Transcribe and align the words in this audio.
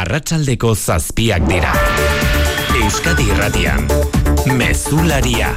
arratsaldeko 0.00 0.70
zazpiak 0.74 1.44
dira. 1.48 1.72
Euskadi 2.80 3.26
Irratian, 3.28 3.84
Mezularia. 4.56 5.50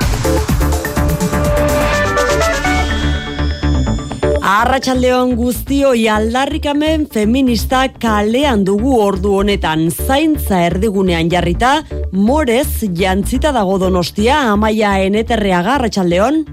Arratxaldeon 4.44 5.38
guztioi 5.40 6.10
aldarrikamen 6.12 7.06
feminista 7.14 7.86
kalean 8.04 8.66
dugu 8.68 8.98
ordu 9.06 9.38
honetan 9.40 9.86
zaintza 9.94 10.60
erdigunean 10.68 11.32
jarrita, 11.32 11.78
morez 12.12 12.84
jantzita 13.00 13.54
dago 13.56 13.80
donostia 13.86 14.42
amaia 14.52 14.98
eneterreaga 15.06 15.78
arratxaldeon. 15.78 16.44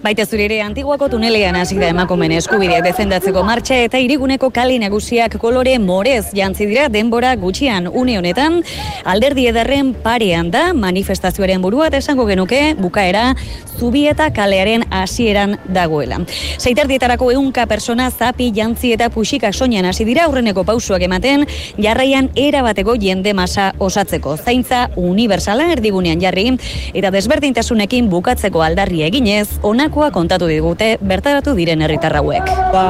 Baita 0.00 0.24
zure 0.24 0.46
ere 0.46 0.62
antiguako 0.64 1.10
tunelean 1.12 1.58
hasi 1.60 1.76
da 1.76 1.90
emakumen 1.92 2.32
eskubideak 2.32 2.86
defendatzeko 2.86 3.42
martxa 3.44 3.76
eta 3.84 3.98
iriguneko 4.00 4.48
kali 4.48 4.78
nagusiak 4.80 5.34
kolore 5.42 5.74
morez 5.78 6.30
jantzi 6.32 6.64
dira 6.70 6.86
denbora 6.88 7.34
gutxian 7.36 7.84
une 7.92 8.16
honetan 8.16 8.62
alderdi 9.04 9.44
ederren 9.50 9.92
parean 9.92 10.48
da 10.50 10.70
manifestazioaren 10.72 11.60
burua 11.60 11.90
esango 11.98 12.24
genuke 12.24 12.62
bukaera 12.78 13.34
zubieta 13.80 14.30
kalearen 14.32 14.84
hasieran 14.90 15.58
dagoela. 15.68 16.18
Zeiterdietarako 16.58 17.30
eunka 17.32 17.66
persona 17.66 18.10
zapi 18.10 18.50
jantzi 18.56 18.94
eta 18.96 19.10
puxika 19.10 19.52
soinan 19.52 19.84
hasi 19.88 20.04
dira 20.04 20.24
aurreneko 20.24 20.64
pausuak 20.64 21.02
ematen 21.02 21.46
jarraian 21.78 22.30
era 22.36 22.62
bateko 22.62 22.96
jende 23.00 23.34
masa 23.34 23.72
osatzeko. 23.78 24.36
Zaintza 24.36 24.88
universala 24.96 25.70
erdigunean 25.72 26.20
jarri 26.20 26.56
eta 26.94 27.12
desberdintasunekin 27.12 28.08
bukatzeko 28.08 28.62
aldarri 28.64 29.02
eginez 29.08 29.48
honakoa 29.90 30.10
kontatu 30.14 30.46
digute 30.46 30.98
bertaratu 31.02 31.54
diren 31.58 31.82
herritarrauek. 31.82 32.46
Ba, 32.70 32.82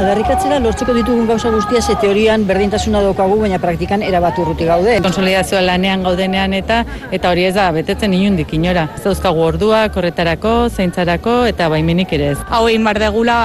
adarrikatzera 0.00 0.58
lortzeko 0.60 0.92
ditugun 0.92 1.26
gauza 1.26 1.50
guztia 1.50 1.80
ze 1.80 1.94
teorian 2.00 2.44
berdintasuna 2.46 3.00
daukagu 3.00 3.38
baina 3.40 3.58
praktikan 3.58 4.02
erabat 4.02 4.38
urruti 4.38 4.64
gaude. 4.64 5.00
Konsolidazioa 5.00 5.62
lanean 5.64 6.02
gaudenean 6.02 6.52
eta 6.52 6.84
eta 7.10 7.30
hori 7.30 7.46
ez 7.48 7.54
da 7.54 7.70
betetzen 7.72 8.12
inundik 8.12 8.52
inora. 8.52 8.88
Zauzkagu 9.02 9.40
orduak 9.40 9.96
horretarako, 9.96 10.68
zaintzarako 10.68 11.44
eta 11.46 11.68
baimenik 11.68 12.12
ere 12.12 12.32
ez. 12.34 12.38
Hau 12.50 12.68
egin 12.68 12.84
bar 12.84 13.00
degula, 13.00 13.38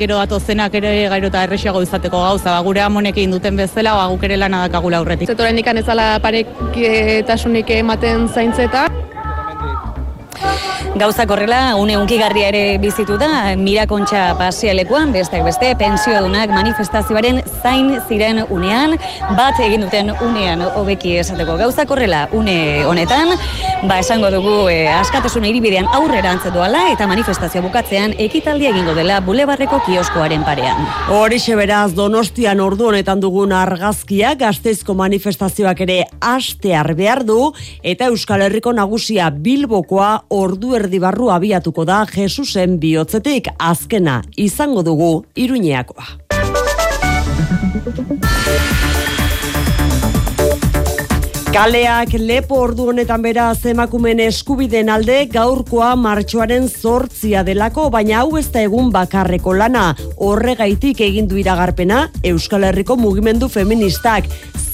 gero 0.00 0.16
datozenak 0.16 0.74
ere 0.80 1.08
gairo 1.12 1.28
eta 1.28 1.44
erresiago 1.44 1.82
izateko 1.82 2.22
gauza, 2.24 2.54
ba, 2.54 2.60
gure 2.64 2.80
amonek 2.80 3.18
egin 3.18 3.36
duten 3.36 3.56
bezala, 3.56 3.94
ba, 3.98 4.08
guk 4.08 4.24
ere 4.24 4.40
lana 4.40 4.64
dakagula 4.66 5.02
aurretik. 5.02 5.28
Zetoren 5.28 5.60
ikan 5.60 5.84
ezala 5.84 6.14
pareketasunik 6.24 7.76
ematen 7.82 8.28
zaintzeta. 8.28 8.88
Gauza 10.96 11.24
korrela, 11.24 11.76
une 11.76 11.96
unkigarria 11.96 12.48
ere 12.50 12.78
bizitu 12.82 13.14
da, 13.14 13.54
mirakontxa 13.56 14.34
pasialekuan, 14.34 15.12
besteak 15.14 15.44
beste, 15.46 15.68
pensiodunak 15.78 16.50
manifestazioaren 16.50 17.38
zain 17.62 17.92
ziren 18.08 18.42
unean, 18.50 18.96
bat 19.38 19.60
egin 19.62 19.86
duten 19.86 20.10
unean 20.26 20.64
hobeki 20.74 21.14
esateko. 21.22 21.54
Gauza 21.60 21.86
korrela, 21.86 22.24
une 22.34 22.82
honetan, 22.90 23.36
ba 23.86 24.00
esango 24.02 24.28
dugu 24.34 24.68
e, 24.68 24.88
askatasuna 24.92 25.48
iribidean 25.48 25.86
aurrera 25.94 26.34
antzetuala 26.34 26.82
eta 26.92 27.06
manifestazio 27.08 27.62
bukatzean 27.64 28.12
ekitaldia 28.20 28.74
egingo 28.74 28.92
dela 28.98 29.20
bulebarreko 29.24 29.78
kioskoaren 29.86 30.42
parean. 30.44 30.82
Horixe 31.14 31.54
beraz 31.56 31.94
donostian 31.96 32.60
ordu 32.60 32.90
honetan 32.90 33.22
dugun 33.22 33.54
argazkia 33.56 34.34
gazteizko 34.40 34.98
manifestazioak 34.98 35.80
ere 35.86 36.00
astear 36.20 36.92
behar 36.98 37.24
du 37.24 37.38
eta 37.80 38.10
Euskal 38.10 38.44
Herriko 38.44 38.74
nagusia 38.76 39.30
Bilbokoa 39.30 40.10
ordu 40.28 40.74
erdi 40.80 41.00
barru 41.02 41.28
abiatuko 41.32 41.84
da 41.84 42.02
Jesusen 42.08 42.78
bihotzetik 42.80 43.52
azkena 43.58 44.20
izango 44.36 44.82
dugu 44.86 45.12
Iruñeakoa. 45.36 46.06
Kaleak 51.50 52.12
lepo 52.14 52.60
ordu 52.62 52.84
honetan 52.92 53.24
bera 53.24 53.48
emakumen 53.66 54.20
eskubiden 54.22 54.88
alde 54.88 55.26
gaurkoa 55.32 55.96
martxoaren 55.96 56.68
zortzia 56.68 57.42
delako, 57.42 57.88
baina 57.90 58.20
hau 58.20 58.38
ez 58.38 58.46
da 58.52 58.62
egun 58.62 58.92
bakarreko 58.94 59.52
lana. 59.52 59.96
Horregaitik 60.16 61.00
egin 61.00 61.26
du 61.26 61.36
iragarpena 61.36 62.08
Euskal 62.22 62.64
Herriko 62.64 62.96
mugimendu 62.96 63.48
feministak 63.48 64.30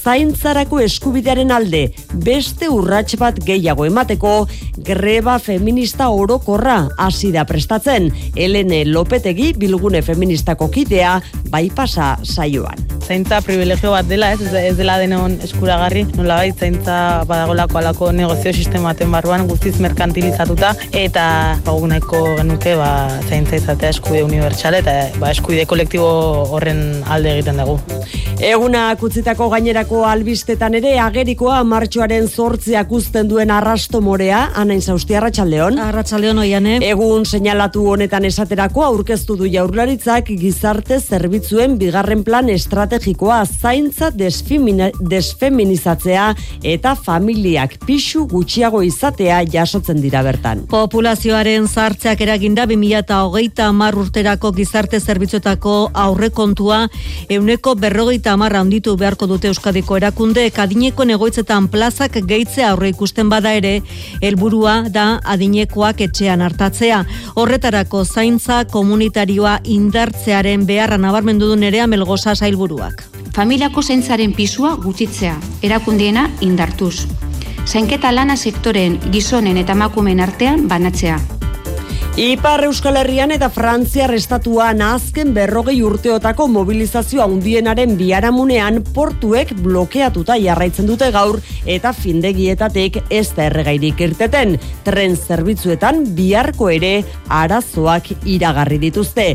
zaintzarako 0.07 0.77
eskubidearen 0.85 1.49
alde 1.51 1.81
beste 2.23 2.69
urrats 2.71 3.17
bat 3.19 3.41
gehiago 3.43 3.83
emateko 3.89 4.31
greba 4.87 5.35
feminista 5.43 6.07
orokorra 6.15 6.77
hasi 6.97 7.33
da 7.33 7.43
prestatzen. 7.49 8.07
Elene 8.35 8.85
Lopetegi 8.87 9.51
bilgune 9.59 10.01
feministako 10.01 10.69
kidea 10.71 11.17
bai 11.51 11.67
pasa 11.75 12.15
saioan. 12.23 12.85
Zaintza 13.07 13.39
privilegio 13.43 13.91
bat 13.93 14.07
dela, 14.07 14.33
ez, 14.35 14.47
ez 14.59 14.75
dela 14.75 14.97
denon 14.99 15.37
eskuragarri, 15.43 16.03
nola 16.17 16.41
bai, 16.41 16.49
zaintza 16.51 16.97
badagolako 17.27 17.79
alako 17.79 18.09
negozio 18.11 18.51
sistematen 18.51 19.11
barruan 19.15 19.47
guztiz 19.47 19.77
merkantilizatuta, 19.83 20.73
eta 20.91 21.27
bagu 21.63 21.87
nahiko 21.87 22.19
genuke 22.41 22.75
ba, 22.79 22.89
zaintza 23.29 23.61
izatea 23.61 23.93
eskubide 23.95 24.25
unibertsale 24.27 24.83
eta 24.83 24.97
ba, 25.21 25.31
eskubide 25.31 25.63
kolektibo 25.71 26.09
horren 26.51 26.83
alde 27.07 27.37
egiten 27.37 27.63
dugu. 27.63 27.79
Eguna 28.43 28.89
kutzitako 28.99 29.47
gainerako 29.55 29.96
albistetan 30.05 30.73
ere 30.77 30.99
agerikoa 30.99 31.63
martxoaren 31.63 32.27
zortziak 32.27 32.91
uzten 32.91 33.27
duen 33.29 33.51
arrasto 33.51 34.01
morea, 34.01 34.51
anain 34.55 34.81
zausti 34.81 35.15
arratsaldeon. 35.17 35.79
Arratsaldeon 35.79 36.37
oiane. 36.43 36.79
Egun 36.85 37.25
seinalatu 37.25 37.87
honetan 37.93 38.25
esaterako 38.29 38.83
aurkeztu 38.85 39.35
du 39.39 39.45
jaurlaritzak 39.49 40.25
gizarte 40.41 40.99
zerbitzuen 40.99 41.77
bigarren 41.79 42.23
plan 42.27 42.49
estrategikoa 42.49 43.45
zaintza 43.45 44.11
desfeminizatzea 44.11 46.35
eta 46.63 46.95
familiak 46.95 47.77
pixu 47.85 48.27
gutxiago 48.27 48.81
izatea 48.83 49.43
jasotzen 49.53 50.01
dira 50.03 50.23
bertan. 50.27 50.65
Populazioaren 50.69 51.67
zartzeak 51.67 52.21
eraginda 52.27 52.65
2008 52.67 53.63
amar 53.67 53.95
urterako 53.97 54.51
gizarte 54.57 54.99
zerbitzuetako 54.99 55.91
aurrekontua 55.93 56.87
euneko 57.29 57.75
berrogeita 57.75 58.31
amarra 58.33 58.59
handitu 58.63 58.97
beharko 58.97 59.27
dute 59.27 59.49
Euskadiko 59.77 59.97
erakunde 59.97 60.43
adineko 60.57 61.05
negoitzetan 61.05 61.67
plazak 61.69 62.15
geitze 62.25 62.63
aurre 62.65 62.89
ikusten 62.89 63.29
bada 63.29 63.51
ere 63.53 63.83
helburua 64.25 64.89
da 64.89 65.19
adinekoak 65.23 66.01
etxean 66.01 66.41
hartatzea. 66.41 67.03
Horretarako 67.35 68.03
zaintza 68.03 68.65
komunitarioa 68.65 69.59
indartzearen 69.63 70.65
beharra 70.65 70.97
nabarmendu 70.97 71.51
du 71.51 71.55
nerea 71.55 71.85
melgoza 71.85 72.33
sailburuak. 72.35 73.03
Familiako 73.35 73.83
zaintzaren 73.83 74.33
pisua 74.33 74.75
gutxitzea, 74.81 75.37
erakundiena 75.61 76.27
indartuz. 76.41 77.05
Zainketa 77.67 78.11
lana 78.11 78.35
sektoren 78.35 78.97
gizonen 79.11 79.57
eta 79.61 79.77
emakumeen 79.77 80.19
artean 80.25 80.67
banatzea. 80.67 81.19
Ipar 82.17 82.63
Euskal 82.65 82.95
Herrian 82.97 83.29
eta 83.29 83.45
Frantziar 83.53 84.09
estatuan 84.15 84.79
azken 84.81 85.35
berrogei 85.35 85.75
urteotako 85.85 86.47
mobilizazio 86.49 87.21
handienaren 87.21 87.91
biharamunean 87.99 88.79
portuek 88.95 89.51
blokeatuta 89.61 90.33
jarraitzen 90.41 90.89
dute 90.89 91.11
gaur 91.13 91.37
eta 91.69 91.91
findegietatek 91.93 92.97
ez 93.13 93.27
da 93.37 93.45
erregairik 93.51 94.01
irteten. 94.01 94.55
Tren 94.87 95.13
zerbitzuetan 95.13 96.07
biharko 96.17 96.71
ere 96.73 97.03
arazoak 97.29 98.09
iragarri 98.25 98.81
dituzte. 98.87 99.27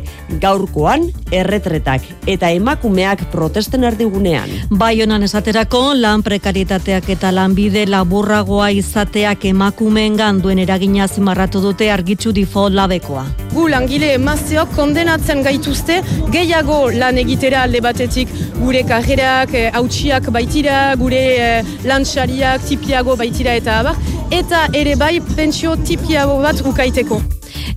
Gaurkoan 0.43 1.07
erretretak 1.31 2.11
eta 2.27 2.51
emakumeak 2.51 3.29
protesten 3.31 3.87
erdigunean. 3.87 4.51
Bai 4.71 4.97
esaterako 5.29 5.95
lan 5.95 6.27
prekaritateak 6.27 7.15
eta 7.15 7.31
lanbide 7.31 7.87
laburragoa 7.87 8.73
izateak 8.73 9.45
emakumeen 9.55 10.19
duen 10.43 10.59
eragina 10.59 11.07
zimarratu 11.07 11.61
dute 11.61 11.89
argitzu 11.89 12.33
difo 12.33 12.72
labekoa. 12.79 13.25
Gu 13.53 13.67
langile 13.73 14.13
emazteok 14.17 14.73
kondenatzen 14.77 15.43
gaituzte 15.47 16.01
gehiago 16.35 16.79
lan 17.03 17.21
egitera 17.23 17.67
alde 17.67 17.83
batetik 17.85 18.33
gure 18.63 18.83
karrerak, 18.89 19.55
hautsiak 19.81 20.31
baitira, 20.35 20.81
gure 21.03 21.23
eh, 21.37 21.77
lantxariak 21.89 22.67
tipiago 22.69 23.17
baitira 23.21 23.59
eta 23.61 23.79
abar, 23.83 24.03
eta 24.33 24.67
ere 24.83 24.97
bai 24.97 25.15
pentsio 25.37 25.77
tipiago 25.87 26.41
bat 26.43 26.67
ukaiteko. 26.73 27.23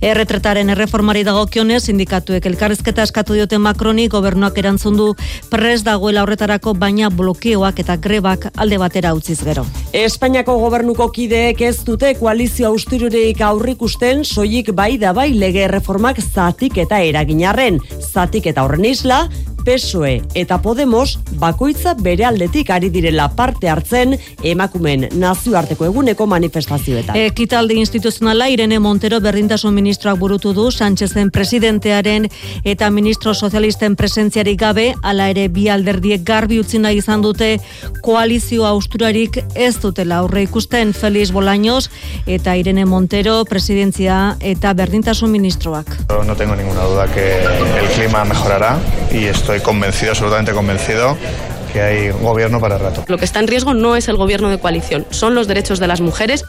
Erretretaren 0.00 0.70
erreformari 0.74 1.24
dagokionez 1.26 1.82
sindikatuek 1.88 2.46
elkarrizketa 2.50 3.04
eskatu 3.06 3.36
dioten 3.38 3.62
Macroni 3.64 4.08
gobernuak 4.12 4.58
erantzun 4.58 4.96
du 4.98 5.08
pres 5.50 5.82
dagoela 5.86 6.22
horretarako 6.26 6.74
baina 6.74 7.10
blokeoak 7.10 7.80
eta 7.84 7.96
grebak 7.96 8.48
alde 8.56 8.78
batera 8.82 9.14
utziz 9.16 9.38
gero. 9.44 9.66
Espainiako 9.96 10.58
gobernuko 10.60 11.08
kideek 11.12 11.60
ez 11.68 11.76
dute 11.84 12.14
koalizio 12.20 12.70
austirurik 12.70 13.40
aurrikusten 13.40 14.24
soilik 14.24 14.72
bai 14.76 14.96
da 14.98 15.12
bai 15.16 15.32
lege 15.34 15.64
erreformak 15.66 16.20
zatik 16.22 16.78
eta 16.84 17.00
eraginarren. 17.02 17.80
Zatik 18.00 18.46
eta 18.52 18.64
horren 18.66 18.84
isla, 18.84 19.26
PSOE 19.66 20.22
eta 20.38 20.60
Podemos 20.62 21.18
bakoitza 21.40 21.96
bere 21.98 22.24
aldetik 22.24 22.70
ari 22.70 22.88
direla 22.94 23.26
parte 23.34 23.68
hartzen 23.68 24.14
emakumen 24.46 25.08
nazioarteko 25.18 25.88
eguneko 25.88 26.26
manifestazioetan. 26.30 27.18
Ekitaldi 27.18 27.80
instituzionala 27.82 28.46
Irene 28.52 28.78
Montero 28.78 29.18
berdintasun 29.20 29.74
ministroak 29.74 30.20
burutu 30.20 30.52
du 30.54 30.68
Sánchezen 30.70 31.32
presidentearen 31.34 32.28
eta 32.64 32.90
ministro 32.90 33.34
sozialisten 33.34 33.96
presentziarik 33.98 34.60
gabe, 34.60 34.86
hala 35.02 35.28
ere 35.34 35.48
bi 35.48 35.66
alderdiek 35.68 36.22
garbi 36.22 36.60
utzi 36.62 36.78
nahi 36.78 37.02
izan 37.02 37.26
dute 37.26 37.56
koalizio 38.06 38.66
austurarik 38.70 39.40
ez 39.54 39.74
dutela 39.82 40.22
aurre 40.22 40.46
ikusten 40.46 40.94
Feliz 40.94 41.32
Bolaños 41.34 41.90
eta 42.26 42.54
Irene 42.56 42.86
Montero 42.86 43.42
presidentzia 43.44 44.36
eta 44.40 44.72
berdintasun 44.78 45.30
ministroak. 45.34 45.90
No 46.26 46.36
tengo 46.36 46.54
ninguna 46.54 46.84
duda 46.84 47.06
que 47.12 47.42
el 47.42 47.88
clima 47.96 48.24
mejorará 48.24 48.78
y 49.10 49.24
estoy 49.24 49.55
convencido, 49.60 50.12
absolutamente 50.12 50.52
convencido 50.52 51.16
que 51.76 51.82
hay 51.82 52.10
gobierno 52.10 52.58
para 52.58 52.78
rato. 52.78 53.04
Lo 53.06 53.18
que 53.18 53.26
está 53.26 53.38
en 53.40 53.48
riesgo 53.48 53.74
no 53.74 53.96
es 53.96 54.08
el 54.08 54.16
gobierno 54.16 54.48
de 54.48 54.58
coalición, 54.58 55.04
son 55.10 55.34
los 55.34 55.46
derechos 55.46 55.78
de 55.78 55.86
las 55.86 56.00
mujeres. 56.00 56.42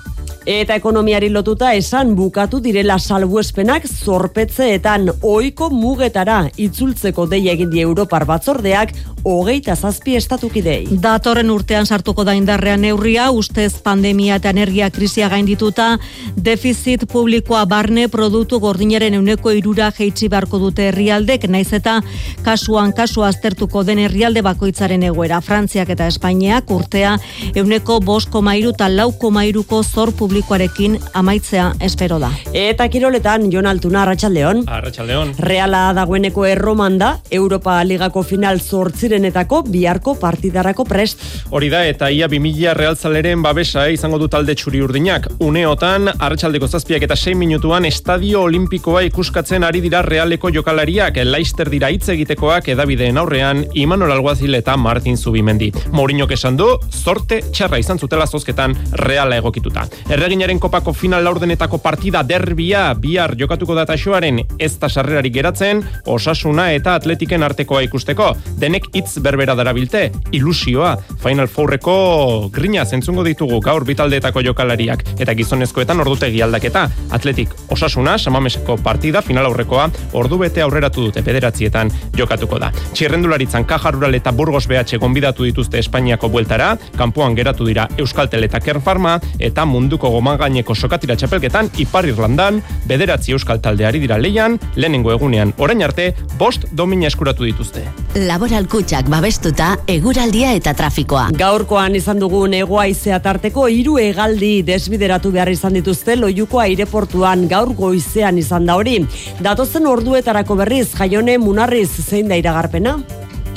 Eta 0.47 0.77
ekonomiari 0.79 1.27
lotuta 1.27 1.73
esan 1.75 2.13
bukatu 2.15 2.61
direla 2.63 2.95
salbuespenak 3.03 3.83
zorpetzeetan 3.83 5.09
oiko 5.19 5.67
mugetara 5.69 6.37
itzultzeko 6.55 7.25
deia 7.27 7.51
egin 7.51 7.67
die 7.73 7.83
Europar 7.83 8.23
batzordeak 8.29 8.93
hogeita 9.27 9.75
zazpi 9.75 10.15
estatukidei. 10.15 10.87
Datorren 11.03 11.51
urtean 11.51 11.85
sartuko 11.85 12.23
da 12.23 12.31
indarrean 12.37 12.79
neurria, 12.85 13.25
ustez 13.35 13.73
pandemia 13.83 14.37
eta 14.39 14.53
energia 14.55 14.87
krisia 14.89 15.27
gaindituta, 15.27 15.97
defizit 16.37 17.03
publikoa 17.11 17.65
barne 17.67 18.07
produktu 18.07 18.61
gordinaren 18.63 19.19
euneko 19.19 19.51
irura 19.51 19.91
jeitsi 19.91 20.31
beharko 20.31 20.61
dute 20.63 20.87
herrialdek, 20.87 21.49
naiz 21.51 21.73
eta 21.75 21.99
kasuan 22.47 22.95
kasu 22.95 23.27
aztertuko 23.27 23.83
den 23.83 23.99
herrialde 23.99 24.45
bakoitzaren 24.47 25.03
egoera. 25.03 25.16
Frantziak 25.41 25.89
eta 25.89 26.07
Espainiak 26.07 26.69
urtea 26.69 27.15
euneko 27.55 27.99
bosko 27.99 28.41
mairu 28.45 28.69
eta 28.75 28.87
lauko 28.89 29.31
mairuko 29.31 29.81
zor 29.83 30.11
publikoarekin 30.13 30.97
amaitzea 31.13 31.71
espero 31.81 32.19
da. 32.19 32.29
Eta 32.53 32.87
kiroletan, 32.89 33.49
Jon 33.51 33.65
Altuna, 33.65 34.03
Arratxaldeon. 34.03 34.63
Arratxaldeon. 34.67 35.33
Reala 35.39 35.91
dagoeneko 35.97 36.45
erroman 36.45 36.97
da, 36.99 37.11
Europa 37.31 37.79
Ligako 37.83 38.23
final 38.23 38.59
zortzirenetako 38.59 39.63
biharko 39.71 40.15
partidarako 40.19 40.85
prest. 40.85 41.23
Hori 41.49 41.69
da, 41.69 41.83
eta 41.87 42.09
ia 42.11 42.27
2000 42.27 42.75
realtzaleren 42.77 43.41
babesa 43.41 43.87
eh, 43.87 43.95
izango 43.97 44.19
du 44.21 44.27
talde 44.27 44.55
txuri 44.55 44.81
urdinak. 44.85 45.29
Uneotan, 45.39 46.11
Arratxaldeko 46.13 46.67
zazpiak 46.67 47.07
eta 47.07 47.15
6 47.15 47.35
minutuan 47.39 47.85
Estadio 47.85 48.43
Olimpikoa 48.47 49.01
ikuskatzen 49.07 49.63
ari 49.63 49.81
dira 49.81 50.01
realeko 50.05 50.51
jokalariak, 50.53 51.21
Leister 51.25 51.69
dira 51.73 51.89
hitz 51.93 52.09
egitekoak 52.13 52.67
edabideen 52.75 53.17
aurrean, 53.17 53.63
Imanol 53.73 54.11
Alguazil 54.11 54.55
eta 54.59 54.77
Martin 54.77 55.06
Zubimendi. 55.15 55.71
Mourinho 55.91 56.27
esan 56.29 56.57
du, 56.57 56.65
zorte 56.91 57.39
txarra 57.51 57.77
izan 57.79 57.99
zutela 57.99 58.25
zozketan 58.27 58.75
reala 58.91 59.37
egokituta. 59.37 59.85
Erreginaren 60.09 60.59
kopako 60.59 60.91
final 60.93 61.23
laurdenetako 61.23 61.77
partida 61.77 62.23
derbia 62.23 62.93
bihar 62.93 63.35
jokatuko 63.37 63.75
data 63.75 63.95
xoaren 63.97 64.41
ez 64.59 64.73
da 64.79 64.89
sarrerarik 64.89 65.33
geratzen, 65.33 65.83
osasuna 66.05 66.71
eta 66.73 66.95
atletiken 66.95 67.43
artekoa 67.43 67.83
ikusteko. 67.85 68.33
Denek 68.59 68.89
hitz 68.93 69.19
berbera 69.23 69.55
darabilte, 69.55 70.11
ilusioa. 70.31 70.97
Final 71.23 71.47
Fourreko 71.47 72.49
grina 72.53 72.85
zentzungo 72.85 73.23
ditugu 73.23 73.59
gaur 73.61 73.85
bitaldeetako 73.85 74.41
jokalariak 74.49 75.03
eta 75.19 75.35
gizonezkoetan 75.37 75.99
ordutegi 76.01 76.41
aldaketa. 76.41 76.87
Atletik 77.11 77.53
osasuna, 77.69 78.17
samameseko 78.17 78.77
partida 78.83 79.21
final 79.21 79.45
aurrekoa 79.45 79.89
ordu 80.17 80.39
bete 80.41 80.63
aurreratu 80.63 81.07
dute 81.07 81.21
bederatzietan 81.21 81.91
jokatuko 82.17 82.59
da. 82.61 82.71
Txirrendularitzan 82.93 83.67
kajarural 83.69 84.15
eta 84.17 84.31
burgos 84.31 84.65
BH 84.67 84.86
gonbidatu 84.95 85.43
dituzte 85.43 85.81
Espainiako 85.83 86.29
bueltara, 86.31 86.77
kanpoan 86.95 87.35
geratu 87.35 87.67
dira 87.67 87.89
Euskaltel 87.99 88.47
eta 88.47 88.61
Kerfarma 88.63 89.17
eta 89.43 89.65
munduko 89.67 90.09
gomangaineko 90.13 90.75
sokatira 90.75 91.17
txapelketan 91.19 91.67
Ipar 91.83 92.07
Irlandan, 92.07 92.61
bederatzi 92.87 93.35
euskal 93.35 93.59
taldeari 93.59 93.99
dira 93.99 94.15
leian, 94.17 94.55
lehenengo 94.79 95.11
egunean 95.11 95.51
orain 95.57 95.83
arte, 95.83 96.13
bost 96.39 96.69
domina 96.71 97.11
eskuratu 97.11 97.43
dituzte. 97.43 97.83
Laboral 98.15 98.69
kutsak 98.71 99.11
babestuta, 99.11 99.73
eguraldia 99.91 100.53
eta 100.55 100.71
trafikoa. 100.77 101.27
Gaurkoan 101.37 101.99
izan 101.99 102.23
dugun 102.23 102.55
egoaizea 102.57 103.19
tarteko 103.19 103.67
hiru 103.67 103.97
hegaldi 103.99 104.61
desbideratu 104.63 105.33
behar 105.35 105.51
izan 105.51 105.75
dituzte 105.77 106.15
loiuko 106.15 106.63
aireportuan 106.63 107.47
gaur 107.51 107.75
goizean 107.75 108.39
izan 108.39 108.65
da 108.65 108.79
hori. 108.79 109.01
Datozen 109.43 109.87
orduetarako 109.89 110.55
berriz, 110.63 110.87
jaione 110.95 111.37
munarriz 111.41 111.89
zein 112.07 112.29
da 112.31 112.37
iragarpena? 112.39 112.97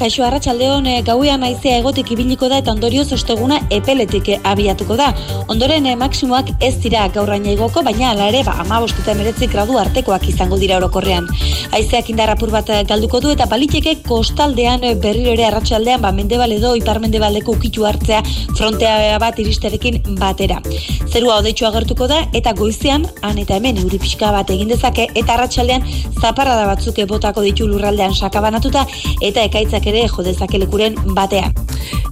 Kaixo 0.00 0.22
Arratsaldeon 0.24 0.86
e, 0.88 0.92
gauean 1.04 1.42
haizea 1.44 1.76
egotik 1.82 2.08
ibiliko 2.14 2.48
da 2.48 2.62
eta 2.62 2.72
ondorioz 2.72 3.10
osteguna 3.12 3.58
epeletik 3.76 4.30
abiatuko 4.48 4.94
da. 4.96 5.10
Ondoren 5.52 5.84
e, 5.84 5.92
maksimoak 6.00 6.54
ez 6.64 6.70
dira 6.80 7.02
gaurraina 7.12 7.52
igoko, 7.52 7.82
baina 7.84 8.14
ala 8.14 8.30
ere 8.30 8.40
ba 8.46 8.54
15 8.62 9.02
eta 9.02 9.12
19 9.18 9.50
gradu 9.52 9.76
artekoak 9.76 10.24
izango 10.30 10.56
dira 10.62 10.78
orokorrean. 10.80 11.28
Haizeak 11.76 12.08
indar 12.14 12.32
apur 12.32 12.48
bat 12.54 12.72
galduko 12.88 13.20
du 13.20 13.34
eta 13.34 13.44
baliteke 13.50 13.98
kostaldean 14.06 14.86
berriro 15.02 15.34
ere 15.34 15.44
arratsaldean 15.50 16.00
ba 16.00 16.14
mendebal 16.16 16.56
edo 16.56 16.72
iparmendebaldeko 16.80 17.58
ukitu 17.58 17.84
hartzea 17.84 18.22
frontea 18.56 19.18
bat 19.20 19.38
iristerekin 19.44 20.00
batera. 20.16 20.62
Zerua 21.10 21.42
odeitzu 21.44 21.68
agertuko 21.68 22.08
da 22.08 22.22
eta 22.32 22.56
goizean 22.56 23.04
han 23.20 23.36
eta 23.44 23.60
hemen 23.60 23.84
euri 23.84 24.00
pixka 24.00 24.32
bat 24.32 24.48
egin 24.56 24.72
dezake 24.72 25.10
eta 25.12 25.36
arratsaldean 25.36 25.84
zaparrada 26.22 26.64
batzuk 26.72 27.04
botako 27.12 27.44
ditu 27.44 27.68
lurraldean 27.68 28.16
sakabanatuta 28.16 28.88
eta 29.20 29.44
ekaitzak 29.44 29.89
ere 29.90 30.06
jo 30.08 30.24
dezakelekuren 30.26 30.98
batean. 31.16 31.54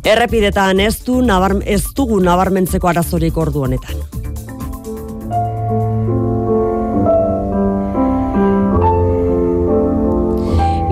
Errepidetan 0.05 0.81
ez 0.81 0.97
du 1.07 1.21
nabar, 1.25 1.59
ez 1.65 1.83
dugu 1.97 2.21
nabarmentzeko 2.25 2.91
arazorik 2.93 3.37
ordu 3.39 3.67
honetan. 3.67 4.07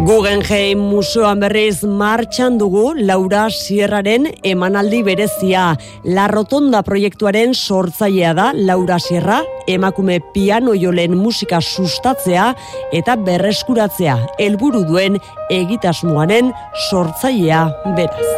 Guggenheim 0.06 0.78
museoan 0.86 1.40
berriz 1.42 1.80
martxan 1.82 2.60
dugu 2.60 2.92
Laura 2.94 3.48
Sierraren 3.50 4.28
emanaldi 4.46 5.00
berezia. 5.02 5.64
La 6.04 6.28
Rotonda 6.30 6.84
proiektuaren 6.86 7.56
sortzailea 7.58 8.30
da 8.38 8.52
Laura 8.54 9.00
Sierra, 9.02 9.40
emakume 9.66 10.20
piano 10.30 10.76
jolen 10.78 11.16
musika 11.18 11.58
sustatzea 11.58 12.52
eta 12.94 13.16
berreskuratzea. 13.18 14.14
Helburu 14.38 14.84
duen 14.86 15.18
egitasmoaren 15.50 16.54
sortzailea 16.86 17.64
beraz. 17.98 18.30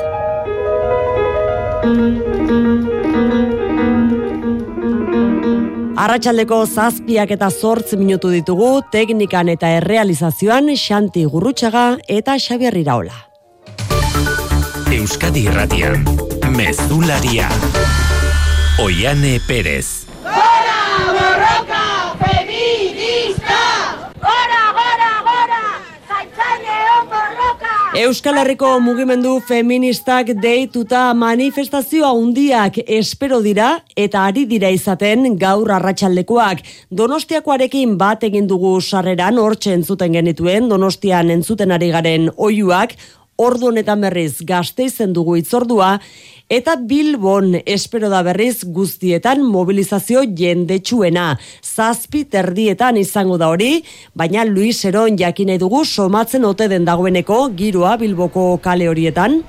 Arratxaldeko 5.99 6.61
zazpiak 6.63 7.33
eta 7.35 7.49
zortz 7.51 7.97
minutu 7.99 8.31
ditugu 8.31 8.69
teknikan 8.93 9.49
eta 9.51 9.73
errealizazioan 9.81 10.71
Xanti 10.79 11.25
Gurrutxaga 11.27 11.87
eta 12.07 12.37
Xabier 12.39 12.79
Iraola. 12.79 13.17
Euskadi 14.95 15.49
Irratian, 15.51 16.07
Mezularia, 16.55 17.51
Oiane 18.79 19.41
Perez. 19.49 19.98
Euskal 27.97 28.37
Herriko 28.37 28.75
mugimendu 28.85 29.39
feministak 29.49 30.35
deituta 30.43 31.15
manifestazioa 31.17 32.11
handiak 32.13 32.77
espero 32.85 33.39
dira 33.41 33.69
eta 33.97 34.27
ari 34.29 34.45
dira 34.51 34.69
izaten 34.69 35.39
gaur 35.41 35.73
arratsaldekoak. 35.73 36.61
Donostiakoarekin 36.93 37.97
bat 37.97 38.27
egin 38.29 38.47
dugu 38.51 38.75
sarreran 38.83 39.41
hortxe 39.41 39.73
entzuten 39.73 40.13
genituen 40.19 40.69
Donostian 40.69 41.33
entzuten 41.33 41.73
ari 41.73 41.89
garen 41.95 42.29
oiuak, 42.37 42.93
ordu 43.39 43.71
honetan 43.71 44.05
berriz 44.05 44.43
gazteizen 44.45 45.15
dugu 45.17 45.39
itzordua, 45.41 45.97
eta 46.49 46.77
Bilbon 46.81 47.59
espero 47.67 48.09
da 48.09 48.23
berriz 48.25 48.65
guztietan 48.65 49.43
mobilizazio 49.45 50.23
jendetsuena. 50.41 51.37
Zazpi 51.63 52.25
terdietan 52.25 52.97
izango 52.97 53.37
da 53.37 53.51
hori, 53.53 53.83
baina 54.15 54.47
Luis 54.49 54.85
Eron 54.89 55.19
jakine 55.21 55.59
dugu 55.61 55.85
somatzen 55.85 56.49
ote 56.49 56.69
den 56.73 56.89
dagoeneko 56.89 57.49
giroa 57.57 57.97
Bilboko 58.01 58.57
kale 58.65 58.89
horietan. 58.89 59.43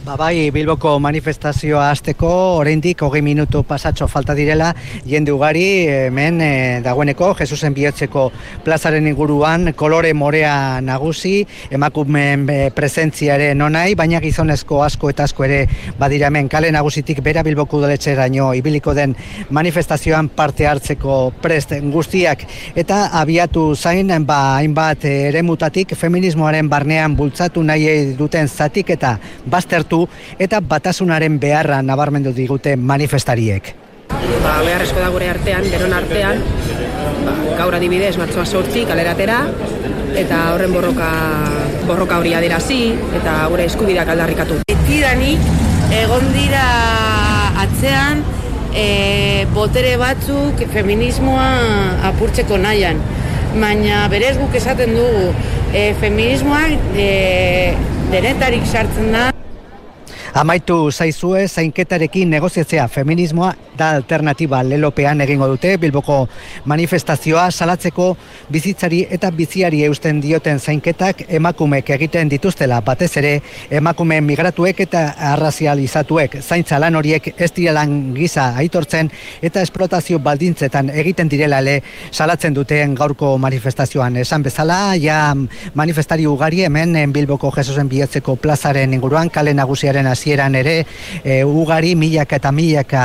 Ba 0.00 0.14
bai, 0.16 0.48
Bilboko 0.48 0.94
manifestazioa 0.96 1.90
hasteko 1.92 2.28
oraindik 2.56 3.02
hogei 3.04 3.20
minutu 3.20 3.60
pasatxo 3.68 4.06
falta 4.08 4.32
direla, 4.32 4.70
jende 5.04 5.28
ugari 5.36 5.64
hemen 5.92 6.38
e, 6.40 6.54
dagoeneko 6.80 7.34
Jesusen 7.36 7.74
bihotzeko 7.76 8.22
plazaren 8.64 9.10
inguruan 9.10 9.74
kolore 9.76 10.14
morea 10.16 10.80
nagusi, 10.80 11.42
emakumeen 11.68 12.46
e, 12.48 12.56
presentziare 12.72 13.50
nonai, 13.54 13.92
baina 13.94 14.22
gizonezko 14.24 14.78
asko 14.86 15.10
eta 15.12 15.26
asko 15.28 15.44
ere 15.44 15.58
badira 15.98 16.30
hemen. 16.32 16.48
Kale 16.48 16.72
nagusitik 16.72 17.20
bera 17.20 17.44
Bilboko 17.44 17.82
udaletxeraino 17.82 18.54
ibiliko 18.56 18.96
den 18.96 19.12
manifestazioan 19.50 20.32
parte 20.32 20.64
hartzeko 20.66 21.18
prest 21.44 21.76
guztiak. 21.92 22.46
Eta 22.72 23.02
abiatu 23.20 23.74
zain 23.76 24.08
ba 24.24 24.56
hainbat 24.56 25.04
eremutatik 25.04 25.92
feminismoaren 25.92 26.72
barnean 26.72 27.20
bultzatu 27.20 27.62
nahi 27.62 28.16
duten 28.16 28.48
zatik 28.48 28.96
eta 28.96 29.18
bazter 29.90 30.38
eta 30.38 30.60
batasunaren 30.60 31.38
beharra 31.38 31.82
nabarmendu 31.82 32.32
digute 32.32 32.76
manifestariek. 32.76 33.74
Ba, 34.10 34.62
beharrezko 34.64 35.00
da 35.00 35.08
gure 35.10 35.28
artean, 35.30 35.64
beron 35.70 35.92
artean, 35.92 36.42
ba, 37.24 37.34
gaur 37.58 37.74
adibidez, 37.74 38.16
martzoa 38.18 38.44
sortzi, 38.44 38.84
kaleratera, 38.86 39.44
eta 40.16 40.54
horren 40.54 40.72
borroka, 40.72 41.10
borroka 41.86 42.18
hori 42.18 42.34
adirazi, 42.34 42.94
eta 43.20 43.46
gure 43.50 43.66
eskubidak 43.66 44.08
aldarrikatu. 44.08 44.60
Etidanik, 44.68 45.40
egon 45.94 46.26
dira 46.34 46.66
atzean, 47.62 48.24
e, 48.74 49.46
botere 49.54 49.96
batzuk 50.00 50.64
feminismoa 50.72 51.48
apurtzeko 52.10 52.58
nahian. 52.58 53.02
Baina 53.60 54.06
berez 54.10 54.36
guk 54.38 54.54
esaten 54.54 54.94
dugu, 54.94 55.30
e, 55.74 55.92
feminismoa 56.00 56.66
e, 56.94 57.74
denetarik 58.10 58.66
sartzen 58.66 59.12
da, 59.14 59.30
Amaitu 60.34 60.90
zaizue 60.90 61.46
zainketarekin 61.48 62.30
negoziatzea 62.30 62.88
feminismoa 62.88 63.54
da 63.80 63.90
alternatiba 63.96 64.62
lelopean 64.66 65.20
egingo 65.24 65.48
dute 65.50 65.76
Bilboko 65.80 66.18
manifestazioa 66.70 67.48
salatzeko 67.50 68.10
bizitzari 68.52 69.02
eta 69.16 69.30
biziari 69.34 69.82
eusten 69.88 70.20
dioten 70.20 70.60
zainketak 70.60 71.24
emakumek 71.28 71.90
egiten 71.96 72.28
dituztela. 72.30 72.80
Batez 72.84 73.10
ere 73.22 73.32
emakume 73.80 74.20
migratuek 74.24 74.84
eta 74.86 75.04
arrazializatuek 75.32 76.40
zaintza 76.42 76.78
lan 76.82 76.98
horiek 77.00 77.32
ez 77.36 77.50
direlan 77.56 78.14
giza 78.16 78.50
aitortzen 78.60 79.10
eta 79.42 79.62
esplotazio 79.66 80.18
baldintzetan 80.18 80.90
egiten 80.90 81.28
direla 81.28 81.60
salatzen 82.10 82.54
duten 82.54 82.94
gaurko 82.94 83.36
manifestazioan. 83.38 84.16
Esan 84.16 84.42
bezala 84.42 84.94
ja 84.96 85.34
manifestari 85.74 86.26
ugari 86.26 86.64
hemen 86.64 87.12
Bilboko 87.12 87.50
Jesusen 87.56 87.88
bihotzeko 87.88 88.36
plazaren 88.36 88.94
inguruan 88.94 89.30
kale 89.30 89.52
nagusiaren 89.54 90.06
hasieran 90.06 90.54
ere 90.54 90.86
e, 91.24 91.42
ugari 91.44 91.94
milaka 91.94 92.36
eta 92.40 92.52
milaka 92.52 93.04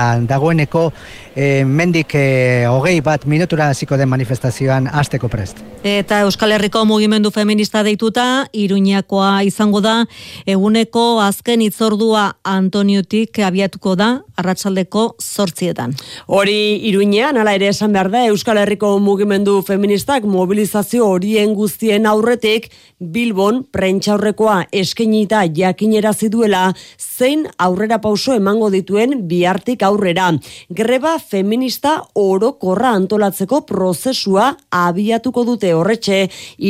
dagoeneko 0.65 0.93
e, 1.35 1.65
mendik 1.65 2.15
e, 2.15 2.65
hogei 2.67 3.01
bat 3.01 3.25
minutura 3.25 3.69
hasiko 3.69 3.97
den 3.97 4.09
manifestazioan 4.09 4.87
hasteko 4.87 5.27
prest. 5.27 5.57
Eta 5.83 6.21
Euskal 6.25 6.51
Herriko 6.51 6.85
mugimendu 6.85 7.31
feminista 7.31 7.83
deituta, 7.83 8.47
Iruñakoa 8.53 9.43
izango 9.45 9.81
da, 9.81 10.05
eguneko 10.45 11.21
azken 11.21 11.61
itzordua 11.61 12.37
Antoniotik 12.43 13.39
abiatuko 13.39 13.95
da, 13.95 14.21
arratsaldeko 14.35 15.15
zortzietan. 15.21 15.93
Hori 16.27 16.81
Iruñean, 16.89 17.37
ala 17.37 17.53
ere 17.53 17.67
esan 17.67 17.93
behar 17.93 18.09
da, 18.11 18.25
Euskal 18.27 18.57
Herriko 18.57 18.97
mugimendu 18.99 19.61
feministak 19.61 20.23
mobilizazio 20.23 21.05
horien 21.07 21.53
guztien 21.53 22.05
aurretik, 22.05 22.71
Bilbon 22.99 23.65
prentxaurrekoa 23.75 24.69
eskenita 24.71 25.43
jakinera 25.53 26.13
ziduela 26.13 26.69
zein 27.17 27.45
aurrera 27.57 27.99
pauso 28.03 28.33
emango 28.35 28.69
dituen 28.73 29.25
bihartik 29.29 29.83
aurrera. 29.87 30.31
Greba 30.69 31.15
feminista 31.19 31.95
orokorra 32.19 32.91
antolatzeko 32.99 33.61
prozesua 33.69 34.51
abiatuko 34.71 35.45
dute 35.47 35.73
horretxe 35.73 36.21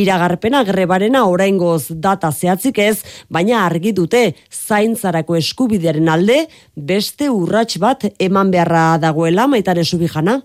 iragarpena 0.02 0.64
grebarena 0.68 1.26
oraingoz 1.26 1.90
data 1.90 2.32
zehatzik 2.32 2.80
ez, 2.80 2.98
baina 3.30 3.66
argi 3.66 3.94
dute 3.94 4.26
zaintzarako 4.52 5.40
eskubidearen 5.42 6.10
alde 6.10 6.44
beste 6.76 7.30
urrats 7.30 7.80
bat 7.80 8.06
eman 8.20 8.52
beharra 8.52 8.98
dagoela 9.02 9.48
maitare 9.48 9.84
subijana. 9.84 10.42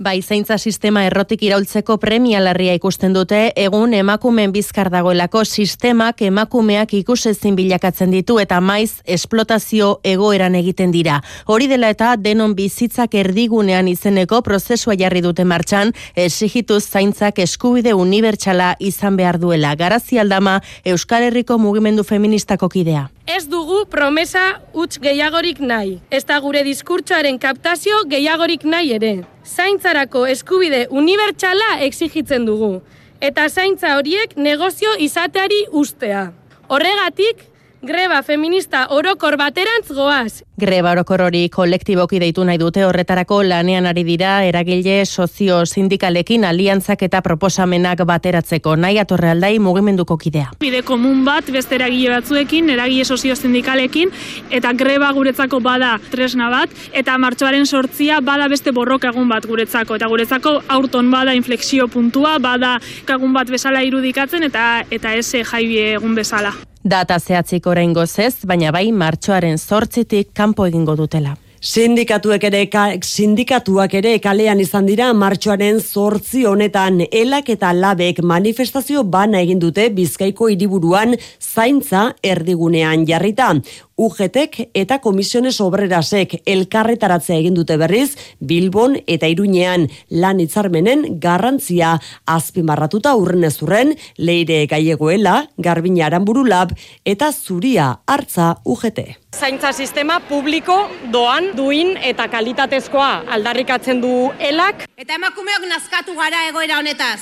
Bai, 0.00 0.22
zaintza 0.22 0.56
sistema 0.56 1.02
errotik 1.04 1.42
iraultzeko 1.44 1.98
premia 2.00 2.38
larria 2.40 2.72
ikusten 2.72 3.12
dute, 3.12 3.38
egun 3.60 3.92
emakumeen 3.92 4.48
bizkar 4.54 4.88
dagoelako 4.88 5.42
sistemak 5.44 6.22
emakumeak 6.24 6.94
ikusezin 6.96 7.58
bilakatzen 7.58 8.14
ditu 8.14 8.38
eta 8.40 8.62
maiz 8.64 9.02
esplotazio 9.04 9.90
egoeran 10.02 10.54
egiten 10.56 10.94
dira. 10.94 11.18
Hori 11.44 11.68
dela 11.68 11.90
eta 11.92 12.14
denon 12.16 12.54
bizitzak 12.56 13.12
erdigunean 13.20 13.90
izeneko 13.92 14.40
prozesua 14.46 14.96
jarri 14.96 15.20
dute 15.20 15.44
martxan, 15.44 15.92
esigituz 16.16 16.86
zaintzak 16.86 17.42
eskubide 17.44 17.92
unibertsala 17.92 18.70
izan 18.80 19.18
behar 19.20 19.36
duela. 19.42 19.74
Garazi 19.76 20.16
aldama, 20.18 20.62
Euskal 20.94 21.26
Herriko 21.28 21.58
mugimendu 21.58 22.06
feministako 22.08 22.70
kidea. 22.72 23.10
Ez 23.26 23.44
dugu 23.52 23.82
promesa 23.92 24.62
huts 24.72 24.96
gehiagorik 24.96 25.60
nahi. 25.60 25.98
Ez 26.08 26.24
da 26.24 26.40
gure 26.40 26.64
diskurtsoaren 26.64 27.36
kaptazio 27.38 28.00
gehiagorik 28.08 28.64
nahi 28.64 28.96
ere 28.96 29.12
zaintzarako 29.56 30.24
eskubide 30.30 30.86
unibertsala 30.90 31.80
exigitzen 31.86 32.46
dugu, 32.46 32.80
eta 33.20 33.48
zaintza 33.48 33.96
horiek 33.98 34.36
negozio 34.36 34.94
izateari 34.98 35.64
ustea. 35.82 36.30
Horregatik, 36.68 37.42
greba 37.82 38.22
feminista 38.22 38.86
orokor 38.90 39.36
baterantz 39.40 39.88
goaz. 39.88 40.42
Greba 40.60 40.90
orokor 40.92 41.22
hori 41.24 41.48
kolektiboki 41.48 42.18
deitu 42.20 42.44
nahi 42.44 42.58
dute 42.60 42.84
horretarako 42.84 43.40
lanean 43.42 43.86
ari 43.88 44.04
dira 44.04 44.44
eragile 44.44 45.06
sozio 45.06 45.62
sindikalekin 45.64 46.44
aliantzak 46.44 47.02
eta 47.08 47.22
proposamenak 47.24 48.04
bateratzeko 48.04 48.76
nahi 48.76 49.00
atorre 49.00 49.30
aldai 49.32 49.58
mugimenduko 49.58 50.18
kidea. 50.20 50.52
Bide 50.60 50.82
komun 50.84 51.24
bat 51.24 51.48
beste 51.50 51.78
eragile 51.80 52.12
batzuekin, 52.18 52.70
eragile 52.70 53.04
sozio 53.04 53.36
sindikalekin 53.36 54.12
eta 54.50 54.72
greba 54.76 55.10
guretzako 55.16 55.60
bada 55.64 55.96
tresna 56.10 56.50
bat 56.52 56.70
eta 56.92 57.16
martxoaren 57.18 57.64
sortzia 57.66 58.20
bada 58.20 58.48
beste 58.48 58.76
borroka 58.76 59.08
egun 59.08 59.28
bat 59.28 59.46
guretzako 59.48 59.96
eta 59.96 60.08
guretzako 60.12 60.60
aurton 60.68 61.10
bada 61.10 61.32
inflexio 61.34 61.88
puntua, 61.88 62.38
bada 62.38 62.76
kagun 63.06 63.32
bat 63.32 63.48
bezala 63.48 63.82
irudikatzen 63.82 64.44
eta 64.52 64.84
eta 64.90 65.14
ese 65.14 65.44
jaibie 65.44 65.94
egun 65.94 66.14
bezala. 66.14 66.52
Data 66.82 67.18
zehatzik 67.18 67.66
orain 67.66 67.92
gozez, 67.92 68.46
baina 68.48 68.70
bai 68.72 68.88
martxoaren 68.92 69.58
zortzitik 69.58 70.30
kanpo 70.32 70.64
egingo 70.66 70.96
dutela. 70.96 71.36
Sindikatuek 71.60 72.44
ere 72.48 72.62
sindikatuak 73.04 73.92
ere 73.98 74.14
kalean 74.24 74.62
izan 74.64 74.86
dira 74.88 75.10
martxoaren 75.12 75.82
zortzi 75.84 76.46
honetan 76.48 77.02
elak 77.12 77.50
eta 77.52 77.74
labek 77.76 78.22
manifestazio 78.24 79.02
bana 79.04 79.42
egin 79.44 79.60
dute 79.60 79.90
Bizkaiko 79.92 80.48
hiriburuan 80.48 81.18
zaintza 81.36 82.14
erdigunean 82.24 83.04
jarrita. 83.04 83.52
UGTek 84.00 84.70
eta 84.72 85.02
Komisiones 85.04 85.60
Obrerasek 85.60 86.40
elkarretaratzea 86.48 87.36
egin 87.36 87.60
dute 87.60 87.76
berriz 87.76 88.16
Bilbon 88.40 88.96
eta 89.06 89.28
Iruñean 89.28 89.90
lan 90.08 90.40
hitzarmenen 90.40 91.20
garrantzia 91.20 91.98
azpimarratuta 92.24 93.12
urren 93.20 93.44
ezurren 93.44 93.98
Leire 94.16 94.64
Gaiegoela, 94.64 95.50
Garbina 95.58 96.08
Aramburu 96.08 96.48
Lab 96.48 96.72
eta 97.04 97.34
Zuria 97.36 97.98
Hartza 98.06 98.54
UGT. 98.64 99.19
Zaintza 99.30 99.72
sistema 99.72 100.18
publiko 100.20 100.74
doan 101.12 101.52
duin 101.56 101.94
eta 102.02 102.26
kalitatezkoa 102.28 103.10
aldarrikatzen 103.36 104.00
du 104.02 104.14
elak. 104.38 104.84
Eta 104.98 105.14
emakumeok 105.14 105.68
nazkatu 105.70 106.16
gara 106.18 106.42
egoera 106.48 106.80
honetaz. 106.82 107.20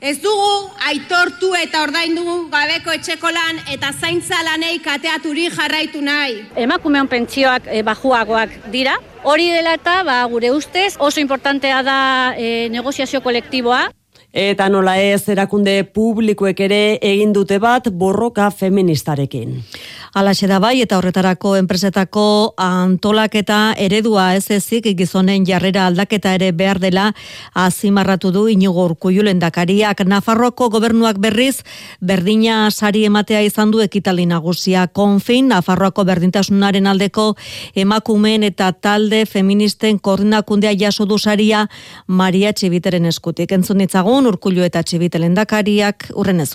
Ez 0.00 0.16
dugu 0.20 0.70
aitortu 0.88 1.52
eta 1.56 1.82
ordaindu 1.84 2.24
gabeko 2.52 2.92
etxeko 2.96 3.30
lan 3.32 3.60
eta 3.72 3.92
zaintza 3.92 4.40
lanei 4.44 4.78
kateaturi 4.84 5.46
jarraitu 5.54 6.02
nahi. 6.04 6.40
Emakumeon 6.64 7.08
pentsioak 7.08 7.68
e, 7.70 7.82
bajuagoak 7.86 8.58
dira. 8.72 8.96
Hori 9.22 9.50
dela 9.52 9.76
eta 9.78 10.02
ba, 10.04 10.18
gure 10.28 10.50
ustez 10.52 10.96
oso 10.98 11.20
importantea 11.20 11.82
da 11.82 11.98
e, 12.36 12.68
negoziazio 12.72 13.20
kolektiboa. 13.20 13.86
Eta 14.34 14.66
nola 14.66 14.96
ez 14.98 15.28
erakunde 15.30 15.84
publikoek 15.94 16.58
ere 16.66 16.78
egin 17.06 17.30
dute 17.32 17.60
bat 17.62 17.86
borroka 17.94 18.48
feministarekin. 18.50 19.60
Alaxe 20.18 20.48
da 20.50 20.58
bai 20.58 20.80
eta 20.82 20.96
horretarako 20.98 21.52
enpresetako 21.60 22.54
antolaketa 22.58 23.76
eredua 23.78 24.24
ez 24.34 24.48
ezik 24.50 24.88
gizonen 24.98 25.46
jarrera 25.46 25.86
aldaketa 25.86 26.32
ere 26.34 26.50
behar 26.50 26.80
dela 26.82 27.04
azimarratu 27.54 28.32
du 28.34 28.48
inigo 28.50 28.88
urkuiulen 28.88 29.38
dakariak. 29.38 30.02
Nafarroko 30.02 30.68
gobernuak 30.68 31.22
berriz 31.22 31.62
berdina 32.00 32.72
sari 32.72 33.04
ematea 33.06 33.44
izan 33.46 33.70
du 33.70 33.82
ekitali 33.86 34.26
nagusia 34.26 34.88
konfin 34.88 35.52
Nafarroako 35.54 36.02
berdintasunaren 36.10 36.90
aldeko 36.90 37.36
emakumeen 37.74 38.42
eta 38.42 38.72
talde 38.72 39.26
feministen 39.26 39.98
koordinakundea 40.00 40.74
jaso 40.74 41.06
du 41.06 41.18
saria 41.18 41.68
Maria 42.08 42.52
Txibiteren 42.52 43.06
eskutik. 43.06 43.52
Entzun 43.52 43.78
ditzagun 43.78 44.23
urkullu 44.26 44.64
eta 44.66 44.82
Txibitelen 44.82 45.34
dakariak 45.34 46.10
urren 46.14 46.40
ez. 46.40 46.52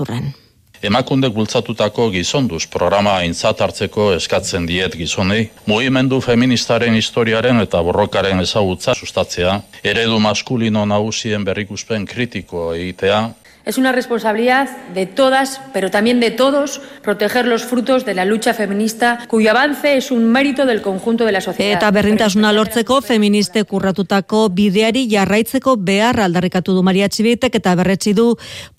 Emakunde 0.81 1.27
bultzatutako 1.35 2.05
gizonduz 2.13 2.61
programa 2.71 3.17
aintzat 3.19 3.59
hartzeko 3.61 4.13
eskatzen 4.15 4.65
diet 4.65 4.93
gizonei, 4.95 5.49
mugimendu 5.67 6.21
feministaren 6.23 6.95
historiaren 6.95 7.59
eta 7.59 7.81
borrokaren 7.83 8.39
ezagutza 8.39 8.95
sustatzea, 8.95 9.57
eredu 9.83 10.21
maskulino 10.23 10.85
nagusien 10.87 11.43
berrikuspen 11.43 12.07
kritiko 12.07 12.69
egitea, 12.77 13.19
Es 13.65 13.77
una 13.77 13.91
responsabilidad 13.91 14.69
de 14.93 15.05
todas, 15.05 15.59
pero 15.73 15.91
también 15.91 16.19
de 16.19 16.31
todos, 16.31 16.81
proteger 17.03 17.45
los 17.45 17.63
frutos 17.65 18.05
de 18.05 18.15
la 18.15 18.23
lucha 18.23 18.53
feminista, 18.53 19.19
cuyo 19.27 19.51
avance 19.51 19.97
es 19.97 20.11
un 20.11 20.31
mérito 20.31 20.65
del 20.65 20.81
conjunto 20.81 21.25
de 21.25 21.33
la 21.33 21.41
sociedad. 21.41 21.77
Eta 21.77 21.91
berdintasuna 21.91 22.53
lortzeko 22.53 23.01
feministe 23.01 23.65
kurratutako 23.65 24.47
bideari 24.49 25.05
jarraitzeko 25.11 25.75
behar 25.75 26.21
aldarrikatu 26.23 26.73
du 26.73 26.83
Maria 26.83 27.09
Txibitek 27.09 27.59
eta 27.59 27.75
berretsi 27.75 28.13
du 28.15 28.29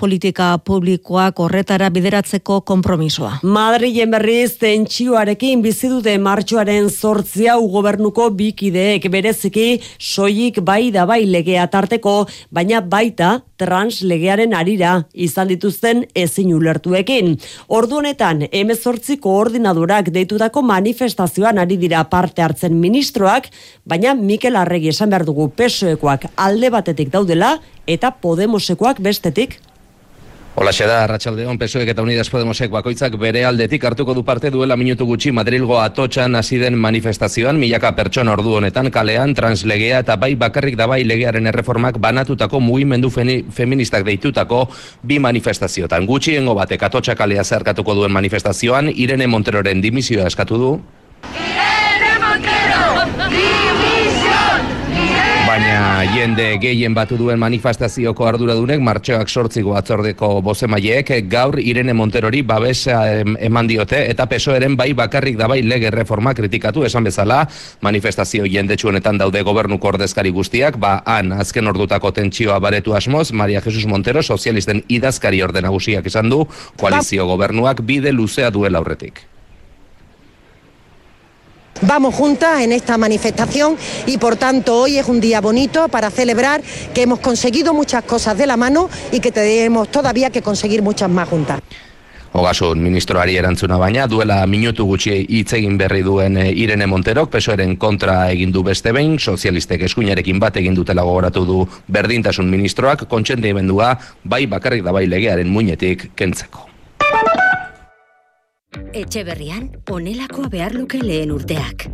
politika 0.01 0.57
publikoak 0.65 1.39
horretara 1.39 1.91
bideratzeko 1.93 2.63
konpromisoa. 2.65 3.41
Madrilen 3.43 4.11
berriz 4.11 4.57
tentsioarekin 4.59 5.61
bizi 5.63 5.93
dute 5.93 6.17
martxoaren 6.19 6.89
zortzia 6.89 7.59
gobernuko 7.61 8.31
bikideek 8.31 9.11
bereziki 9.13 9.69
soilik 9.99 10.65
bai 10.65 10.91
da 10.91 11.05
bai 11.07 11.27
legea 11.27 11.69
tarteko, 11.71 12.25
baina 12.51 12.81
baita 12.81 13.43
trans 13.61 14.01
legearen 14.03 14.55
arira 14.71 15.05
izan 15.15 15.49
dituzten 15.51 16.05
ezin 16.15 16.53
ulertuekin. 16.55 17.35
Ordu 17.69 17.99
honetan, 17.99 18.45
emezortzi 18.53 19.19
koordinadorak 19.19 20.11
deitutako 20.15 20.63
manifestazioan 20.63 21.59
ari 21.59 21.77
dira 21.81 22.05
parte 22.11 22.43
hartzen 22.43 22.79
ministroak, 22.79 23.51
baina 23.85 24.15
Mikel 24.15 24.57
Arregi 24.57 24.89
esan 24.95 25.11
behar 25.11 25.27
dugu 25.27 25.51
pesoekoak 25.57 26.31
alde 26.37 26.71
batetik 26.71 27.11
daudela 27.11 27.59
eta 27.87 28.11
Podemosekoak 28.11 29.01
bestetik 29.03 29.59
Hola 30.57 30.73
da, 30.75 31.05
Arratxaldeon, 31.05 31.57
Pesoek 31.59 31.89
eta 31.89 32.03
Unidas 32.03 32.27
Podemosek 32.29 32.73
bakoitzak 32.75 33.15
bere 33.23 33.45
aldetik 33.47 33.85
hartuko 33.87 34.13
du 34.19 34.25
parte 34.27 34.51
duela 34.51 34.77
minutu 34.77 35.07
gutxi 35.07 35.31
Madrilgo 35.31 35.79
atotxan 35.79 36.35
hasi 36.35 36.59
den 36.59 36.75
manifestazioan, 36.75 37.57
milaka 37.57 37.93
pertsona 37.95 38.33
ordu 38.35 38.57
honetan 38.59 38.91
kalean 38.91 39.33
translegea 39.35 40.01
eta 40.03 40.17
bai 40.19 40.35
bakarrik 40.35 40.77
da 40.77 40.89
bai 40.91 41.05
legearen 41.07 41.47
erreformak 41.47 42.01
banatutako 42.03 42.61
mugimendu 42.61 43.11
feministak 43.11 44.05
deitutako 44.05 44.67
bi 45.03 45.21
manifestazioetan. 45.23 46.05
Gutxiengo 46.05 46.55
batek 46.59 46.83
atotxa 46.83 47.15
kalea 47.15 47.45
zerkatuko 47.45 47.95
duen 47.95 48.13
manifestazioan, 48.13 48.91
Irene 48.91 49.31
Monteroren 49.31 49.81
dimisioa 49.81 50.27
eskatu 50.27 50.59
du. 50.59 50.75
Irene 51.31 52.19
Montero! 52.27 53.90
Baina 55.51 56.05
jende 56.07 56.45
gehien 56.63 56.95
batu 56.95 57.17
duen 57.19 57.41
manifestazioko 57.43 58.23
arduradunek 58.29 58.79
martxoak 58.87 59.33
sortziko 59.33 59.73
atzordeko 59.75 60.29
bozemaiek 60.47 61.09
gaur 61.33 61.59
Irene 61.59 61.91
Monterori 61.99 62.45
babesa 62.47 63.01
eman 63.19 63.67
diote 63.67 63.99
eta 64.13 64.29
pesoeren 64.31 64.77
bai 64.79 64.93
bakarrik 65.01 65.41
da 65.41 65.49
bai 65.51 65.59
lege 65.67 65.91
reforma 65.91 66.37
kritikatu 66.39 66.85
esan 66.87 67.09
bezala. 67.09 67.41
Manifestazio 67.83 68.47
jende 68.47 68.77
txuenetan 68.79 69.19
daude 69.19 69.43
gobernuko 69.43 69.91
ordezkari 69.91 70.31
guztiak. 70.31 70.79
Ba 70.79 71.01
han 71.03 71.35
azken 71.35 71.67
ordutako 71.73 72.15
tentsioa 72.21 72.61
baretu 72.63 72.95
asmoz 72.95 73.33
Maria 73.33 73.65
Jesus 73.67 73.91
Montero 73.91 74.23
sozialisten 74.23 74.85
idazkari 74.87 75.43
orde 75.43 75.67
nagusiak 75.67 76.07
esan 76.07 76.31
du. 76.31 76.45
Koalizio 76.79 77.27
gobernuak 77.27 77.83
bide 77.83 78.15
luzea 78.15 78.55
duela 78.55 78.79
aurretik. 78.79 79.25
Vamos 81.83 82.15
juntas 82.15 82.61
en 82.61 82.73
esta 82.73 82.99
manifestación 82.99 83.77
y 84.07 84.19
por 84.19 84.37
tanto 84.37 84.77
hoy 84.77 84.99
es 84.99 85.09
un 85.09 85.21
día 85.21 85.41
bonito 85.41 85.89
para 85.89 86.11
celebrar 86.11 86.63
que 86.93 87.03
hemos 87.03 87.21
conseguido 87.21 87.73
muchas 87.73 88.05
cosas 88.05 88.37
de 88.37 88.47
la 88.47 88.59
mano 88.59 88.91
y 89.13 89.21
que 89.21 89.33
tenemos 89.33 89.91
todavía 89.91 90.31
que 90.31 90.43
conseguir 90.43 90.83
muchas 90.83 91.09
más 91.09 91.29
juntas. 91.29 91.61
Ogasun 92.33 92.79
ministroari 92.79 93.35
erantzuna 93.37 93.77
baina 93.77 94.07
duela 94.07 94.47
minutu 94.47 94.85
gutxi 94.87 95.25
hitz 95.27 95.57
egin 95.59 95.75
berri 95.81 96.05
duen 96.07 96.37
eh, 96.39 96.53
Irene 96.55 96.87
Monterok 96.87 97.33
pesoeren 97.33 97.75
kontra 97.75 98.31
egin 98.31 98.53
du 98.55 98.63
beste 98.63 98.93
behin 98.95 99.19
sozialistek 99.19 99.83
eskuinarekin 99.89 100.39
bat 100.39 100.63
egin 100.63 100.79
dutela 100.79 101.03
gogoratu 101.03 101.45
du 101.45 101.61
berdintasun 101.91 102.47
ministroak 102.47 103.09
kontsentibendua 103.11 103.97
bai 104.23 104.45
bakarrik 104.47 104.87
da 104.87 104.95
bai 104.95 105.09
legearen 105.11 105.51
muinetik 105.51 106.13
kentzeko. 106.15 106.70
Etxe 108.93 109.25
berrian, 109.25 109.71
onelakoa 109.91 110.49
behar 110.51 110.75
luke 110.75 110.99
lehen 111.03 111.31
urteak. 111.35 111.87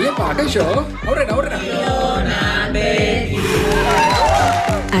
Iepa, 0.00 0.34
kaixo, 0.36 0.66
aurrera, 1.06 1.34
aurrera. 1.34 1.60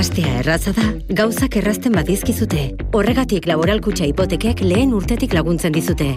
Astea 0.00 0.38
erraza 0.40 0.72
da, 0.72 0.86
gauzak 1.12 1.58
errazten 1.60 1.92
badizkizute. 1.92 2.70
Horregatik 2.96 3.44
laboralkutxa 3.50 4.08
hipotekek 4.08 4.64
lehen 4.64 4.96
urtetik 4.96 5.36
laguntzen 5.36 5.76
dizute. 5.76 6.14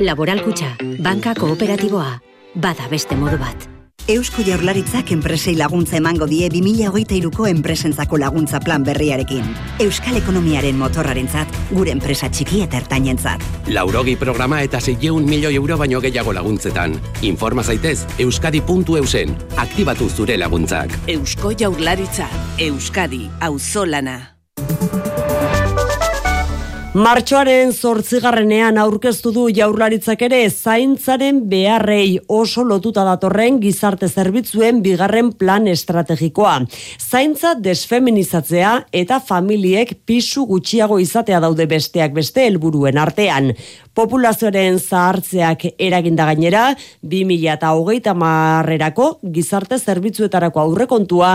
Laboralkutxa, 0.00 0.72
banka 1.04 1.36
kooperatiboa, 1.36 2.10
bada 2.54 2.88
beste 2.88 3.18
modu 3.20 3.36
bat. 3.42 3.75
Eusko 4.08 4.44
Jaurlaritzak 4.46 5.08
enpresei 5.10 5.56
laguntza 5.58 5.96
emango 5.98 6.28
die 6.30 6.46
2023ko 6.46 7.48
enpresentzako 7.50 8.20
laguntza 8.22 8.60
plan 8.62 8.84
berriarekin. 8.86 9.48
Euskal 9.82 10.20
ekonomiaren 10.20 10.78
motorrarentzat, 10.78 11.50
gure 11.72 11.90
enpresa 11.90 12.30
txiki 12.30 12.60
eta 12.62 12.78
ertainentzat. 12.78 13.42
Laurogi 13.66 14.14
programa 14.20 14.60
eta 14.62 14.78
600 14.78 15.26
milioi 15.26 15.56
euro 15.58 15.74
baino 15.82 15.98
gehiago 16.04 16.36
laguntzetan. 16.38 16.94
Informa 17.26 17.66
zaitez 17.66 18.06
euskadi.eusen. 18.22 19.34
Aktibatu 19.58 20.06
zure 20.08 20.38
laguntzak. 20.38 20.94
Eusko 21.10 21.50
Jaurlaritza, 21.58 22.30
Euskadi, 22.62 23.24
auzolana. 23.40 24.20
Martxoaren 26.96 27.74
zortzigarrenean 27.76 28.78
aurkeztu 28.80 29.28
du 29.34 29.42
jaurlaritzak 29.52 30.22
ere 30.30 30.38
zaintzaren 30.48 31.42
beharrei 31.50 32.14
oso 32.32 32.62
lotuta 32.64 33.02
datorren 33.04 33.58
gizarte 33.60 34.08
zerbitzuen 34.08 34.78
bigarren 34.80 35.28
plan 35.36 35.68
estrategikoa. 35.68 36.54
Zaintza 36.96 37.52
desfeminizatzea 37.60 38.70
eta 39.02 39.18
familiek 39.20 39.92
pisu 40.08 40.46
gutxiago 40.48 40.96
izatea 41.04 41.42
daude 41.44 41.68
besteak 41.68 42.16
beste 42.16 42.46
helburuen 42.48 42.96
artean. 43.04 43.52
Populazioaren 43.96 44.76
zahartzeak 44.76 45.62
eraginda 45.80 46.26
gainera, 46.28 46.66
2008 47.00 48.12
marrerako 48.12 49.06
gizarte 49.32 49.78
zerbitzuetarako 49.80 50.60
aurrekontua 50.60 51.30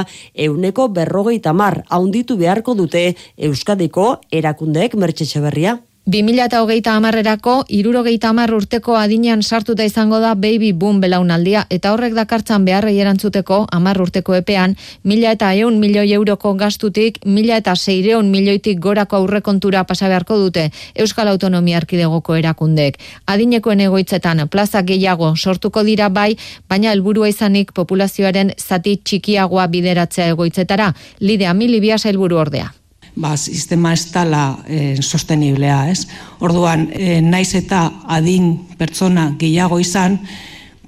euneko 0.46 0.86
berrogeita 0.94 1.56
mar 1.58 1.82
haunditu 1.90 2.38
beharko 2.38 2.78
dute 2.78 3.08
Euskadiko 3.50 4.12
erakundeek 4.30 4.94
mertxetxe 4.94 5.42
berria. 5.42 5.80
2008 6.10 6.90
amarrerako, 6.90 7.66
irurogeita 7.70 8.32
amar 8.34 8.50
urteko 8.58 8.96
adinean 8.98 9.44
sartuta 9.44 9.86
izango 9.86 10.18
da 10.20 10.34
baby 10.34 10.72
boom 10.74 10.98
belaunaldia, 11.00 11.68
eta 11.70 11.92
horrek 11.94 12.16
dakartzan 12.18 12.66
beharrei 12.66 12.96
erantzuteko 13.04 13.68
amar 13.72 14.02
urteko 14.02 14.34
epean, 14.34 14.74
mila 15.04 15.36
eta 15.38 15.52
eun 15.54 15.78
milioi 15.80 16.08
euroko 16.18 16.56
gastutik, 16.58 17.22
mila 17.26 17.62
eta 17.62 17.76
seireun 17.76 18.34
milioitik 18.34 18.82
gorako 18.82 19.22
aurrekontura 19.22 19.84
pasa 19.86 20.10
beharko 20.10 20.40
dute 20.42 20.72
Euskal 20.96 21.28
Autonomia 21.28 21.78
Arkidegoko 21.78 22.36
erakundek. 22.36 22.98
Adinekoen 23.28 23.86
egoitzetan 23.86 24.48
plaza 24.50 24.82
gehiago 24.82 25.36
sortuko 25.38 25.86
dira 25.86 26.10
bai, 26.10 26.36
baina 26.68 26.92
helburua 26.92 27.30
izanik 27.30 27.78
populazioaren 27.78 28.56
zati 28.58 28.98
txikiagoa 29.06 29.68
bideratzea 29.68 30.34
egoitzetara, 30.34 30.94
lidea 31.20 31.54
milibia 31.54 32.02
helburu 32.02 32.42
ordea 32.42 32.81
ba, 33.16 33.36
sistema 33.38 33.94
ez 33.94 34.12
dala 34.12 34.60
e, 34.68 35.02
sosteniblea, 35.02 35.90
ez? 35.92 36.08
Orduan, 36.40 36.90
e, 36.94 37.20
naiz 37.22 37.54
eta 37.56 37.88
adin 38.08 38.54
pertsona 38.78 39.32
gehiago 39.40 39.80
izan, 39.80 40.20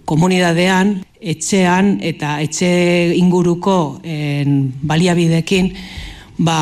komunidadean, 0.06 0.98
etxean 1.24 1.98
eta 2.04 2.40
etxe 2.44 2.70
inguruko 3.16 4.00
e, 4.04 4.44
baliabidekin, 4.84 5.72
ba, 6.44 6.58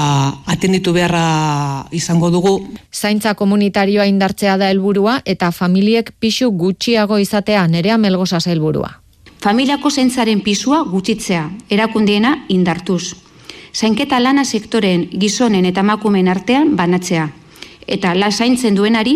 atenditu 0.46 0.94
beharra 0.94 1.88
izango 1.92 2.30
dugu. 2.30 2.56
Zaintza 2.92 3.34
komunitarioa 3.34 4.06
indartzea 4.10 4.58
da 4.58 4.70
helburua 4.70 5.22
eta 5.26 5.52
familiek 5.52 6.12
pisu 6.20 6.52
gutxiago 6.52 7.18
izatea 7.18 7.68
nerea 7.68 7.98
melgosa 7.98 8.42
helburua. 8.46 8.98
Familiako 9.42 9.90
zaintzaren 9.90 10.44
pisua 10.46 10.84
gutxitzea, 10.86 11.48
erakundiena 11.74 12.44
indartuz 12.50 13.16
zainketa 13.74 14.20
lana 14.20 14.44
sektoren 14.46 15.08
gizonen 15.20 15.66
eta 15.66 15.82
emakumeen 15.82 16.28
artean 16.28 16.76
banatzea, 16.76 17.30
eta 17.88 18.16
lasaintzen 18.16 18.76
duenari 18.76 19.16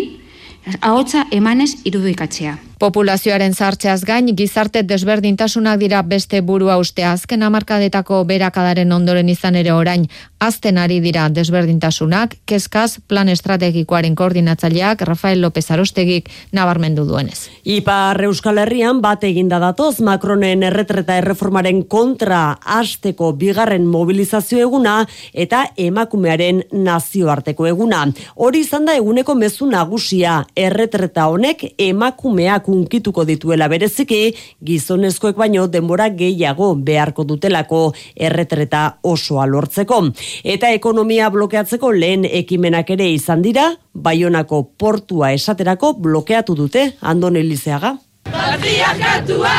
ahotsa 0.80 1.26
emanez 1.30 1.76
irudikatzea. 1.84 2.56
Populazioaren 2.76 3.54
zartzeaz 3.56 4.02
gain, 4.04 4.26
gizarte 4.36 4.82
desberdintasunak 4.84 5.78
dira 5.80 6.02
beste 6.04 6.42
burua 6.44 6.74
uste 6.76 7.06
azken 7.08 7.40
amarkadetako 7.46 8.18
berakadaren 8.28 8.90
ondoren 8.92 9.30
izan 9.32 9.54
ere 9.56 9.72
orain, 9.72 10.02
azten 10.44 10.76
ari 10.76 10.98
dira 11.00 11.22
desberdintasunak, 11.32 12.34
kezkaz 12.44 12.98
plan 13.08 13.30
estrategikoaren 13.32 14.14
koordinatzaileak 14.14 15.06
Rafael 15.08 15.40
López 15.40 15.64
Arostegik 15.72 16.28
nabarmendu 16.52 17.06
duenez. 17.08 17.46
Ipar 17.64 18.20
Euskal 18.28 18.60
Herrian 18.60 19.00
bat 19.00 19.24
eginda 19.24 19.56
datoz 19.62 20.02
Macronen 20.04 20.66
erretreta 20.68 21.16
erreformaren 21.22 21.80
kontra 21.88 22.58
hasteko 22.60 23.32
bigarren 23.40 23.88
mobilizazio 23.88 24.60
eguna 24.66 24.98
eta 25.32 25.62
emakumearen 25.80 26.60
nazioarteko 26.72 27.70
eguna. 27.72 28.04
Hori 28.36 28.66
izan 28.68 28.84
da 28.84 29.00
eguneko 29.00 29.34
mezu 29.34 29.64
nagusia 29.72 30.42
erretreta 30.54 31.30
honek 31.32 31.64
emakumeak 31.80 32.65
unkituko 32.68 33.24
dituela 33.24 33.68
bereziki 33.68 34.34
gizonezkoek 34.64 35.36
baino 35.36 35.66
denbora 35.66 36.08
gehiago 36.10 36.74
beharko 36.74 37.24
dutelako 37.24 37.82
erretreta 38.16 38.84
osoa 39.02 39.46
lortzeko. 39.46 40.02
Eta 40.44 40.70
ekonomia 40.76 41.30
blokeatzeko 41.30 41.92
lehen 41.92 42.24
ekimenak 42.30 42.90
ere 42.90 43.10
izan 43.12 43.42
dira, 43.42 43.72
Baionako 43.96 44.62
portua 44.78 45.32
esaterako 45.32 45.94
blokeatu 46.04 46.54
dute 46.54 46.90
Andon 47.00 47.36
Elizeaga. 47.36 47.96
Patriarkatua! 48.28 49.56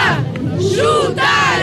Zutara! 0.60 1.57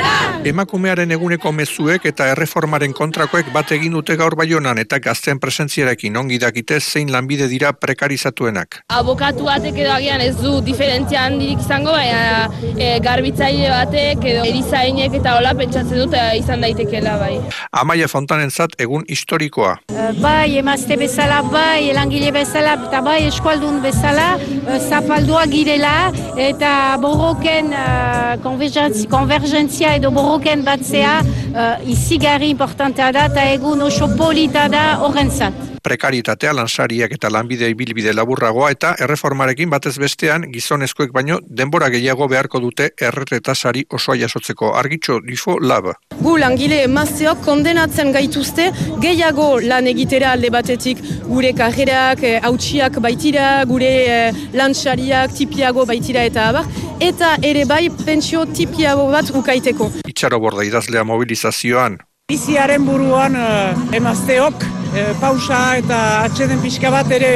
Emakumearen 0.45 1.09
eguneko 1.15 1.49
mezuek 1.57 2.05
eta 2.11 2.27
erreformaren 2.29 2.93
kontrakoek 2.93 3.47
bat 3.55 3.71
egin 3.73 3.95
dute 3.97 4.13
gaur 4.21 4.35
baionan 4.37 4.77
eta 4.83 4.99
gazten 5.01 5.39
presentziarekin 5.41 6.19
ongi 6.21 6.37
dakite 6.43 6.77
zein 6.81 7.09
lanbide 7.15 7.47
dira 7.49 7.71
prekarizatuenak. 7.73 8.83
Abokatu 8.93 9.47
batek 9.49 9.79
edo 9.81 9.95
agian 9.95 10.21
ez 10.21 10.35
du 10.43 10.59
diferentzia 10.67 11.23
handirik 11.31 11.63
izango, 11.65 11.95
baina 11.97 12.51
e, 12.77 12.91
garbitzaile 13.07 13.71
batek 13.73 14.27
edo 14.35 14.43
erizainek 14.51 15.17
eta 15.21 15.39
hola 15.39 15.55
pentsatzen 15.57 16.03
dute 16.03 16.27
izan 16.37 16.67
daitekeela 16.67 17.17
bai. 17.23 17.39
Amaia 17.73 18.11
Fontanen 18.13 18.53
zat 18.53 18.77
egun 18.77 19.09
historikoa. 19.09 19.79
Uh, 19.95 20.13
bai, 20.21 20.59
emazte 20.61 21.01
bezala, 21.01 21.41
bai, 21.49 21.89
elangile 21.95 22.35
bezala, 22.37 22.77
eta 22.91 23.01
bai, 23.01 23.23
eskualdun 23.31 23.81
bezala, 23.81 24.29
zapaldua 24.77 25.49
girela, 25.49 25.97
eta 26.37 26.77
borroken 27.01 27.73
uh, 27.73 28.37
konvergentzia 28.45 29.97
edo 29.97 30.13
borroken 30.13 30.34
borroken 30.35 30.65
batzea 30.67 31.21
uh, 31.23 31.91
izigarri 31.91 32.51
importantea 32.51 33.13
da 33.15 33.29
eta 33.31 33.45
egun 33.53 33.87
oso 33.87 34.09
polita 34.19 34.67
da 34.69 34.85
horren 35.07 35.31
zat 35.31 35.75
prekaritatea 35.85 36.53
lansariak 36.57 37.13
eta 37.17 37.29
lanbide 37.31 37.69
ibilbide 37.73 38.15
laburragoa 38.17 38.71
eta 38.73 38.95
erreformarekin 39.05 39.71
batez 39.73 39.95
bestean 40.01 40.47
gizonezkoek 40.53 41.13
baino 41.13 41.39
denbora 41.61 41.91
gehiago 41.93 42.29
beharko 42.33 42.61
dute 42.63 42.89
erretasari 43.09 43.85
osoa 43.99 44.17
jasotzeko 44.23 44.73
argitxo 44.81 45.19
difo 45.27 45.59
lab. 45.61 45.91
Gu 46.25 46.37
langile 46.41 46.81
emazteok 46.87 47.43
kondenatzen 47.45 48.15
gaituzte 48.17 48.71
gehiago 49.05 49.49
lan 49.61 49.91
egitera 49.93 50.33
alde 50.33 50.51
batetik 50.55 51.03
gure 51.29 51.53
karrerak, 51.59 52.23
eh, 52.23 52.41
hautsiak 52.49 52.97
baitira, 53.05 53.51
gure 53.69 53.93
eh, 54.17 54.33
lansariak 54.57 55.37
tipiago 55.37 55.85
baitira 55.85 56.25
eta 56.31 56.49
abar, 56.49 56.71
eta 57.01 57.35
ere 57.43 57.69
bai 57.69 57.91
pentsio 58.07 58.47
tipiago 58.47 59.11
bat 59.13 59.29
ukaiteko. 59.43 59.91
Borda 60.31 60.65
idazlea 60.65 61.05
mobilizazioan. 61.05 61.99
Biziaren 62.29 62.85
buruan 62.87 63.35
uh, 63.37 63.75
emazteok 63.93 64.65
e, 64.97 65.03
pausa 65.21 65.77
eta 65.77 65.99
atxeden 66.25 66.63
pixka 66.63 66.91
bat 66.91 67.11
ere 67.13 67.33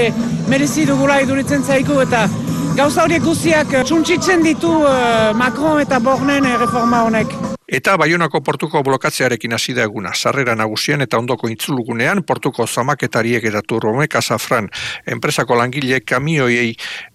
merezi 0.49 0.87
dugula 0.89 1.19
iduritzen 1.21 1.65
zaiku 1.65 2.01
eta 2.01 2.25
gauza 2.79 3.05
horiek 3.05 3.23
guztiak 3.27 3.75
txuntxitzen 3.85 4.47
ditu 4.47 4.73
e, 4.89 4.97
Macron 5.37 5.83
eta 5.85 6.01
Bornen 6.01 6.49
reforma 6.57 7.05
honek. 7.05 7.37
Eta 7.69 7.99
Baionako 8.01 8.41
portuko 8.41 8.81
blokatzearekin 8.81 9.53
hasi 9.53 9.75
da 9.77 9.83
eguna. 9.85 10.15
Sarrera 10.17 10.55
nagusien 10.57 11.05
eta 11.05 11.19
ondoko 11.21 11.51
intzulugunean 11.53 12.23
portuko 12.25 12.65
zamaketariek 12.67 13.45
eta 13.51 13.61
turromek 13.61 14.15
azafran. 14.17 14.71
Enpresako 15.05 15.59
langile 15.61 16.01
kamioiei 16.01 16.71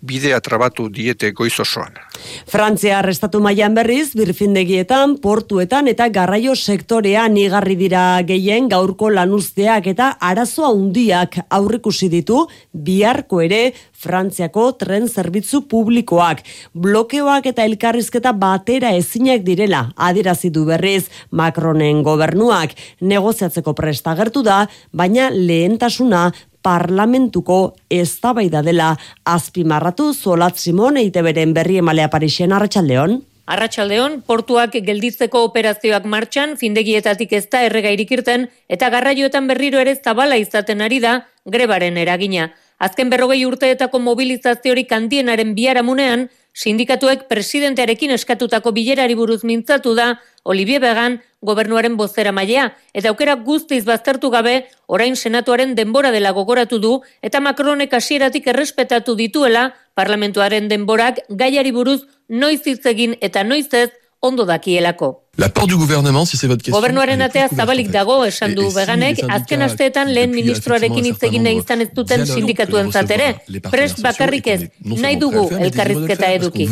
bidea 0.06 0.38
trabatu 0.46 0.86
diete 0.94 1.32
goizosoan. 1.34 1.98
Frantzia 2.46 3.00
arrestatu 3.00 3.42
mailan 3.42 3.74
berriz, 3.74 4.14
birfindegietan, 4.14 5.18
portuetan 5.24 5.90
eta 5.90 6.12
garraio 6.14 6.54
sektorean 6.54 7.34
igarri 7.42 7.80
dira 7.80 8.04
gehien 8.22 8.70
gaurko 8.70 9.10
lanuzteak 9.10 9.90
eta 9.90 10.12
arazoa 10.22 10.70
handiak 10.70 11.40
aurrikusi 11.50 12.12
ditu 12.14 12.46
biharko 12.74 13.42
ere 13.42 13.64
Frantziako 14.04 14.66
tren 14.80 15.08
zerbitzu 15.08 15.64
publikoak. 15.72 16.44
Blokeoak 16.74 17.48
eta 17.54 17.64
elkarrizketa 17.70 18.34
batera 18.36 18.92
ezinak 18.98 19.46
direla, 19.48 19.86
adirazi 19.96 20.52
du 20.52 20.66
berriz 20.68 21.06
Macronen 21.32 22.04
gobernuak. 22.04 22.76
Negoziatzeko 23.02 23.76
presta 23.78 24.16
gertu 24.20 24.44
da, 24.44 24.66
baina 24.92 25.30
lehentasuna 25.34 26.32
parlamentuko 26.64 27.76
eztabaida 27.92 28.64
dela 28.64 28.94
azpimarratu 29.28 30.14
Zolat 30.14 30.58
Simon 30.58 30.98
eite 31.02 31.22
beren 31.26 31.54
berri 31.56 31.80
emalea 31.84 32.10
Parixen 32.12 32.56
Arratxaldeon. 32.56 33.20
Arratxaldeon, 33.44 34.22
portuak 34.24 34.78
gelditzeko 34.88 35.42
operazioak 35.50 36.06
martxan, 36.08 36.56
findegietatik 36.56 37.34
ez 37.36 37.44
da 37.52 37.66
erregairik 37.68 38.14
irten, 38.16 38.46
eta 38.72 38.88
garraioetan 38.94 39.50
berriro 39.52 39.82
ere 39.84 39.98
zabala 40.00 40.38
izaten 40.40 40.80
ari 40.86 41.02
da, 41.04 41.18
grebaren 41.44 42.00
eragina. 42.00 42.54
Azken 42.84 43.10
berrogei 43.10 43.46
urteetako 43.48 44.00
mobilizaziorik 44.04 44.92
handienaren 44.92 45.54
biharamunean, 45.56 46.26
sindikatuek 46.54 47.30
presidentearekin 47.30 48.12
eskatutako 48.12 48.74
bilerari 48.76 49.16
buruz 49.16 49.42
mintzatu 49.48 49.94
da 49.96 50.10
Olivier 50.44 50.82
Began 50.84 51.18
gobernuaren 51.42 51.96
bozera 51.98 52.34
mailea, 52.36 52.68
eta 52.94 53.14
aukera 53.14 53.38
guztiz 53.48 53.84
baztertu 53.88 54.30
gabe, 54.36 54.68
orain 54.88 55.16
senatuaren 55.16 55.76
denbora 55.80 56.12
dela 56.12 56.36
gogoratu 56.36 56.80
du, 56.84 56.94
eta 57.22 57.40
Macronek 57.40 57.94
hasieratik 57.94 58.52
errespetatu 58.52 59.16
dituela, 59.16 59.70
parlamentuaren 59.96 60.68
denborak 60.68 61.24
gaiari 61.30 61.72
buruz 61.72 62.02
noiz 62.28 62.62
hitz 62.68 62.86
egin 62.86 63.16
eta 63.22 63.48
noiz 63.48 63.70
ez 63.74 63.90
ondo 64.20 64.46
dakielako. 64.46 65.23
La 65.36 65.50
part 65.50 65.66
du 65.66 65.76
gouvernement, 65.76 66.26
si 66.26 66.38
c'est 66.38 66.46
votre 66.46 66.62
question. 66.62 66.80
Gobernuaren 66.80 67.20
atea 67.26 67.48
zabalik 67.50 67.88
dago, 67.90 68.20
esan 68.24 68.52
du 68.54 68.68
veganek, 68.70 69.24
azken 69.34 69.64
asteetan 69.66 70.12
lehen 70.14 70.30
ministroarekin 70.30 71.08
hitz 71.10 71.24
egin 71.26 71.42
nahi 71.48 71.58
izan 71.58 71.82
ez 71.82 71.88
duten 71.90 72.22
sindikatuen 72.30 72.92
zatere. 72.92 73.32
Prest 73.74 74.04
bakarrik 74.06 74.52
ez, 74.54 74.60
nahi 74.86 75.18
dugu 75.18 75.48
elkarrizketa 75.58 76.30
eduki. 76.38 76.68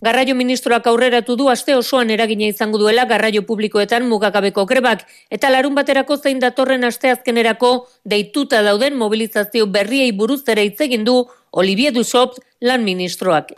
Garraio 0.00 0.34
ministroak 0.38 0.88
aurreratu 0.88 1.36
du 1.36 1.50
aste 1.52 1.76
osoan 1.76 2.08
eragina 2.08 2.48
izango 2.48 2.80
duela 2.80 3.04
garraio 3.04 3.44
publikoetan 3.44 4.08
mugakabeko 4.08 4.64
grebak, 4.64 5.04
eta 5.28 5.52
larun 5.52 5.76
baterako 5.76 6.16
zein 6.16 6.40
datorren 6.40 6.88
aste 6.88 7.12
azkenerako 7.12 7.74
deituta 8.06 8.62
dauden 8.64 8.96
mobilizazio 8.96 9.66
berriei 9.66 10.08
buruz 10.12 10.40
ere 10.48 10.64
hitz 10.64 10.80
egin 10.88 11.04
du 11.04 11.20
Olivier 11.52 11.92
Dussopt 11.92 12.40
lan 12.60 12.82
ministroak. 12.82 13.52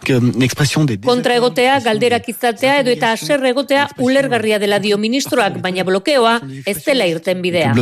Kontra 1.04 1.36
egotea, 1.38 1.78
galderak 1.80 2.28
izatea 2.28 2.80
edo 2.82 2.92
eta 2.92 3.12
aser 3.16 3.44
egotea 3.48 3.86
ulergarria 3.98 4.58
dela 4.60 4.78
dio 4.78 4.98
ministroak, 5.00 5.56
baina 5.64 5.84
blokeoa 5.88 6.34
ez 6.68 6.76
dela 6.84 7.06
irten 7.08 7.40
bidea. 7.40 7.72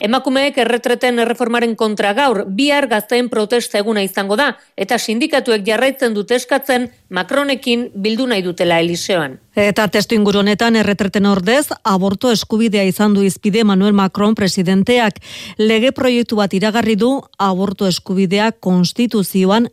Emakumeek 0.00 0.58
erretreten 0.58 1.22
erreformaren 1.22 1.76
kontra 1.78 2.12
gaur, 2.14 2.42
bihar 2.46 2.88
gazteen 2.90 3.28
protesta 3.30 3.78
eguna 3.78 4.02
izango 4.02 4.38
da, 4.40 4.56
eta 4.76 4.98
sindikatuek 4.98 5.62
jarraitzen 5.66 6.14
dute 6.14 6.40
eskatzen 6.40 6.90
Macronekin 7.10 7.88
bildu 7.94 8.26
nahi 8.30 8.42
dutela 8.42 8.78
Eliseoan. 8.78 9.38
Eta 9.58 9.88
testu 9.90 10.14
inguronetan 10.14 10.76
erretreten 10.78 11.26
ordez, 11.26 11.72
aborto 11.82 12.30
eskubidea 12.30 12.84
izan 12.86 13.16
du 13.16 13.24
izpide 13.26 13.64
Manuel 13.66 13.92
Macron 13.98 14.36
presidenteak. 14.38 15.18
Lege 15.58 15.90
proiektu 15.92 16.38
bat 16.38 16.54
iragarri 16.54 16.94
du 16.94 17.10
aborto 17.36 17.88
eskubidea 17.90 18.52
konstituzioan 18.52 19.66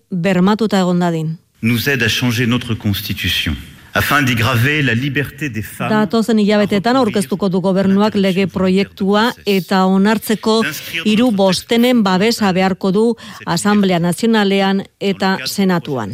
Nous 1.61 1.89
aide 1.89 2.03
à 2.03 2.07
changer 2.07 2.45
notre 2.47 2.73
constitution 2.73 3.55
afin 3.97 4.21
d'iggraver 4.21 4.83
la 4.83 4.93
liberté 4.93 5.49
des 5.49 5.63
femmes. 5.65 5.89
Datozen 5.89 6.37
hilabetetan 6.39 6.99
aurkeztuko 6.99 7.49
du 7.49 7.61
gobernuak 7.65 8.15
lege 8.15 8.45
proiektua 8.51 9.31
eta 9.49 9.85
onartzeko 9.89 10.59
hiru 11.03 11.31
bostenen 11.33 12.03
babesa 12.05 12.51
beharko 12.53 12.91
du 12.93 13.05
Asamblea 13.45 13.97
Nazionalean 13.99 14.83
eta 14.99 15.37
Senatuan. 15.45 16.13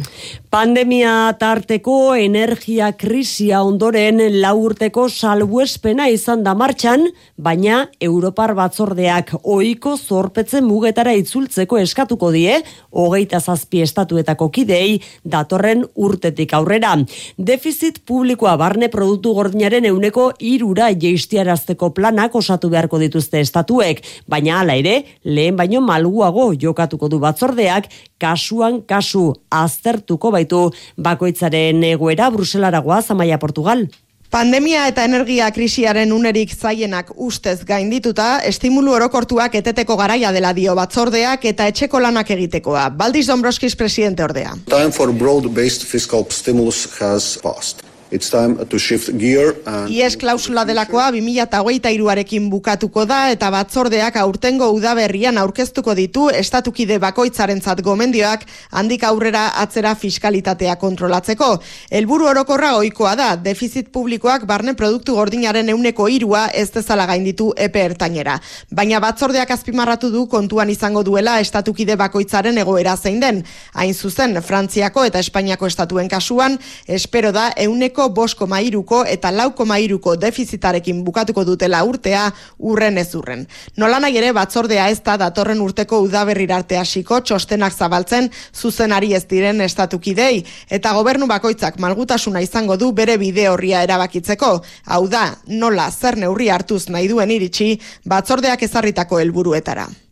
Pandemia 0.54 1.34
tarteko 1.38 2.14
energia 2.14 2.92
krisia 2.96 3.60
ondoren 3.66 4.22
laurteko 4.40 5.08
salbuespena 5.10 6.08
izan 6.08 6.44
da 6.46 6.54
martxan, 6.54 7.08
baina 7.36 7.82
Europar 8.00 8.54
batzordeak 8.56 9.34
ohiko 9.42 9.96
zorpetzen 9.98 10.64
mugetara 10.64 11.12
itzultzeko 11.18 11.82
eskatuko 11.82 12.30
die, 12.32 12.60
hogeita 12.94 13.40
zazpi 13.40 13.82
estatuetako 13.84 14.48
kidei 14.54 15.02
datorren 15.24 15.84
urtetik 15.94 16.54
aurrera. 16.54 16.94
Defiz 17.36 17.73
defizit 17.74 18.04
publikoa 18.06 18.54
barne 18.56 18.86
produktu 18.88 19.32
gordinaren 19.34 19.84
euneko 19.88 20.28
irura 20.38 20.90
jeistiarazteko 20.94 21.88
planak 21.90 22.34
osatu 22.38 22.70
beharko 22.70 23.00
dituzte 23.02 23.40
estatuek, 23.42 24.02
baina 24.30 24.60
hala 24.60 24.76
ere, 24.78 25.02
lehen 25.24 25.56
baino 25.56 25.80
malguago 25.82 26.52
jokatuko 26.54 27.08
du 27.08 27.18
batzordeak, 27.18 27.88
kasuan 28.18 28.82
kasu 28.86 29.32
aztertuko 29.50 30.30
baitu 30.30 30.70
bakoitzaren 30.96 31.82
egoera 31.90 32.30
Bruselaragoa 32.30 33.02
Zamaia 33.02 33.38
Portugal. 33.38 33.88
Pandemia 34.34 34.88
eta 34.90 35.04
energia 35.06 35.46
krisiaren 35.54 36.10
unerik 36.10 36.56
zaienak 36.56 37.12
ustez 37.22 37.60
gaindituta, 37.68 38.40
estimulu 38.50 38.96
orokortuak 38.96 39.54
eteteko 39.60 39.94
garaia 40.00 40.32
dela 40.34 40.50
dio 40.56 40.74
batzordeak 40.74 41.46
eta 41.52 41.68
etxeko 41.70 42.02
lanak 42.02 42.34
egitekoa. 42.34 42.88
Baldiz 42.98 43.28
Dombroskis 43.30 43.78
presidente 43.78 44.26
ordea. 44.26 44.58
Time 44.66 44.90
for 44.90 45.14
broad-based 45.14 45.86
fiscal 45.86 46.26
stimulus 46.34 46.88
has 46.98 47.36
passed. 47.46 47.86
It's 48.14 48.30
time 48.30 48.54
to 48.64 48.78
shift 48.78 49.10
gear 49.18 49.56
and... 49.66 49.90
Ies 49.90 50.14
klausula 50.14 50.62
delakoa 50.62 51.08
2008 51.10 51.90
iruarekin 51.96 52.44
bukatuko 52.46 53.02
da 53.10 53.32
eta 53.34 53.48
batzordeak 53.50 54.14
aurtengo 54.20 54.68
udaberrian 54.70 55.34
aurkeztuko 55.42 55.96
ditu 55.98 56.28
estatukide 56.30 57.00
bakoitzaren 57.02 57.58
zat 57.58 57.82
gomendioak 57.82 58.44
handik 58.70 59.02
aurrera 59.08 59.48
atzera 59.58 59.96
fiskalitatea 59.98 60.76
kontrolatzeko. 60.78 61.48
Helburu 61.90 62.28
orokorra 62.30 62.76
oikoa 62.76 63.16
da, 63.18 63.32
defizit 63.48 63.90
publikoak 63.90 64.46
barne 64.46 64.76
produktu 64.78 65.18
gordinaren 65.18 65.74
euneko 65.74 66.06
irua 66.06 66.44
ez 66.54 66.68
dezala 66.70 67.08
gainditu 67.10 67.50
epe 67.66 67.82
ertainera. 67.82 68.38
Baina 68.70 69.02
batzordeak 69.02 69.50
azpimarratu 69.56 70.12
du 70.14 70.28
kontuan 70.30 70.70
izango 70.70 71.02
duela 71.02 71.40
estatukide 71.42 71.98
bakoitzaren 71.98 72.62
egoera 72.62 72.94
zein 72.94 73.18
den. 73.26 73.42
Hain 73.74 73.94
zuzen, 73.94 74.38
Frantziako 74.38 75.02
eta 75.10 75.18
Espainiako 75.18 75.66
estatuen 75.66 76.14
kasuan, 76.14 76.60
espero 76.86 77.34
da 77.34 77.50
euneko 77.66 78.03
bosko 78.08 78.46
mairuko 78.46 79.04
eta 79.08 79.30
lauko 79.30 79.64
mairuko 79.64 80.16
defizitarekin 80.16 81.02
bukatuko 81.04 81.44
dutela 81.44 81.82
urtea 81.84 82.26
urren 82.58 82.98
ez 82.98 83.14
urren. 83.14 83.46
Nola 83.76 84.00
nahi 84.00 84.18
ere 84.20 84.32
batzordea 84.32 84.88
ez 84.90 85.00
da 85.04 85.16
datorren 85.16 85.60
urteko 85.60 86.00
udaberri 86.04 86.46
arte 86.52 86.78
hasiko 86.78 87.20
txostenak 87.20 87.72
zabaltzen 87.72 88.30
zuzenari 88.54 89.14
ez 89.14 89.24
diren 89.26 89.60
estatukidei 89.60 90.44
eta 90.68 90.92
gobernu 90.92 91.26
bakoitzak 91.26 91.78
malgutasuna 91.78 92.40
izango 92.40 92.76
du 92.76 92.92
bere 92.92 93.16
bide 93.18 93.48
horria 93.48 93.82
erabakitzeko. 93.82 94.54
Hau 94.86 95.08
da, 95.08 95.26
nola 95.46 95.90
zer 95.90 96.16
neurri 96.16 96.48
hartuz 96.48 96.88
nahi 96.88 97.08
duen 97.08 97.30
iritsi 97.30 97.74
batzordeak 98.04 98.62
ezarritako 98.62 99.20
helburuetara. 99.20 100.03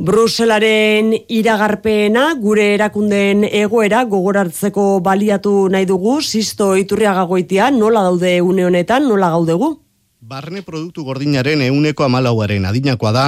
Bruselaren 0.00 1.10
iragarpena 1.28 2.22
gure 2.40 2.62
erakundeen 2.72 3.42
egoera 3.44 4.06
gogorartzeko 4.08 4.84
baliatu 5.04 5.52
nahi 5.74 5.84
dugu, 5.90 6.14
sisto 6.24 6.70
iturriagagoitia, 6.80 7.68
nola 7.74 8.06
daude 8.06 8.32
une 8.40 8.64
honetan, 8.64 9.04
nola 9.10 9.28
gaudegu? 9.34 9.68
Barne 10.20 10.60
produktu 10.60 11.00
gordinaren 11.00 11.62
euneko 11.64 12.04
amalauaren 12.04 12.66
adinakoa 12.68 13.10
da 13.14 13.22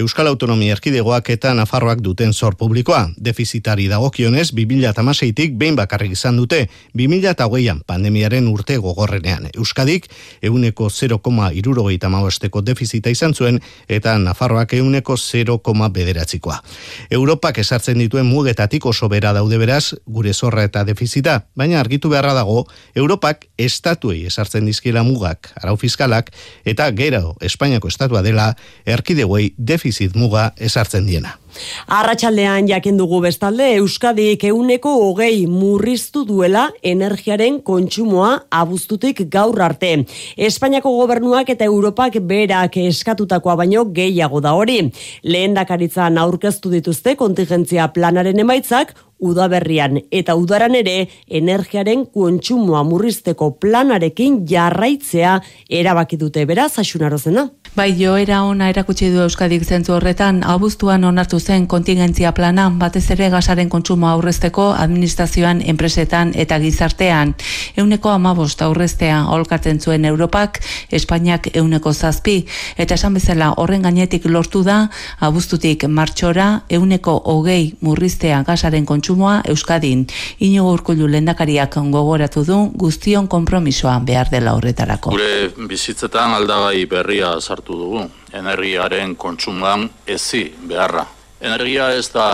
Euskal 0.00 0.26
Autonomia 0.30 0.72
Erkidegoak 0.72 1.26
eta 1.34 1.50
Nafarroak 1.52 1.98
duten 2.00 2.32
zor 2.32 2.54
publikoa. 2.56 3.10
Defizitari 3.20 3.90
dagokionez 3.92 4.46
2008-tik 4.56 5.58
behin 5.60 5.76
bakarrik 5.76 6.14
izan 6.16 6.38
dute 6.40 6.62
2008an 6.96 7.82
pandemiaren 7.84 8.48
urte 8.48 8.78
gogorrenean. 8.80 9.50
Euskadik 9.52 10.08
euneko 10.40 10.88
0, 10.88 11.20
irurogeita 11.60 12.08
mauesteko 12.08 12.64
defizita 12.64 13.12
izan 13.12 13.36
zuen 13.36 13.60
eta 13.86 14.16
Nafarroak 14.16 14.72
euneko 14.80 15.18
0, 15.20 15.58
bederatzikoa. 15.92 16.62
Europak 17.10 17.58
esartzen 17.58 17.98
dituen 17.98 18.24
mugetatik 18.24 18.86
oso 18.86 19.10
bera 19.12 19.34
daude 19.34 19.58
beraz 19.58 19.92
gure 20.06 20.32
zorra 20.32 20.64
eta 20.64 20.84
defizita, 20.84 21.44
baina 21.54 21.80
argitu 21.80 22.08
beharra 22.08 22.32
dago 22.32 22.64
Europak 22.94 23.44
estatuei 23.58 24.24
esartzen 24.24 24.64
dizkiela 24.64 25.02
mugak, 25.02 25.52
arau 25.60 25.76
fiskalak, 25.76 26.29
eta 26.64 26.90
gero 26.96 27.36
Espainiako 27.40 27.88
estatua 27.88 28.22
dela 28.22 28.54
erkidegoi 28.86 29.54
defizit 29.58 30.14
muga 30.16 30.52
esartzen 30.56 31.06
diena. 31.06 31.39
Arratxaldean 31.86 32.68
jakin 32.68 32.96
dugu 33.00 33.20
bestalde 33.24 33.66
Euskadik 33.76 34.44
euneko 34.44 34.92
hogei 35.04 35.46
murriztu 35.50 36.24
duela 36.28 36.68
energiaren 36.82 37.60
kontsumoa 37.62 38.32
abuztutik 38.50 39.24
gaur 39.32 39.60
arte. 39.62 39.92
Espainiako 40.36 40.94
gobernuak 40.96 41.50
eta 41.54 41.68
Europak 41.68 42.20
berak 42.22 42.76
eskatutakoa 42.76 43.56
baino 43.62 43.84
gehiago 43.84 44.40
da 44.40 44.54
hori. 44.54 44.80
Lehen 45.22 45.54
dakaritzan 45.54 46.18
aurkeztu 46.18 46.70
dituzte 46.70 47.16
kontingentzia 47.16 47.88
planaren 47.94 48.38
emaitzak 48.38 48.94
udaberrian 49.20 50.00
eta 50.10 50.34
udaran 50.38 50.74
ere 50.78 51.08
energiaren 51.40 52.06
kontsumoa 52.14 52.82
murrizteko 52.88 53.52
planarekin 53.60 54.40
jarraitzea 54.48 55.36
erabaki 55.68 56.18
dute 56.20 56.46
beraz 56.48 56.72
asunarozena. 56.80 57.48
Bai, 57.76 57.92
jo 57.94 58.16
era 58.18 58.40
ona 58.42 58.66
erakutsi 58.72 59.12
du 59.12 59.20
Euskadik 59.22 59.62
zentzu 59.62 59.92
horretan, 59.94 60.40
abuztuan 60.42 61.04
onartu 61.06 61.38
zen 61.38 61.49
kontingentzia 61.68 62.32
plana, 62.32 62.70
batez 62.70 63.10
ere 63.10 63.28
gasaren 63.30 63.68
kontsumo 63.68 64.08
aurrezteko 64.08 64.70
administrazioan, 64.72 65.62
enpresetan 65.66 66.32
eta 66.34 66.58
gizartean. 66.58 67.34
Euneko 67.76 68.10
amabost 68.14 68.62
aurreztea 68.62 69.24
holkatzen 69.34 69.80
zuen 69.80 70.04
Europak, 70.04 70.60
Espainiak 70.90 71.50
euneko 71.54 71.92
zazpi, 71.92 72.46
eta 72.78 72.94
esan 72.94 73.14
bezala 73.14 73.52
horren 73.58 73.82
gainetik 73.82 74.24
lortu 74.24 74.64
da, 74.64 74.88
abuztutik 75.20 75.84
martxora, 75.88 76.62
euneko 76.70 77.20
hogei 77.24 77.74
murriztea 77.80 78.42
gasaren 78.46 78.86
kontsumo 78.86 79.10
kontsumoa 79.10 79.42
Euskadin. 79.48 80.06
Inigo 80.40 80.72
urkullu 80.72 81.08
lendakariak 81.10 81.76
gogoratu 81.90 82.44
du 82.44 82.58
guztion 82.74 83.28
konpromisoa 83.28 83.98
behar 84.00 84.30
dela 84.30 84.54
horretarako. 84.54 85.10
Gure 85.10 85.68
bizitzetan 85.68 86.34
aldagai 86.34 86.86
berria 86.86 87.40
sartu 87.40 87.78
dugu. 87.78 88.04
Energiaren 88.32 89.16
kontsumoan 89.16 89.90
ezi 90.06 90.52
beharra. 90.68 91.19
Energia 91.40 91.92
ez 91.96 92.10
da 92.12 92.26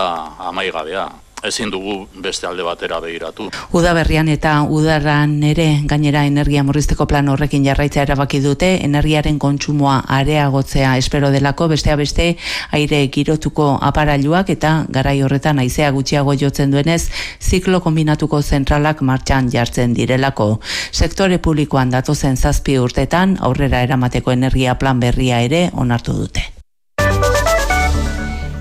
amaigabea 0.49 1.07
ezin 1.45 1.69
dugu 1.71 2.07
beste 2.23 2.47
alde 2.47 2.63
batera 2.65 2.99
begiratu. 2.99 3.49
Udaberrian 3.77 4.27
eta 4.31 4.55
udarran 4.73 5.35
ere 5.45 5.67
gainera 5.89 6.23
energia 6.25 6.63
murrizteko 6.65 7.05
plan 7.09 7.29
horrekin 7.29 7.65
jarraitza 7.65 8.01
erabaki 8.03 8.41
dute, 8.41 8.71
energiaren 8.85 9.37
kontsumoa 9.39 9.99
areagotzea 10.17 10.95
espero 10.97 11.29
delako, 11.31 11.69
bestea 11.73 11.95
beste 11.95 12.27
aire 12.71 13.03
girotuko 13.13 13.69
aparailuak 13.81 14.49
eta 14.57 14.73
garai 14.89 15.21
horretan 15.21 15.59
aizea 15.63 15.91
gutxiago 15.91 16.35
jotzen 16.41 16.73
duenez, 16.73 17.07
ziklo 17.39 17.81
kombinatuko 17.85 18.41
zentralak 18.41 19.01
martxan 19.01 19.51
jartzen 19.53 19.93
direlako. 19.93 20.59
Sektore 20.91 21.37
publikoan 21.37 21.93
datozen 21.93 22.37
zazpi 22.37 22.79
urtetan 22.81 23.37
aurrera 23.39 23.85
eramateko 23.85 24.33
energia 24.33 24.75
plan 24.75 24.99
berria 24.99 25.41
ere 25.45 25.67
onartu 25.73 26.17
dute. 26.17 26.56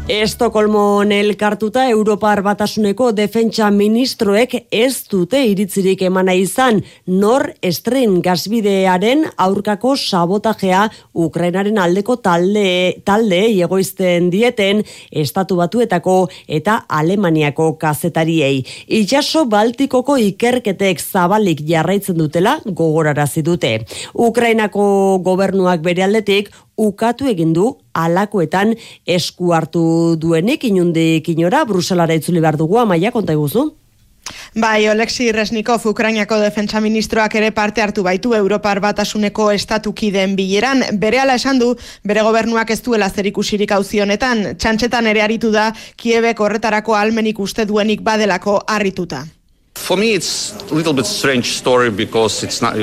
Estokolmon 0.07 1.11
elkartuta 1.11 1.89
Europar 1.91 2.39
batasuneko 2.47 3.09
defentsa 3.11 3.73
ministroek 3.75 4.53
ez 4.71 5.01
dute 5.11 5.41
iritzirik 5.51 6.05
emana 6.07 6.31
izan 6.39 6.77
nor 7.11 7.43
estren 7.59 8.21
gazbidearen 8.23 9.25
aurkako 9.43 9.97
sabotajea 9.99 10.85
Ukrainaren 11.25 11.81
aldeko 11.83 12.15
talde, 12.23 13.03
talde 13.03 13.41
egoizten 13.65 14.29
dieten 14.31 14.85
estatu 15.11 15.59
batuetako 15.59 16.15
eta 16.47 16.85
Alemaniako 16.87 17.73
kazetariei. 17.75 18.63
Itxaso 18.87 19.43
Baltikoko 19.51 20.21
ikerketek 20.23 21.03
zabalik 21.03 21.65
jarraitzen 21.67 22.15
dutela 22.23 22.61
gogorarazi 22.65 23.43
dute. 23.43 23.81
Ukrainako 24.15 25.19
gobernuak 25.27 25.83
bere 25.83 26.07
aldetik 26.07 26.55
ukatu 26.77 27.27
egin 27.29 27.53
du 27.53 27.71
alakoetan 27.95 28.75
esku 29.07 29.53
hartu 29.53 30.17
duenik 30.21 30.65
inundik 30.65 31.29
inora 31.29 31.65
Bruselara 31.65 32.15
itzuli 32.15 32.41
behar 32.41 32.57
dugu 32.57 32.79
amaia 32.79 33.11
konta 33.11 33.33
iguzu. 33.33 33.73
Bai, 34.55 34.89
Oleksi 34.89 35.31
Resnikov, 35.33 35.85
Ukrainiako 35.87 36.39
defensa 36.41 36.81
ministroak 36.81 37.35
ere 37.39 37.51
parte 37.55 37.83
hartu 37.83 38.03
baitu 38.03 38.33
Europar 38.35 38.81
batasuneko 38.81 39.51
estatukideen 39.53 40.35
bileran. 40.37 40.83
Bere 40.99 41.21
ala 41.23 41.37
esan 41.39 41.61
du, 41.61 41.75
bere 42.05 42.25
gobernuak 42.27 42.71
ez 42.71 42.81
duela 42.83 43.09
zerikusirik 43.11 43.71
hauzionetan. 43.77 44.57
Txantxetan 44.59 45.07
ere 45.13 45.23
aritu 45.23 45.53
da, 45.53 45.71
Kiebek 45.97 46.41
horretarako 46.41 46.97
almenik 46.99 47.39
uste 47.39 47.67
duenik 47.69 48.03
badelako 48.03 48.59
harrituta. 48.67 49.27
For 49.77 49.97
me 49.97 50.15
it's 50.15 50.55
a 50.71 50.75
little 50.75 50.95
bit 50.95 51.07
strange 51.07 51.59
story 51.59 51.91
because 51.91 52.43
it's 52.43 52.63
not, 52.63 52.75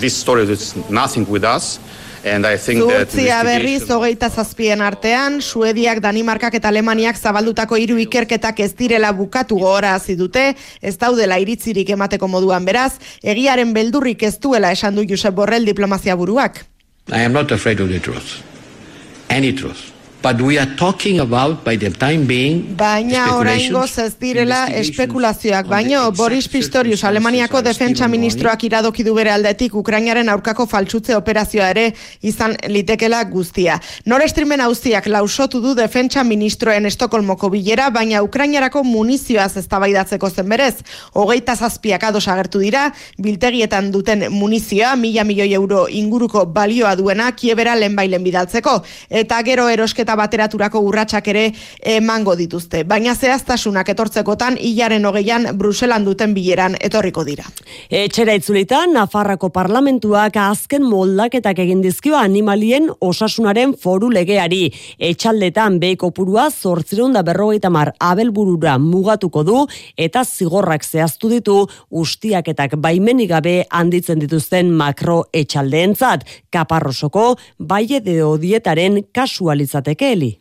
this 0.00 0.14
story 0.14 0.42
is 0.50 0.74
nothing 0.90 1.24
with 1.30 1.44
us. 1.44 1.78
Zuhurtzia 2.22 3.42
berriz 3.42 3.90
hogeita 3.90 4.28
zazpien 4.30 4.80
artean, 4.80 5.40
Suediak, 5.42 5.98
Danimarkak 6.00 6.54
eta 6.54 6.70
Alemaniak 6.70 7.18
zabaldutako 7.18 7.76
hiru 7.76 7.98
ikerketak 7.98 8.60
ez 8.60 8.72
direla 8.78 9.10
bukatu 9.12 9.58
gora 9.58 9.98
dute, 10.16 10.54
ez 10.80 10.96
daudela 10.98 11.38
iritzirik 11.38 11.90
emateko 11.90 12.28
moduan 12.28 12.64
beraz, 12.64 12.94
egiaren 13.22 13.72
beldurrik 13.74 14.22
ez 14.22 14.38
duela 14.38 14.70
esan 14.72 14.94
du 14.94 15.04
Josep 15.08 15.34
Borrell 15.34 15.64
diplomazia 15.64 16.14
buruak. 16.14 16.64
I 17.10 17.24
am 17.24 17.32
not 17.32 17.50
afraid 17.50 17.80
of 17.80 17.88
the 17.88 17.98
truth. 17.98 18.42
Any 19.28 19.52
truth. 19.52 19.91
But 20.22 20.40
we 20.40 20.56
are 20.58 20.76
talking 20.76 21.18
about 21.18 21.64
by 21.64 21.76
the 21.76 21.90
time 21.90 22.26
being 22.26 22.76
Baina 22.78 23.36
oraingo 23.36 23.82
ez 23.82 24.14
direla 24.20 24.68
espekulazioak, 24.70 25.66
baino 25.66 26.12
Boris 26.12 26.46
Pistorius 26.48 27.02
Alemaniako 27.04 27.62
defentsa 27.62 28.06
ministroak 28.08 28.62
iradoki 28.64 29.02
du 29.02 29.14
bere 29.14 29.32
aldetik 29.34 29.74
Ukrainaren 29.74 30.28
aurkako 30.28 30.66
faltsutze 30.70 31.16
operazioa 31.16 31.70
ere 31.74 31.88
izan 32.22 32.54
litekela 32.68 33.24
guztia. 33.24 33.80
Nor 34.06 34.22
estrimen 34.22 34.60
auziak 34.60 35.08
lausotu 35.10 35.60
du 35.60 35.74
defentsa 35.74 36.22
ministroen 36.24 36.86
Estokolmoko 36.86 37.50
bilera, 37.50 37.90
baina 37.90 38.22
Ukrainarako 38.22 38.84
munizioaz 38.86 39.56
eztabaidatzeko 39.58 40.30
zen 40.30 40.48
berez. 40.48 40.84
Hogeita 41.14 41.56
zazpiak 41.56 42.04
ados 42.04 42.28
agertu 42.28 42.62
dira, 42.62 42.86
biltegietan 43.18 43.90
duten 43.90 44.28
munizioa, 44.30 44.94
mila 44.96 45.24
milioi 45.24 45.50
euro 45.58 45.86
inguruko 45.90 46.46
balioa 46.46 46.94
duena, 46.96 47.32
kiebera 47.34 47.74
lehenbailen 47.74 48.22
bidaltzeko. 48.22 48.78
Eta 49.10 49.42
gero 49.42 49.68
erosketa 49.72 50.11
bateraturako 50.16 50.80
urratsak 50.88 51.28
ere 51.32 51.44
emango 51.94 52.34
dituzte. 52.36 52.84
Baina 52.84 53.14
zehaztasunak 53.14 53.88
etortzekotan, 53.94 54.56
hilaren 54.60 55.04
hogeian 55.04 55.48
Bruselan 55.58 56.04
duten 56.04 56.34
bileran 56.34 56.76
etorriko 56.80 57.24
dira. 57.24 57.44
Etxera 57.90 58.34
itzulitan, 58.38 58.92
Nafarrako 58.96 59.48
parlamentuak 59.54 60.36
azken 60.36 60.84
moldaketak 60.86 61.58
egin 61.64 61.82
dizkio 61.84 62.16
animalien 62.18 62.90
osasunaren 63.00 63.74
foru 63.80 64.10
legeari. 64.12 64.66
Etxaldetan 64.98 65.78
behiko 65.82 66.10
purua 66.14 66.48
zortzirunda 66.50 67.22
berrogeita 67.26 67.70
mar 67.70 67.92
abelburura 67.98 68.76
mugatuko 68.78 69.42
du 69.46 69.62
eta 69.96 70.24
zigorrak 70.24 70.84
zehaztu 70.84 71.30
ditu 71.32 71.56
ustiaketak 72.02 72.76
baimenik 72.82 73.30
gabe 73.32 73.54
handitzen 73.70 74.20
dituzten 74.22 74.70
makro 74.76 75.22
etxaldeentzat. 75.32 76.24
Kaparrosoko, 76.52 77.36
baie 77.58 78.00
deo 78.04 78.34
dietaren 78.40 78.98
kasualitzateke 79.14 80.01
heli. 80.10 80.38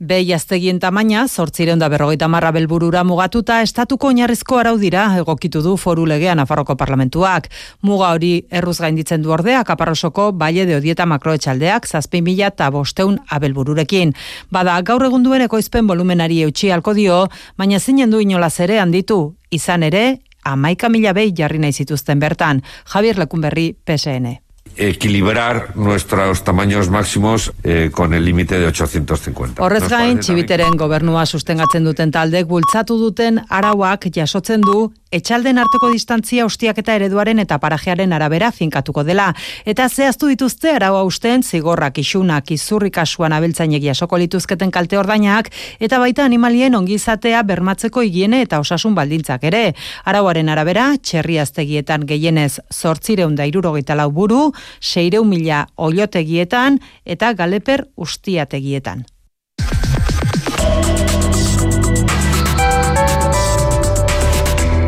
Be 0.00 0.16
jaztegien 0.24 0.78
tamaina, 0.80 1.26
sortzireun 1.28 1.78
da 1.82 1.90
berrogeita 1.92 2.24
marra 2.32 2.54
belburura 2.56 3.02
mugatuta, 3.04 3.58
estatuko 3.60 4.08
oinarrizko 4.08 4.56
araudira 4.56 5.02
egokitu 5.20 5.60
du 5.60 5.74
foru 5.76 6.06
legea 6.08 6.32
Nafarroko 6.38 6.76
parlamentuak. 6.80 7.50
Muga 7.84 8.14
hori 8.16 8.30
erruz 8.48 8.78
gainditzen 8.80 9.20
du 9.20 9.34
ordea, 9.36 9.60
kaparrosoko 9.68 10.30
baile 10.32 10.64
de 10.64 10.78
odieta 10.78 11.04
makroetxaldeak, 11.04 11.84
zazpin 11.84 12.24
mila 12.24 12.48
eta 12.48 12.70
bosteun 12.72 13.20
abelbururekin. 13.28 14.16
Bada, 14.48 14.80
gaur 14.80 15.04
egun 15.04 15.22
duen 15.28 15.44
ekoizpen 15.44 15.86
volumenari 15.86 16.40
eutxi 16.48 16.72
alko 16.72 16.96
dio, 16.96 17.26
baina 17.60 17.78
zinen 17.78 18.10
du 18.10 18.24
inolaz 18.24 18.56
ere 18.64 18.80
handitu, 18.80 19.34
izan 19.50 19.82
ere, 19.82 20.22
amaika 20.48 20.88
mila 20.88 21.12
behi 21.12 21.36
jarri 21.36 21.60
nahi 21.60 21.76
zituzten 21.76 22.24
bertan. 22.24 22.64
Javier 22.88 23.20
Lekunberri, 23.20 23.74
PSN 23.84 24.40
equilibrar 24.76 25.76
nuestros 25.76 26.42
tamaños 26.42 26.88
máximos 26.88 27.52
eh, 27.64 27.90
con 27.92 28.14
el 28.14 28.24
límite 28.24 28.58
de 28.58 28.66
850. 28.66 29.62
Horrez 29.62 29.88
gain, 29.88 30.20
txibiteren 30.20 30.76
gobernua 30.76 31.26
sustengatzen 31.26 31.84
duten 31.84 32.10
taldek 32.10 32.48
bultzatu 32.48 32.96
duten 32.98 33.42
arauak 33.48 34.08
jasotzen 34.14 34.64
du 34.64 34.88
etxalden 35.10 35.58
arteko 35.58 35.90
distantzia 35.90 36.46
ustiak 36.46 36.78
eta 36.78 36.94
ereduaren 36.94 37.42
eta 37.42 37.58
parajearen 37.58 38.12
arabera 38.14 38.52
finkatuko 38.54 39.02
dela. 39.04 39.32
Eta 39.66 39.88
zehaztu 39.88 40.30
dituzte 40.30 40.70
araua 40.76 41.02
usten 41.04 41.42
zigorrak 41.42 41.98
isunak 41.98 42.50
izurrik 42.54 42.94
kasuan 42.94 43.34
abiltzainek 43.34 43.82
jasoko 43.82 44.18
lituzketen 44.22 44.70
kalte 44.70 44.98
ordainak 44.98 45.50
eta 45.80 45.98
baita 45.98 46.24
animalien 46.24 46.78
ongizatea 46.78 47.42
bermatzeko 47.42 48.04
higiene 48.06 48.42
eta 48.46 48.60
osasun 48.62 48.94
baldintzak 48.94 49.44
ere. 49.50 49.74
Arauaren 50.04 50.48
arabera, 50.48 50.92
txerriaztegietan 51.02 52.06
gehienez 52.06 52.60
zortzireunda 52.72 53.46
irurogeita 53.50 53.98
lau 53.98 54.10
buru, 54.14 54.49
seireu 54.80 55.24
mila 55.24 55.66
oiotegietan 55.76 56.78
eta 57.04 57.32
galeper 57.34 57.86
ustiategietan. 57.96 59.04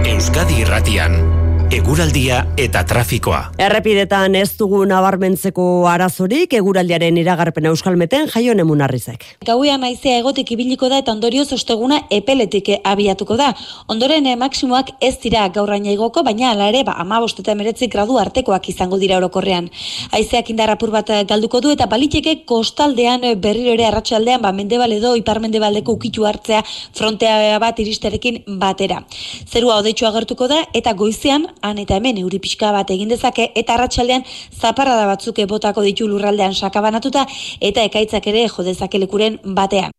Euskadi 0.07 0.61
Irratian 0.63 1.42
eguraldia 1.83 2.37
eta 2.63 2.85
trafikoa. 2.87 3.41
Errepidetan 3.59 4.37
ez 4.39 4.53
dugu 4.55 4.85
nabarmentzeko 4.87 5.65
arazorik 5.91 6.53
eguraldiaren 6.55 7.17
iragarpen 7.19 7.67
euskalmeten 7.73 8.29
jaio 8.31 8.55
nemunarrizek. 8.55 9.25
Gauean 9.49 9.83
naizea 9.83 10.21
egotik 10.21 10.53
ibiliko 10.55 10.87
da 10.93 11.01
eta 11.03 11.11
ondorioz 11.11 11.49
osteguna 11.57 11.99
epeletik 12.15 12.71
abiatuko 12.87 13.35
da. 13.41 13.49
Ondoren 13.91 14.29
eh, 14.31 14.37
maksimoak 14.39 14.93
ez 15.03 15.17
dira 15.25 15.49
gaurraina 15.57 15.91
igoko, 15.91 16.23
baina 16.23 16.53
ala 16.53 16.69
ere 16.71 16.85
ba, 16.87 16.95
ama 17.03 17.19
eta 17.27 17.57
meretzi 17.59 17.89
gradu 17.89 18.19
artekoak 18.19 18.69
izango 18.71 19.01
dira 19.03 19.19
orokorrean. 19.19 19.69
Aizeak 20.13 20.55
indarrapur 20.55 20.95
bat 20.95 21.11
eh, 21.11 21.25
galduko 21.25 21.61
du 21.61 21.75
eta 21.75 21.91
baliteke 21.91 22.45
kostaldean 22.47 23.25
eh, 23.25 23.35
berriro 23.35 23.75
ere 23.75 23.89
arratsaldean 23.91 24.41
ba, 24.41 24.53
mendebal 24.53 24.93
edo 24.93 25.17
iparmendebaldeko 25.17 25.99
ukitu 25.99 26.31
hartzea 26.31 26.63
frontea 26.95 27.59
bat 27.59 27.83
iristerekin 27.83 28.45
batera. 28.63 29.03
Zerua 29.51 29.83
odeitxua 29.83 30.15
agertuko 30.15 30.47
da 30.47 30.63
eta 30.73 30.95
goizean 30.95 31.49
han 31.73 31.81
eta 31.83 31.97
hemen 31.99 32.21
euri 32.23 32.41
pixka 32.45 32.73
bat 32.77 32.93
egin 32.95 33.11
dezake 33.13 33.49
eta 33.63 33.77
arratsaldean 33.79 34.25
zaparrada 34.61 35.09
batzuk 35.11 35.41
botako 35.49 35.85
ditu 35.89 36.09
lurraldean 36.09 36.55
sakabanatuta 36.55 37.27
eta 37.71 37.89
ekaitzak 37.89 38.29
ere 38.35 38.47
jo 38.49 38.63
dezake 38.69 39.01
lekuren 39.03 39.41
batean. 39.61 39.91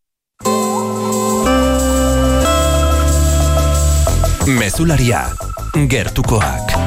Mezularia, 4.46 5.24
gertukoak. 5.88 6.83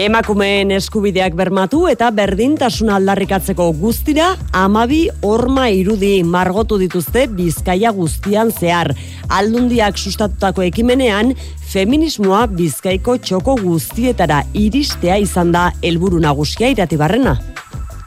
Emakumeen 0.00 0.70
eskubideak 0.72 1.34
bermatu 1.36 1.82
eta 1.90 2.06
berdintasuna 2.16 2.94
aldarrikatzeko 2.96 3.66
guztira 3.82 4.30
amabi 4.56 5.00
horma 5.28 5.66
irudi 5.76 6.22
margotu 6.24 6.78
dituzte 6.80 7.26
bizkaia 7.28 7.92
guztian 7.92 8.48
zehar. 8.48 8.94
Aldundiak 9.28 10.00
sustatutako 10.00 10.64
ekimenean, 10.70 11.34
feminismoa 11.74 12.46
bizkaiko 12.48 13.18
txoko 13.20 13.58
guztietara 13.60 14.40
iristea 14.56 15.20
izan 15.20 15.52
da 15.52 15.68
helburu 15.84 16.24
nagusia 16.24 16.72
iratibarrena 16.72 17.36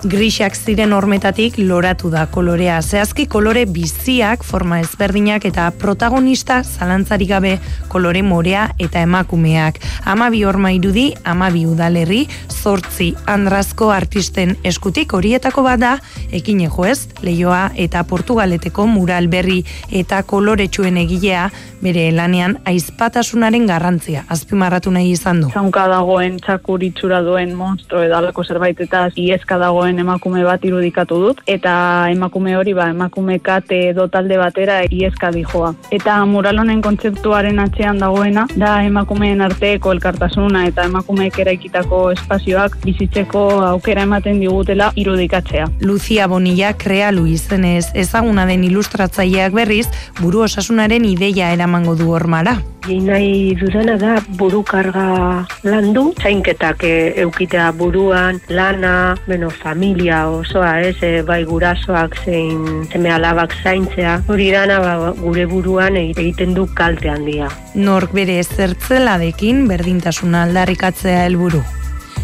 grisak 0.04 0.56
ziren 0.56 0.94
hormetatik 0.94 1.56
loratu 1.58 2.10
da 2.12 2.26
kolorea. 2.32 2.82
Zehazki 2.82 3.26
kolore 3.32 3.64
biziak, 3.66 4.44
forma 4.44 4.80
ezberdinak 4.84 5.46
eta 5.48 5.70
protagonista 5.80 6.62
zalantzarik 6.64 7.30
gabe 7.30 7.54
kolore 7.92 8.24
morea 8.24 8.68
eta 8.80 9.04
emakumeak. 9.06 9.80
Amabi 10.06 10.44
horma 10.44 10.74
irudi, 10.76 11.10
amabi 11.24 11.66
udalerri, 11.70 12.24
zortzi 12.50 13.14
andrazko 13.28 13.92
artisten 13.92 14.56
eskutik 14.64 15.14
horietako 15.14 15.64
bada, 15.64 15.98
ekin 16.32 16.62
ez, 16.64 17.08
leioa 17.22 17.72
eta 17.76 18.04
portugaleteko 18.04 18.88
mural 18.88 19.28
berri 19.28 19.64
eta 19.92 20.24
koloretsuen 20.24 20.98
egilea, 20.98 21.50
bere 21.84 22.06
lanean 22.16 22.58
aizpatasunaren 22.70 23.66
garrantzia 23.68 24.24
azpimarratu 24.32 24.92
nahi 24.96 25.12
izan 25.12 25.42
du. 25.44 25.50
Zaunka 25.52 25.86
dagoen 25.92 26.38
txakuritxura 26.44 27.20
duen 27.26 27.54
monstro 27.60 28.04
edalako 28.06 28.46
zerbait 28.48 28.80
eta 28.86 29.10
iezka 29.20 29.58
dagoen 29.60 29.93
emakume 30.00 30.44
bat 30.44 30.64
irudikatu 30.64 31.20
dut 31.26 31.42
eta 31.48 31.74
emakume 32.12 32.56
hori 32.56 32.74
ba 32.74 32.90
emakume 32.94 33.40
kate 33.40 33.80
edo 33.90 34.08
talde 34.08 34.38
batera 34.38 34.84
iezka 34.90 35.32
dijoa. 35.32 35.74
Eta 35.92 36.20
mural 36.26 36.60
honen 36.60 36.82
kontzeptuaren 36.82 37.60
atzean 37.60 38.00
dagoena 38.00 38.46
da 38.56 38.84
emakumeen 38.84 39.42
arteko 39.42 39.92
elkartasuna 39.92 40.66
eta 40.68 40.88
emakumeek 40.92 41.40
eraikitako 41.40 42.04
espazioak 42.12 42.78
bizitzeko 42.86 43.44
aukera 43.74 44.08
ematen 44.08 44.40
digutela 44.40 44.92
irudikatzea. 44.96 45.68
Lucia 45.82 46.28
Bonilla 46.28 46.74
krea 46.74 47.12
izenez 47.12 47.86
ezaguna 47.94 48.46
den 48.46 48.64
ilustratzaileak 48.64 49.54
berriz 49.54 49.88
buru 50.22 50.42
osasunaren 50.48 51.06
ideia 51.06 51.52
era 51.52 51.64
eramango 51.64 51.96
du 51.96 52.12
hormara. 52.12 52.58
nahi 52.84 53.56
dudana 53.56 53.98
da 53.98 54.22
buru 54.38 54.62
karga 54.64 55.46
landu, 55.64 56.14
zainketak 56.20 56.84
e, 56.84 57.14
eukitea 57.24 57.72
buruan, 57.72 58.42
lana, 58.50 59.16
bueno, 59.26 59.50
familia 59.50 59.83
osoa, 59.92 60.80
ez, 60.80 60.96
e, 61.02 61.22
bai 61.28 61.44
gurasoak 61.46 62.16
zein 62.24 62.88
zeme 62.92 63.12
alabak 63.12 63.54
zaintzea, 63.64 64.22
hori 64.28 64.52
dana 64.52 64.80
ba, 64.80 65.12
gure 65.20 65.46
buruan 65.46 65.96
egiten 65.96 66.54
du 66.54 66.68
kalte 66.74 67.10
handia. 67.10 67.50
Nork 67.76 68.14
bere 68.14 68.42
zertzeladekin 68.44 69.68
berdintasuna 69.68 70.44
aldarrikatzea 70.48 71.24
helburu. 71.26 71.64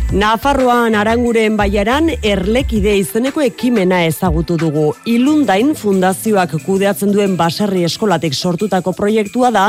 Nafarroan 0.10 0.96
aranguren 0.98 1.54
baiaran 1.54 2.08
erlekide 2.26 2.96
izeneko 2.98 3.44
ekimena 3.46 4.00
ezagutu 4.08 4.56
dugu. 4.58 4.88
Ilundain 5.06 5.76
fundazioak 5.78 6.56
kudeatzen 6.64 7.12
duen 7.14 7.36
baserri 7.38 7.84
eskolatek 7.86 8.34
sortutako 8.34 8.96
proiektua 8.98 9.52
da, 9.54 9.68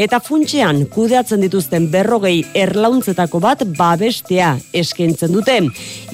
eta 0.00 0.16
funtsean 0.24 0.86
kudeatzen 0.94 1.44
dituzten 1.44 1.90
berrogei 1.92 2.38
erlauntzetako 2.56 3.40
bat 3.44 3.66
babestea 3.76 4.54
eskaintzen 4.80 5.36
dute. 5.36 5.58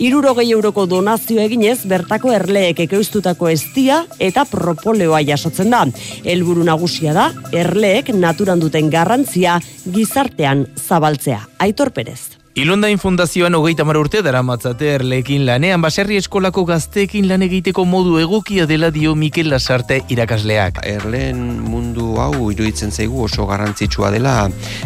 Irurogei 0.02 0.48
euroko 0.56 0.88
donazio 0.90 1.38
eginez, 1.44 1.84
bertako 1.86 2.34
erleek 2.34 2.82
ekeustutako 2.88 3.52
estia 3.52 4.00
eta 4.18 4.42
propoleoa 4.50 5.22
jasotzen 5.22 5.70
da. 5.70 5.84
Helburu 6.26 6.66
nagusia 6.66 7.14
da, 7.14 7.30
erleek 7.54 8.10
naturan 8.10 8.58
duten 8.58 8.90
garrantzia 8.90 9.60
gizartean 9.86 10.66
zabaltzea. 10.88 11.44
Aitor 11.62 11.94
Perez. 11.94 12.47
Ilundain 12.58 12.98
fundazioan 12.98 13.54
hogeita 13.54 13.84
mar 13.86 13.94
urte 14.00 14.18
dara 14.26 14.40
matzate 14.42 14.88
erlekin 14.96 15.44
lanean 15.46 15.78
baserri 15.78 16.16
eskolako 16.18 16.64
gazteekin 16.66 17.28
lan 17.30 17.44
egiteko 17.46 17.84
modu 17.86 18.16
egokia 18.18 18.64
dela 18.66 18.88
dio 18.90 19.12
Mikel 19.14 19.46
Lasarte 19.52 20.00
irakasleak. 20.10 20.80
Erleen 20.82 21.38
mundu 21.62 22.16
hau 22.18 22.48
iruditzen 22.50 22.90
zaigu 22.90 23.22
oso 23.28 23.46
garrantzitsua 23.46 24.10
dela 24.10 24.32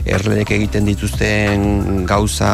erlenek 0.04 0.52
egiten 0.58 0.90
dituzten 0.90 2.04
gauza 2.04 2.50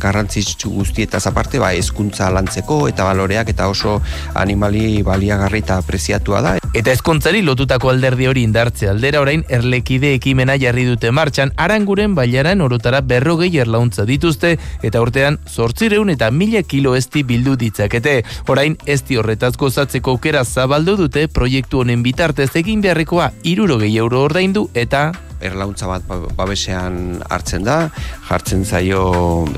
garrantzitsu 0.00 0.72
guztietaz 0.78 1.26
aparte 1.28 1.60
ba, 1.60 1.74
ezkuntza 1.76 2.30
lantzeko 2.32 2.86
eta 2.88 3.04
baloreak 3.10 3.52
eta 3.52 3.68
oso 3.68 3.98
animali 4.32 5.02
baliagarri 5.04 5.60
eta 5.66 5.82
preziatua 5.84 6.40
da. 6.40 6.56
Eta 6.72 6.96
ezkontzari 6.96 7.44
lotutako 7.44 7.92
alderdi 7.92 8.24
hori 8.24 8.46
indartze 8.48 8.88
aldera 8.88 9.20
orain 9.20 9.44
erlekide 9.52 10.14
ekimena 10.16 10.56
jarri 10.56 10.88
dute 10.88 11.12
martxan 11.12 11.52
aranguren 11.60 12.16
bailaran 12.16 12.64
orotara 12.64 13.04
berrogei 13.04 13.52
erlauntza 13.60 14.08
dituzte 14.08 14.56
eta 14.82 15.02
urtean 15.02 15.38
zortzireun 15.48 16.10
eta 16.10 16.30
mila 16.30 16.62
kilo 16.62 16.94
esti 16.96 17.22
bildu 17.22 17.56
ditzakete. 17.56 18.22
Orain 18.48 18.76
esti 18.86 19.16
horretaz 19.16 19.56
gozatzeko 19.56 20.16
aukera 20.16 20.44
zabaldu 20.44 20.96
dute 20.96 21.26
proiektu 21.28 21.82
honen 21.82 22.02
bitartez 22.02 22.50
egin 22.56 22.80
beharrekoa 22.80 23.32
irurogei 23.44 23.96
euro 23.96 24.22
ordaindu 24.28 24.68
eta 24.74 25.12
erlauntza 25.42 25.88
bat 25.90 26.06
ba, 26.08 26.18
babesean 26.38 27.20
hartzen 27.30 27.66
da, 27.66 27.90
jartzen 28.28 28.64
zaio 28.64 29.02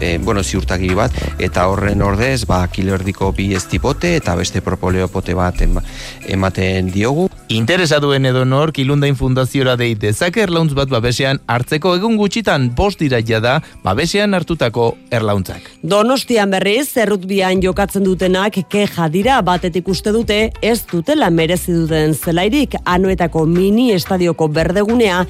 e, 0.00 0.16
bueno, 0.18 0.42
ziurtagiri 0.42 0.96
bat, 0.98 1.14
eta 1.38 1.68
horren 1.70 2.02
ordez, 2.02 2.44
ba, 2.48 2.64
kilo 2.72 2.94
erdiko 2.98 3.32
bi 3.36 3.52
estipote 3.54 4.16
eta 4.18 4.34
beste 4.38 4.64
propoleo 4.64 5.08
pote 5.08 5.34
bat 5.36 5.60
ematen 5.64 6.90
diogu. 6.94 7.28
Interesaduen 7.52 8.24
edo 8.26 8.44
nor, 8.48 8.72
kilundain 8.72 9.16
fundaziora 9.16 9.76
deit 9.76 10.00
dezake 10.00 10.40
erlauntz 10.42 10.72
bat 10.74 10.88
babesean 10.88 11.40
hartzeko 11.46 11.94
egun 11.98 12.16
gutxitan 12.16 12.70
bost 12.74 13.02
diraia 13.02 13.40
da 13.44 13.58
babesean 13.84 14.34
hartutako 14.34 14.94
erlauntzak. 15.12 15.68
Donostian 15.82 16.54
berriz, 16.54 16.88
zerrutbian 16.96 17.60
jokatzen 17.62 18.06
dutenak 18.08 18.56
keja 18.72 19.10
dira 19.12 19.40
batetik 19.44 19.88
uste 19.92 20.12
dute 20.14 20.38
ez 20.62 20.78
dutela 20.90 21.28
merezi 21.30 21.74
duten 21.76 22.14
zelairik 22.14 22.78
anuetako 22.84 23.44
mini 23.46 23.90
estadioko 23.92 24.48
berdegunea 24.48 25.24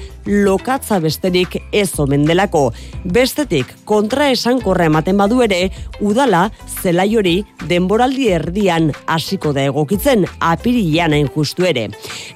lokatza 0.45 0.99
besterik 1.01 1.57
ez 1.73 1.89
omen 1.99 2.25
delako. 2.27 2.69
Bestetik, 3.03 3.71
kontra 3.89 4.29
esan 4.33 4.61
korra 4.61 4.85
ematen 4.89 5.17
badu 5.17 5.41
ere, 5.45 5.71
udala 5.99 6.45
zelai 6.81 7.09
hori 7.17 7.35
denboraldi 7.69 8.29
erdian 8.37 8.91
hasiko 9.09 9.53
da 9.55 9.65
egokitzen 9.65 10.27
apirian 10.39 11.15
hain 11.17 11.29
justu 11.35 11.65
ere. 11.65 11.87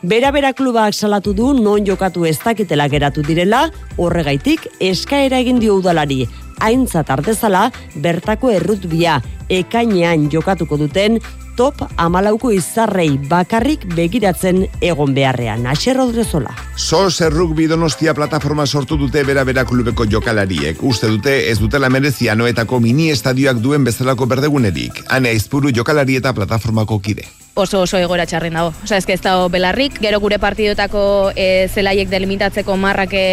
Bera-bera 0.01 0.53
klubak 0.57 0.97
salatu 0.97 1.33
du 1.37 1.53
non 1.53 1.85
jokatu 1.85 2.25
ez 2.25 2.37
dakitela 2.43 2.89
geratu 2.89 3.25
direla, 3.25 3.67
horregaitik 3.97 4.67
eskaera 4.79 5.39
egin 5.43 5.59
dio 5.61 5.77
udalari, 5.79 6.23
aintzat 6.59 7.09
artezala 7.13 7.69
bertako 8.03 8.51
errutbia 8.51 9.19
ekainean 9.49 10.29
jokatuko 10.31 10.77
duten 10.77 11.19
top 11.59 11.81
amalauko 11.99 12.53
izarrei 12.55 13.17
bakarrik 13.31 13.83
begiratzen 13.97 14.61
egon 14.79 15.11
beharrean. 15.17 15.65
Aixer 15.67 15.97
Rodrezola. 15.99 16.53
Sos 16.79 17.19
erruk 17.25 17.57
donostia 17.67 18.13
plataforma 18.15 18.65
sortu 18.65 18.95
dute 18.97 19.23
bera-bera 19.27 19.65
klubeko 19.65 20.05
jokalariek. 20.05 20.79
Uste 20.81 21.07
dute 21.11 21.35
ez 21.51 21.59
dutela 21.59 21.89
merezia 21.89 22.35
noetako 22.35 22.79
mini 22.79 23.09
estadioak 23.11 23.59
duen 23.59 23.83
bezalako 23.83 24.25
berdegunerik. 24.25 25.03
Hane 25.09 25.35
aizpuru 25.35 25.73
jokalari 25.75 26.15
eta 26.15 26.33
plataformako 26.33 26.99
kide 26.99 27.27
oso 27.59 27.81
oso 27.81 27.97
egora 27.99 28.25
txarren 28.25 28.55
dago. 28.55 28.71
Osa, 28.83 28.97
ez 28.97 29.05
ez 29.07 29.19
dago 29.21 29.49
belarrik, 29.51 29.97
gero 29.99 30.21
gure 30.23 30.39
partidotako 30.39 31.01
e, 31.35 31.67
zelaiek 31.67 32.07
delimitatzeko 32.07 32.77
marrak 32.79 33.13
e, 33.13 33.25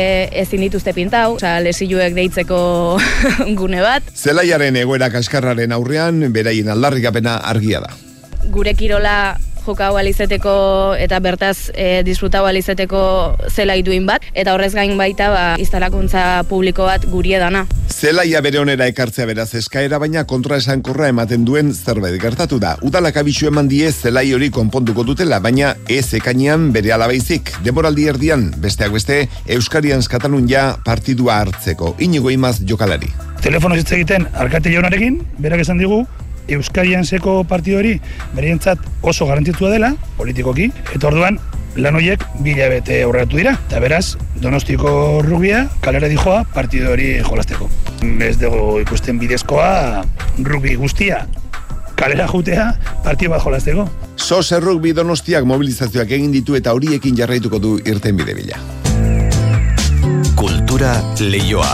ezin 0.42 0.64
dituzte 0.66 0.94
pintau, 0.96 1.36
osa, 1.36 1.60
lesiluek 1.62 2.16
deitzeko 2.16 2.58
gune 3.60 3.84
bat. 3.84 4.10
Zelaiaren 4.16 4.82
egoera 4.82 5.12
kaskarraren 5.14 5.76
aurrean, 5.76 6.26
beraien 6.34 6.74
aldarrikapena 6.74 7.38
argia 7.54 7.84
da 7.86 7.94
gure 8.56 8.72
kirola 8.72 9.36
jokau 9.66 9.96
alizeteko 9.98 10.52
eta 11.02 11.18
bertaz 11.20 11.72
e, 11.74 12.02
disfrutau 12.06 12.44
alizeteko 12.46 13.00
zela 13.50 13.74
ituin 13.76 14.06
bat, 14.06 14.24
eta 14.32 14.54
horrez 14.54 14.72
gain 14.76 14.94
baita 14.98 15.28
ba, 15.32 15.42
iztalakuntza 15.60 16.44
publiko 16.48 16.86
bat 16.86 17.04
guri 17.10 17.34
edana. 17.36 17.64
Zelaia 17.90 18.40
bere 18.44 18.60
onera 18.60 18.86
ekartzea 18.90 19.26
beraz 19.26 19.48
eskaera, 19.58 19.98
baina 19.98 20.22
kontra 20.28 20.60
esan 20.62 20.84
korra 20.86 21.08
ematen 21.10 21.44
duen 21.48 21.72
zerbait 21.74 22.14
gertatu 22.22 22.60
da. 22.62 22.76
Udalak 22.86 23.18
abisu 23.20 23.50
eman 23.50 23.68
die 23.68 23.90
zelai 23.90 24.28
hori 24.36 24.50
konponduko 24.54 25.04
dutela, 25.06 25.40
baina 25.42 25.74
ez 25.90 26.06
ekainean 26.14 26.70
bere 26.76 26.94
alabaizik. 26.94 27.56
Demoraldi 27.66 28.06
erdian, 28.12 28.50
besteak 28.62 28.94
beste, 28.94 29.24
Euskarian 29.56 30.04
Katalun 30.06 30.46
ja 30.48 30.76
partidua 30.84 31.40
hartzeko. 31.42 31.96
Inigo 31.98 32.30
imaz 32.30 32.60
jokalari. 32.62 33.10
Telefono 33.42 33.76
hitz 33.76 33.90
egiten, 33.92 34.28
arkate 34.34 34.70
jaunarekin, 34.72 35.18
berak 35.42 35.64
esan 35.66 35.82
digu, 35.82 36.04
Euskarian 36.48 37.04
seko 37.04 37.42
partidu 37.44 37.78
hori 37.80 37.96
berientzat 38.34 38.78
oso 39.02 39.26
garantitua 39.26 39.70
dela, 39.70 39.94
politikoki, 40.16 40.70
eta 40.94 41.08
orduan 41.08 41.40
lan 41.76 41.96
horiek 41.98 42.22
bila 42.44 42.68
bete 42.72 43.02
aurratu 43.04 43.36
dira. 43.40 43.56
Eta 43.68 43.80
beraz, 43.80 44.16
donostiko 44.40 45.22
rubia 45.26 45.66
kalera 45.84 46.08
dijoa 46.08 46.44
partidu 46.54 46.92
hori 46.92 47.16
jolasteko. 47.26 47.68
Ez 48.20 48.36
dugu 48.40 48.80
ikusten 48.84 49.18
bidezkoa 49.20 50.04
rubi 50.44 50.76
guztia 50.76 51.26
kalera 51.96 52.26
jutea 52.28 52.70
partidu 53.04 53.32
bat 53.32 53.44
jolasteko. 53.44 53.88
Sos 54.16 54.50
errugbi 54.52 54.92
donostiak 54.96 55.46
mobilizazioak 55.48 56.12
egin 56.18 56.32
ditu 56.34 56.56
eta 56.58 56.74
horiekin 56.76 57.16
jarraituko 57.16 57.60
du 57.62 57.76
irten 57.84 58.16
bide 58.20 58.36
bila. 58.36 58.60
Kultura 60.36 60.96
leioa. 61.20 61.72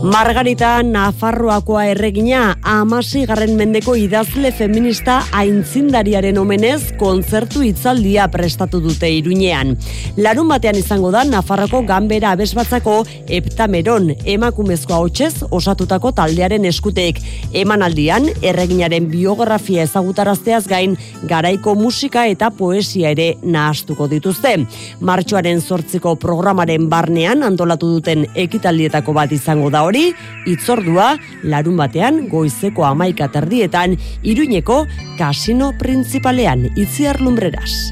Margarita 0.00 0.82
Nafarroakoa 0.82 1.82
erregina 1.92 2.54
amasi 2.64 3.26
garren 3.28 3.50
mendeko 3.58 3.92
idazle 4.00 4.48
feminista 4.56 5.18
aintzindariaren 5.36 6.38
omenez 6.40 6.94
kontzertu 6.96 7.60
itzaldia 7.66 8.24
prestatu 8.32 8.80
dute 8.80 9.10
iruñean. 9.12 9.74
Larun 10.16 10.48
batean 10.48 10.78
izango 10.80 11.10
da 11.12 11.20
Nafarroko 11.28 11.82
ganbera 11.84 12.30
abesbatzako 12.32 12.94
eptameron 13.28 14.14
emakumezkoa 14.24 15.02
hotxez 15.02 15.44
osatutako 15.50 16.14
taldearen 16.16 16.64
eskutek. 16.64 17.20
Emanaldian 17.52 18.30
erreginaren 18.40 19.10
biografia 19.12 19.84
ezagutarazteaz 19.84 20.64
gain 20.70 20.96
garaiko 21.28 21.76
musika 21.76 22.24
eta 22.24 22.48
poesia 22.48 23.12
ere 23.12 23.34
nahastuko 23.42 24.08
dituzte. 24.08 24.56
Martxoaren 25.04 25.60
sortziko 25.60 26.16
programaren 26.16 26.88
barnean 26.88 27.44
antolatu 27.44 27.92
duten 27.98 28.24
ekitaldietako 28.32 29.12
bat 29.20 29.36
izango 29.36 29.68
da 29.68 29.89
hori, 29.90 30.10
itzordua 30.50 31.14
larun 31.42 31.78
batean 31.80 32.24
goizeko 32.30 32.86
amaika 32.88 33.28
terdietan 33.34 33.98
iruñeko 34.22 34.84
kasino 35.18 35.72
principalean 35.82 36.70
itziar 36.76 37.20
lumbreras. 37.20 37.90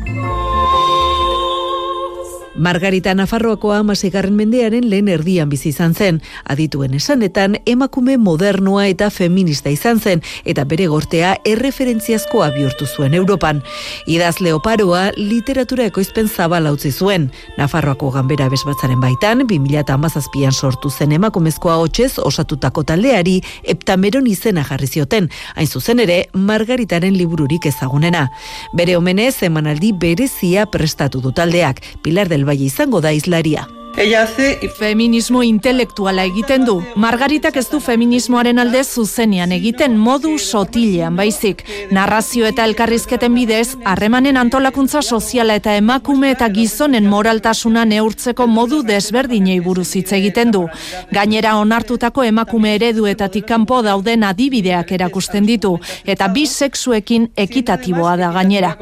Margarita 2.59 3.15
Nafarroakoa 3.15 3.77
amasegarren 3.79 4.35
mendearen 4.35 4.89
lehen 4.91 5.07
erdian 5.09 5.49
bizi 5.49 5.69
izan 5.71 5.93
zen. 5.95 6.17
Adituen 6.51 6.95
esanetan, 6.99 7.55
emakume 7.71 8.17
modernoa 8.19 8.89
eta 8.91 9.11
feminista 9.15 9.71
izan 9.71 10.01
zen, 10.03 10.23
eta 10.45 10.65
bere 10.67 10.89
gortea 10.91 11.37
erreferentziazkoa 11.47 12.49
bihurtu 12.57 12.87
zuen 12.87 13.15
Europan. 13.15 13.63
Idaz 14.11 14.41
leoparoa 14.43 15.13
literatura 15.17 15.87
ekoizpen 15.87 16.27
zabala 16.29 16.73
utzi 16.75 16.91
zuen. 16.91 17.29
Nafarroako 17.59 18.11
ganbera 18.17 18.49
besbatzaren 18.51 18.99
baitan, 19.01 19.47
2008an 19.47 20.51
sortu 20.53 20.91
zen 20.91 21.15
emakumezkoa 21.15 21.79
hotxez 21.79 22.19
osatutako 22.19 22.83
taldeari, 22.83 23.39
eptameron 23.63 24.27
izena 24.27 24.67
jarri 24.67 24.91
zioten, 24.91 25.31
hain 25.55 25.71
zuzen 25.71 26.03
ere, 26.03 26.25
Margaritaren 26.35 27.15
libururik 27.15 27.71
ezagunena. 27.71 28.27
Bere 28.75 28.97
omenez, 28.99 29.37
emanaldi 29.47 29.93
berezia 29.93 30.67
prestatu 30.67 31.23
du 31.23 31.31
taldeak, 31.33 31.85
Pilar 32.03 32.29
del 32.29 32.48
bai 32.49 32.63
izango 32.71 33.05
da 33.05 33.13
izlaria. 33.13 33.69
Ella 33.99 34.23
hace 34.23 34.61
feminismo 34.79 35.43
intelektuala 35.43 36.23
egiten 36.23 36.63
du. 36.65 36.77
Margaritak 36.95 37.57
ez 37.59 37.65
du 37.67 37.81
feminismoaren 37.83 38.61
alde 38.63 38.85
zuzenean 38.85 39.51
egiten 39.57 39.97
modu 39.99 40.37
sotilean 40.39 41.17
baizik. 41.19 41.65
Narrazio 41.91 42.47
eta 42.47 42.63
elkarrizketen 42.69 43.35
bidez, 43.35 43.75
harremanen 43.85 44.37
antolakuntza 44.39 45.03
soziala 45.03 45.57
eta 45.59 45.75
emakume 45.75 46.31
eta 46.31 46.47
gizonen 46.55 47.09
moraltasuna 47.11 47.83
neurtzeko 47.91 48.47
modu 48.47 48.85
desberdinei 48.87 49.59
buruz 49.67 49.89
hitz 49.99 50.13
egiten 50.13 50.55
du. 50.55 50.69
Gainera 51.11 51.57
onartutako 51.59 52.23
emakume 52.29 52.77
ereduetatik 52.77 53.49
kanpo 53.51 53.81
dauden 53.83 54.23
adibideak 54.31 54.95
erakusten 54.95 55.51
ditu 55.51 55.75
eta 56.07 56.29
bi 56.29 56.47
sexuekin 56.47 57.33
ekitatiboa 57.49 58.15
da 58.17 58.31
gainera. 58.39 58.77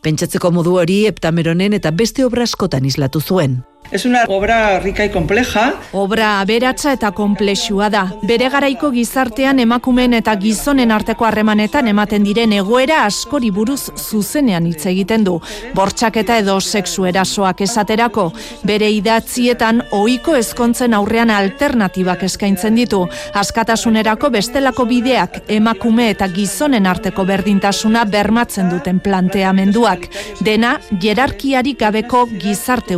Pentsatzeko 0.00 0.48
modu 0.56 0.78
hori 0.80 1.02
eptameronen 1.10 1.76
eta 1.76 1.90
beste 1.92 2.24
obra 2.24 2.46
askotan 2.48 2.86
islatu 2.88 3.20
zuen. 3.20 3.58
Es 3.90 4.04
una 4.04 4.22
obra 4.28 4.78
rica 4.78 5.04
y 5.04 5.10
compleja. 5.10 5.74
Obra 5.90 6.40
aberatsa 6.40 6.92
eta 6.92 7.10
komplexua 7.10 7.88
da. 7.90 8.04
Bere 8.22 8.46
garaiko 8.48 8.92
gizartean 8.94 9.58
emakumeen 9.58 10.12
eta 10.14 10.36
gizonen 10.38 10.92
arteko 10.94 11.26
harremanetan 11.26 11.88
ematen 11.90 12.22
diren 12.22 12.52
egoera 12.54 13.00
askori 13.08 13.50
buruz 13.50 13.90
zuzenean 13.98 14.68
hitz 14.70 14.86
egiten 14.86 15.24
du. 15.26 15.40
Bortxaketa 15.74 16.36
edo 16.38 16.60
sexu 16.60 17.08
erasoak 17.10 17.64
esaterako, 17.66 18.28
bere 18.62 18.92
idatzietan 18.94 19.82
ohiko 19.90 20.36
ezkontzen 20.38 20.94
aurrean 20.94 21.34
alternatibak 21.34 22.22
eskaintzen 22.30 22.78
ditu. 22.78 23.02
Askatasunerako 23.34 24.30
bestelako 24.30 24.86
bideak 24.86 25.40
emakume 25.48 26.12
eta 26.14 26.30
gizonen 26.30 26.86
arteko 26.86 27.26
berdintasuna 27.26 28.04
bermatzen 28.04 28.70
duten 28.70 29.02
planteamenduak. 29.02 30.06
Dena, 30.46 30.76
jerarkiarik 31.02 31.82
gabeko 31.82 32.28
gizarte 32.38 32.94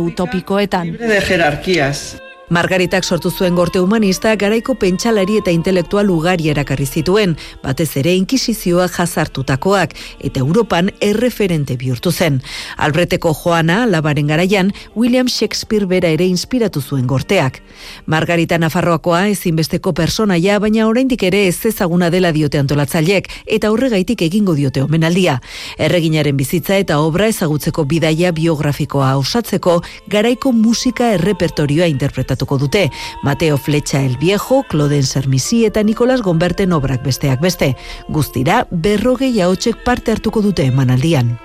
Libre 0.81 1.07
de 1.07 1.21
jerarquías. 1.21 2.17
Margaritak 2.49 3.05
sortu 3.07 3.29
zuen 3.31 3.55
gorte 3.55 3.79
humanista 3.79 4.33
garaiko 4.35 4.73
pentsalari 4.75 5.37
eta 5.39 5.51
intelektual 5.55 6.09
ugari 6.11 6.49
erakarri 6.51 6.83
zituen, 6.85 7.37
batez 7.63 7.87
ere 8.01 8.11
inkisizioa 8.19 8.89
jazartutakoak 8.91 9.93
eta 10.19 10.41
Europan 10.43 10.89
erreferente 10.99 11.77
bihurtu 11.79 12.11
zen. 12.11 12.41
Albreteko 12.75 13.31
Joana, 13.33 13.85
labaren 13.87 14.27
garaian, 14.27 14.73
William 14.93 15.29
Shakespeare 15.31 15.87
bera 15.87 16.09
ere 16.11 16.27
inspiratu 16.27 16.81
zuen 16.81 17.07
gorteak. 17.07 17.61
Margarita 18.05 18.59
Nafarroakoa 18.59 19.29
ezinbesteko 19.31 19.93
personaia, 19.93 20.59
baina 20.59 20.87
oraindik 20.87 21.23
ere 21.23 21.45
ez 21.47 21.65
ezaguna 21.65 22.11
dela 22.11 22.33
diote 22.35 22.59
antolatzaileek 22.59 23.31
eta 23.47 23.71
horregaitik 23.71 24.21
egingo 24.27 24.53
diote 24.59 24.83
omenaldia. 24.83 25.39
Erreginaren 25.79 26.35
bizitza 26.35 26.75
eta 26.75 26.99
obra 26.99 27.31
ezagutzeko 27.31 27.87
bidaia 27.87 28.35
biografikoa 28.35 29.15
osatzeko 29.23 29.79
garaiko 30.11 30.51
musika 30.51 31.13
errepertorioa 31.15 31.87
interpretatu 31.87 32.32
presentatuko 32.33 32.57
dute. 32.57 32.91
Mateo 33.21 33.57
Flecha 33.57 34.01
el 34.01 34.17
Viejo, 34.17 34.63
Cloden 34.63 35.03
Sermisi 35.03 35.65
eta 35.65 35.83
Nicolas 35.83 36.21
Gomberten 36.21 36.73
obrak 36.73 37.03
besteak 37.03 37.39
beste. 37.41 37.75
Guztira, 38.09 38.67
berrogei 38.71 39.39
haotxek 39.39 39.83
parte 39.83 40.11
hartuko 40.11 40.41
dute 40.41 40.65
emanaldian. 40.65 41.37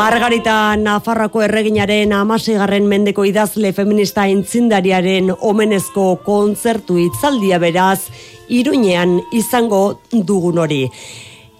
Margarita 0.00 0.76
Nafarrako 0.80 1.42
erreginaren 1.44 2.14
amasigarren 2.16 2.86
mendeko 2.88 3.26
idazle 3.28 3.74
feminista 3.76 4.22
intzindariaren 4.32 5.28
omenezko 5.44 6.04
kontzertu 6.24 6.96
itzaldia 7.02 7.58
beraz, 7.60 8.06
iruñean 8.48 9.18
izango 9.36 9.82
dugun 10.10 10.62
hori. 10.62 10.86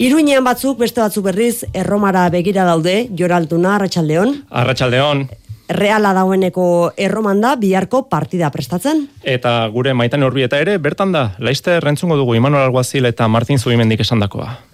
Iruñean 0.00 0.48
batzuk, 0.48 0.78
beste 0.80 1.02
batzuk 1.04 1.26
berriz, 1.28 1.66
erromara 1.74 2.24
begira 2.32 2.64
daude, 2.64 3.10
joraltuna, 3.12 3.74
Arratxaldeon. 3.74 4.32
Arratxaldeon. 4.48 5.26
Reala 5.68 6.14
daueneko 6.16 6.64
erroman 6.96 7.44
da, 7.44 7.52
biharko 7.60 8.06
partida 8.08 8.48
prestatzen. 8.56 9.04
Eta 9.20 9.68
gure 9.68 9.92
maitan 9.92 10.24
horbi 10.24 10.48
eta 10.48 10.64
ere, 10.64 10.80
bertan 10.80 11.12
da, 11.12 11.34
laizte 11.44 11.76
rentzungo 11.84 12.16
dugu 12.16 12.40
Imanol 12.40 12.64
Alguazil 12.64 13.04
eta 13.12 13.28
Martin 13.28 13.60
Zubimendik 13.60 14.00
esandakoa. 14.00 14.69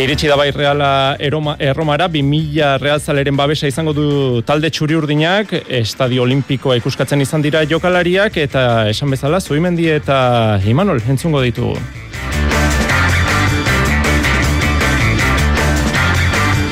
Iritsi 0.00 0.28
da 0.30 0.36
bai 0.36 0.48
reala 0.50 1.14
eroma, 1.20 1.58
erromara, 1.60 2.06
2000 2.08 2.78
realzaleren 2.80 3.36
babesa 3.36 3.68
izango 3.68 3.92
du 3.92 4.04
talde 4.48 4.70
txuri 4.72 4.94
urdinak, 4.96 5.50
estadio 5.76 6.22
olimpikoa 6.24 6.78
ikuskatzen 6.78 7.20
izan 7.20 7.44
dira 7.44 7.60
jokalariak, 7.68 8.38
eta 8.40 8.62
esan 8.88 9.12
bezala, 9.12 9.42
zuimendi 9.44 9.90
eta 9.92 10.56
Imanol 10.64 11.02
entzungo 11.04 11.42
ditugu. 11.44 11.74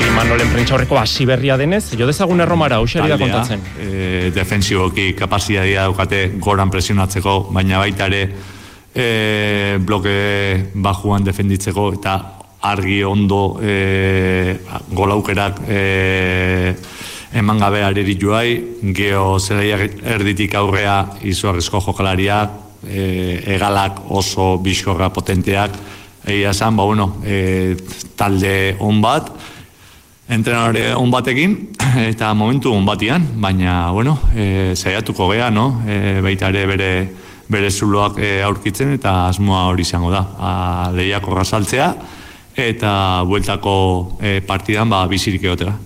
Imanolen 0.07 0.49
prentsa 0.55 0.79
horreko 0.79 0.97
hasi 0.97 1.29
berria 1.29 1.59
denez, 1.61 1.83
jo 1.93 2.09
dezagun 2.09 2.41
erromara, 2.41 2.81
usari 2.81 3.13
da 3.13 3.19
kontatzen. 3.21 3.61
E, 3.77 4.33
defensiboki 4.33 5.11
kapazitatea 5.21 5.85
daukate 5.85 6.25
goran 6.41 6.73
presionatzeko, 6.73 7.37
baina 7.53 7.85
baita 7.85 8.09
ere 8.09 8.25
e, 8.89 9.77
bloke 9.85 10.17
bajuan 10.73 11.29
defenditzeko, 11.29 11.91
eta 12.01 12.17
argi 12.61 13.03
ondo 13.03 13.59
e, 13.61 14.59
golaukerak 14.91 15.61
e, 15.67 16.75
eman 17.39 17.59
gabe 17.61 17.83
areri 17.85 18.15
joai, 18.19 18.55
geho 18.95 19.37
zeraiak 19.39 20.01
erditik 20.03 20.55
aurrea 20.55 20.97
izuarrizko 21.23 21.81
jokalariak, 21.85 22.57
e, 22.83 23.39
egalak 23.55 24.01
oso 24.09 24.57
biskorra 24.63 25.11
potenteak, 25.13 25.77
egia 26.25 26.51
esan, 26.51 26.75
ba, 26.75 26.83
bueno, 26.89 27.13
e, 27.23 27.77
talde 28.17 28.75
on 28.79 28.99
bat, 29.01 29.31
entrenare 30.29 30.91
on 30.97 31.11
batekin, 31.13 31.55
eta 32.11 32.33
momentu 32.33 32.73
on 32.73 32.85
batian, 32.85 33.25
baina, 33.39 33.91
bueno, 33.95 34.17
e, 34.35 34.75
zaiatuko 34.75 35.31
gea, 35.31 35.49
no? 35.53 35.83
E, 35.87 36.19
baita 36.25 36.51
ere 36.51 36.65
bere 36.69 36.93
bere 37.49 37.71
zuloak 37.73 38.19
e, 38.21 38.43
aurkitzen 38.45 38.93
eta 38.93 39.25
asmoa 39.31 39.63
hori 39.71 39.81
izango 39.81 40.11
da. 40.13 40.21
A, 40.37 40.51
lehiako 40.93 41.33
razaltzea, 41.33 41.87
eta 42.69 43.23
bueltako 43.27 44.17
e, 44.21 44.39
partidan 44.45 44.89
ba, 44.89 45.05
bizirik 45.07 45.43
egotera. 45.43 45.77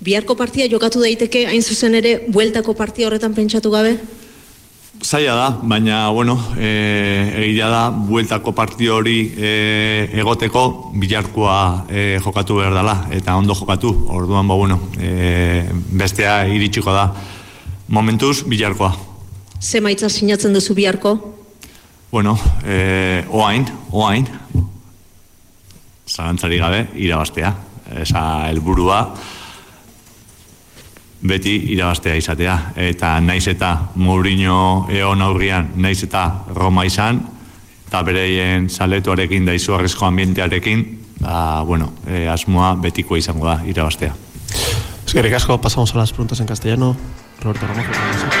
Biharko 0.00 0.34
partia 0.36 0.66
jokatu 0.72 1.02
daiteke 1.02 1.44
hain 1.46 1.62
zuzen 1.62 1.94
ere 1.94 2.14
bueltako 2.32 2.74
partia 2.74 3.06
horretan 3.06 3.34
pentsatu 3.36 3.70
gabe? 3.70 3.98
Zaila 5.00 5.34
da, 5.34 5.48
baina, 5.62 6.10
bueno, 6.12 6.34
e, 6.58 6.70
egia 7.46 7.68
da, 7.72 7.82
bueltako 7.90 8.52
partio 8.52 8.96
hori 8.98 9.32
e, 9.36 9.52
egoteko 10.20 10.92
bilarkoa 11.00 11.58
e, 11.88 12.02
jokatu 12.24 12.58
behar 12.60 12.74
dela, 12.76 12.96
eta 13.16 13.36
ondo 13.36 13.56
jokatu, 13.56 13.92
orduan, 14.12 14.48
ba, 14.48 14.56
bueno, 14.60 14.80
e, 15.00 15.64
bestea 15.96 16.42
iritsiko 16.52 16.92
da. 16.92 17.06
Momentuz, 17.88 18.42
bilarkoa. 18.48 18.92
Ze 19.60 19.80
maitza 19.80 20.08
sinatzen 20.08 20.52
duzu 20.56 20.74
biharko? 20.74 21.16
Bueno, 22.12 22.38
e, 22.64 23.24
oain, 23.30 23.66
oain, 23.92 24.28
zalantzari 26.10 26.58
gabe, 26.58 26.86
irabastea. 26.94 27.52
Esa 28.02 28.22
helburua 28.48 29.00
beti 31.20 31.56
irabastea 31.74 32.16
izatea. 32.16 32.56
Eta 32.76 33.18
naiz 33.20 33.46
eta 33.48 33.76
Mourinho 33.94 34.86
eon 34.90 35.22
aurrian, 35.22 35.72
naiz 35.76 36.02
eta 36.06 36.24
Roma 36.54 36.84
izan, 36.88 37.20
eta 37.86 38.02
bereien 38.06 38.70
saletuarekin 38.70 39.46
da 39.46 39.54
izugarrizko 39.54 40.06
ambientearekin, 40.06 40.86
da, 41.20 41.62
bueno, 41.66 41.92
e, 42.06 42.26
asmoa 42.28 42.74
betiko 42.80 43.16
izango 43.16 43.46
da 43.50 43.60
irabastea. 43.66 44.14
Eskerrik 45.06 45.34
asko, 45.34 45.60
pasamos 45.60 45.94
a 45.94 45.98
las 45.98 46.12
preguntas 46.12 46.40
en 46.40 46.46
castellano. 46.46 46.96
Roberto 47.42 47.66
Ramos. 47.66 48.39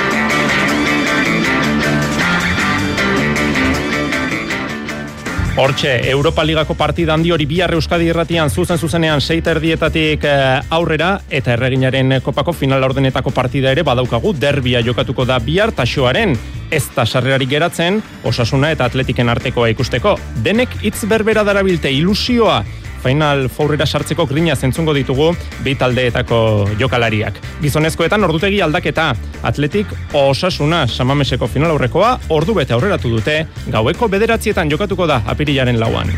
Hortxe, 5.56 6.08
Europa 6.08 6.44
Ligako 6.44 6.76
partida 6.78 7.12
handi 7.16 7.32
hori 7.34 7.44
bihar 7.44 7.72
Euskadi 7.74 8.06
irratian 8.06 8.50
zuzen 8.50 8.78
zuzenean 8.78 9.20
seita 9.20 9.50
erdietatik 9.50 10.22
eh, 10.24 10.60
aurrera 10.70 11.10
eta 11.28 11.56
erreginaren 11.56 12.20
kopako 12.22 12.54
final 12.54 12.86
ordenetako 12.86 13.32
partida 13.34 13.72
ere 13.74 13.82
badaukagu 13.82 14.32
derbia 14.38 14.80
jokatuko 14.86 15.26
da 15.26 15.40
bihar 15.42 15.72
taxoaren 15.74 16.36
ez 16.70 16.84
da 16.94 17.04
sarrerari 17.04 17.50
geratzen 17.50 17.98
osasuna 18.24 18.70
eta 18.70 18.86
atletiken 18.86 19.28
artekoa 19.28 19.72
ikusteko. 19.74 20.14
Denek 20.44 20.78
hitz 20.84 21.02
berbera 21.10 21.42
darabilte 21.44 21.90
ilusioa 21.90 22.62
final 23.02 23.48
faurrera 23.48 23.86
sartzeko 23.86 24.26
grina 24.30 24.56
zentzungo 24.56 24.94
ditugu 24.96 25.30
bi 25.64 25.74
taldeetako 25.74 26.40
jokalariak. 26.80 27.40
Gizonezkoetan 27.62 28.24
ordutegi 28.24 28.60
aldaketa, 28.64 29.10
atletik 29.42 29.92
osasuna 30.12 30.86
samameseko 30.86 31.48
final 31.48 31.76
aurrekoa 31.76 32.16
ordu 32.28 32.54
bete 32.60 32.76
aurreratu 32.76 33.12
dute, 33.16 33.42
gaueko 33.68 34.08
bederatzietan 34.08 34.70
jokatuko 34.70 35.08
da 35.10 35.22
apirilaren 35.26 35.80
lauan. 35.80 36.12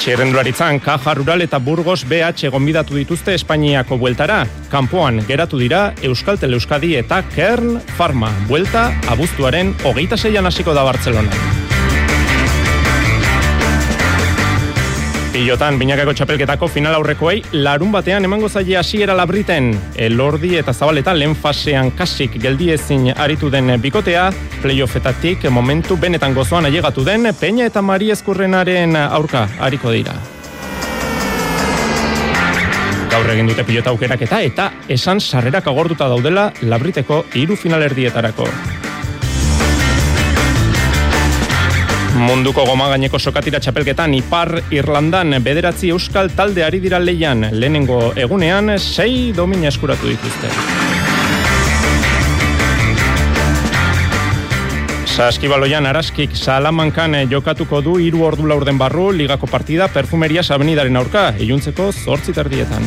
Txerrendularitzan, 0.00 0.78
Kaja 0.80 1.12
Rural 1.18 1.44
eta 1.44 1.58
Burgos 1.60 2.06
BH 2.08 2.48
gonbidatu 2.54 2.96
dituzte 2.96 3.34
Espainiako 3.36 3.98
bueltara. 4.00 4.46
Kanpoan 4.72 5.20
geratu 5.28 5.60
dira 5.60 5.90
Euskal 6.00 6.40
Teleuskadi 6.40 6.94
eta 6.96 7.20
Kern 7.34 7.76
Pharma. 7.98 8.32
Buelta, 8.48 8.88
abuztuaren 9.12 9.76
hogeita 9.84 10.16
zeian 10.16 10.48
hasiko 10.48 10.72
da 10.72 10.88
Bartzelona. 10.88 11.59
Pilotan, 15.30 15.76
binakako 15.78 16.10
txapelketako 16.18 16.66
final 16.66 16.96
aurrekoei, 16.96 17.36
larun 17.54 17.92
batean 17.94 18.24
emango 18.26 18.48
zaile 18.50 18.74
hasiera 18.80 19.14
labriten. 19.14 19.68
Elordi 19.94 20.56
eta 20.58 20.74
zabaleta 20.74 21.14
lehen 21.14 21.36
fasean 21.38 21.92
kasik 21.94 22.34
geldiezin 22.42 23.12
aritu 23.14 23.46
den 23.50 23.70
bikotea, 23.78 24.24
playoffetatik 24.58 25.46
momentu 25.54 25.94
benetan 26.02 26.34
gozoan 26.34 26.66
ailegatu 26.66 27.06
den, 27.06 27.30
Peña 27.38 27.70
eta 27.70 27.78
Mari 27.80 28.10
Eskurrenaren 28.10 28.96
aurka 28.96 29.46
hariko 29.60 29.94
dira. 29.94 30.18
Gaur 33.14 33.30
egin 33.30 33.54
dute 33.54 33.62
pilota 33.62 33.94
aukeraketa 33.94 34.42
eta 34.42 34.68
esan 34.88 35.22
sarrerak 35.22 35.70
agortuta 35.70 36.10
daudela 36.10 36.50
labriteko 36.62 37.24
hiru 37.38 37.54
finalerdietarako. 37.54 38.50
Munduko 42.20 42.66
goma 42.68 42.90
gaineko 42.92 43.16
sokatira 43.16 43.58
txapelketan 43.64 44.12
Ipar 44.18 44.50
Irlandan 44.76 45.38
bederatzi 45.40 45.88
euskal 45.94 46.28
talde 46.36 46.60
ari 46.66 46.80
dira 46.82 46.98
leian 47.00 47.46
lehenengo 47.54 48.10
egunean 48.12 48.74
sei 48.76 49.30
domina 49.32 49.70
eskuratu 49.70 50.10
dituzte. 50.10 50.50
Saskibaloian 55.08 55.88
araskik 55.88 56.36
salamankan 56.36 57.16
jokatuko 57.32 57.80
du 57.84 57.96
hiru 58.04 58.26
ordu 58.28 58.46
laurden 58.52 58.78
barru 58.78 59.10
ligako 59.16 59.48
partida 59.48 59.88
perfumeria 59.88 60.44
sabenidaren 60.44 61.00
aurka, 61.00 61.30
iluntzeko 61.40 61.90
zortzi 62.04 62.36
tardietan. 62.36 62.86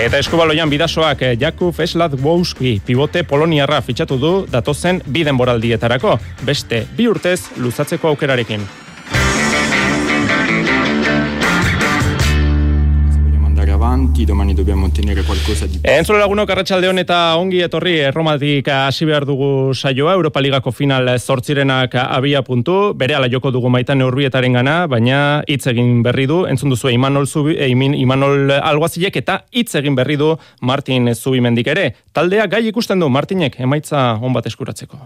Eta 0.00 0.16
eskubaloian 0.16 0.70
bidasoak 0.72 1.26
Jakub 1.36 1.76
Eslat 1.84 2.14
Wouski 2.24 2.78
pivote 2.86 3.20
poloniarra 3.28 3.82
fitxatu 3.84 4.16
du 4.16 4.30
datozen 4.48 5.02
biden 5.04 5.36
boraldietarako, 5.36 6.14
beste 6.48 6.86
bi 6.96 7.04
urtez 7.10 7.42
luzatzeko 7.60 8.08
aukerarekin. 8.14 8.64
Avanti, 14.20 14.24
domani 14.24 14.54
dobbiamo 14.54 14.86
ottenere 14.86 15.22
qualcosa 15.22 15.66
di 15.66 15.78
Entzule 15.82 16.18
lagunok 16.18 16.50
arratsaldeon 16.50 16.98
eta 16.98 17.36
ongi 17.36 17.60
etorri 17.60 17.98
Erromatik 17.98 18.68
hasi 18.68 19.04
behar 19.04 19.24
dugu 19.24 19.72
saioa 19.74 20.12
Europa 20.14 20.40
Ligako 20.40 20.70
final 20.70 21.18
zortzirenak 21.18 21.94
abia 21.94 22.42
puntu, 22.42 22.94
bere 22.94 23.14
ala 23.14 23.28
joko 23.28 23.50
dugu 23.50 23.68
maitan 23.68 24.02
urbietaren 24.02 24.52
gana, 24.52 24.86
baina 24.86 25.42
hitz 25.46 25.66
egin 25.66 26.02
berri 26.02 26.26
du, 26.26 26.44
entzun 26.46 26.70
duzu 26.70 26.90
Imanol, 26.90 27.26
Zubi, 27.26 27.56
eh, 27.56 27.70
Imanol 27.70 28.50
Alguazilek 28.50 29.16
eta 29.16 29.44
hitz 29.52 29.74
egin 29.74 29.94
berri 29.94 30.16
du 30.16 30.36
Martin 30.60 31.14
Zubimendik 31.14 31.66
ere. 31.66 31.94
Taldea 32.12 32.46
gai 32.46 32.66
ikusten 32.68 33.00
du 33.00 33.08
Martinek 33.08 33.60
emaitza 33.60 34.18
on 34.20 34.32
bat 34.32 34.46
eskuratzeko. 34.46 34.98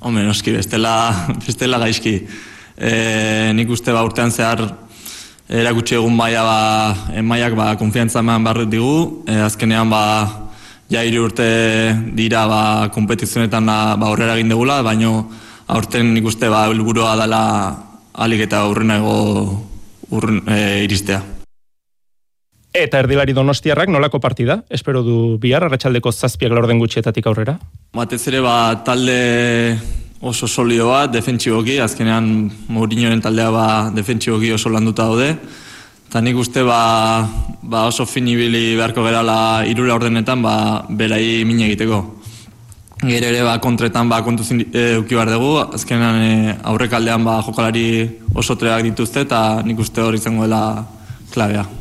Hombre, 0.00 0.24
noski, 0.24 0.52
bestela, 0.52 1.12
bestela 1.46 1.78
gaizki. 1.78 2.20
E, 2.80 3.52
nik 3.52 3.68
uste 3.68 3.92
ba 3.92 4.00
urtean 4.06 4.30
zehar 4.32 4.62
erakutsi 5.50 5.96
egun 5.98 6.14
baia 6.18 6.44
ba, 6.46 6.58
emaiak 7.18 7.56
ba, 7.58 7.72
konfiantza 7.78 8.22
eman 8.22 8.44
barret 8.46 8.70
digu, 8.70 9.24
e, 9.26 9.34
azkenean 9.42 9.90
ba, 9.90 10.02
ja 10.90 11.02
hiru 11.02 11.26
urte 11.26 11.46
dira 12.14 12.46
ba, 12.46 12.62
kompetizionetan 12.94 13.66
ba, 13.66 13.96
ba 13.98 14.12
horrela 14.12 14.36
egin 14.38 14.52
degula, 14.54 14.80
baino 14.86 15.24
aurten 15.66 16.14
nik 16.14 16.30
uste 16.30 16.50
ba, 16.50 16.68
helburua 16.70 17.16
dela 17.18 17.42
alik 18.14 18.46
eta 18.46 18.62
urrenago 18.70 19.16
urren, 20.14 20.42
e, 20.46 20.84
iristea. 20.86 21.20
Eta 22.70 23.00
erdilari 23.02 23.34
donostiarrak 23.34 23.90
nolako 23.90 24.20
partida? 24.22 24.60
Espero 24.70 25.02
du 25.02 25.38
bihar, 25.42 25.64
arratsaldeko 25.66 26.12
zazpiak 26.12 26.54
laurden 26.54 26.78
gutxietatik 26.78 27.26
aurrera? 27.26 27.56
Batez 27.98 28.22
ere 28.30 28.44
ba, 28.44 28.54
talde 28.86 29.18
oso 30.20 30.46
solido 30.46 30.90
bat, 30.90 31.10
defentsiboki, 31.12 31.78
azkenean 31.80 32.50
Mourinhoren 32.68 33.22
taldea 33.24 33.50
ba, 33.50 33.66
defentsiboki 33.94 34.52
oso 34.52 34.68
landuta 34.68 35.08
daude. 35.08 35.32
Eta 36.10 36.20
nik 36.20 36.36
uste 36.36 36.62
ba, 36.66 37.24
ba 37.62 37.86
oso 37.88 38.04
finibili 38.06 38.76
beharko 38.76 39.04
gerala 39.06 39.64
irula 39.64 39.96
ordenetan 39.96 40.42
ba, 40.44 40.54
berai 40.88 41.44
mine 41.48 41.68
egiteko. 41.70 42.02
Gere 43.00 43.30
ere 43.32 43.44
ba, 43.46 43.56
kontretan 43.64 44.12
ba, 44.12 44.20
kontu 44.22 44.44
e, 44.52 44.98
uki 45.00 45.16
behar 45.16 45.32
dugu, 45.32 45.54
azkenean 45.72 46.20
e, 46.20 46.56
aurrekaldean 46.68 47.24
ba, 47.24 47.40
jokalari 47.46 47.86
oso 48.34 48.58
treak 48.60 48.84
dituzte 48.90 49.24
eta 49.24 49.62
nik 49.64 49.80
uste 49.80 50.04
hori 50.04 50.20
izango 50.20 50.44
dela 50.44 50.84
klabea. 51.32 51.79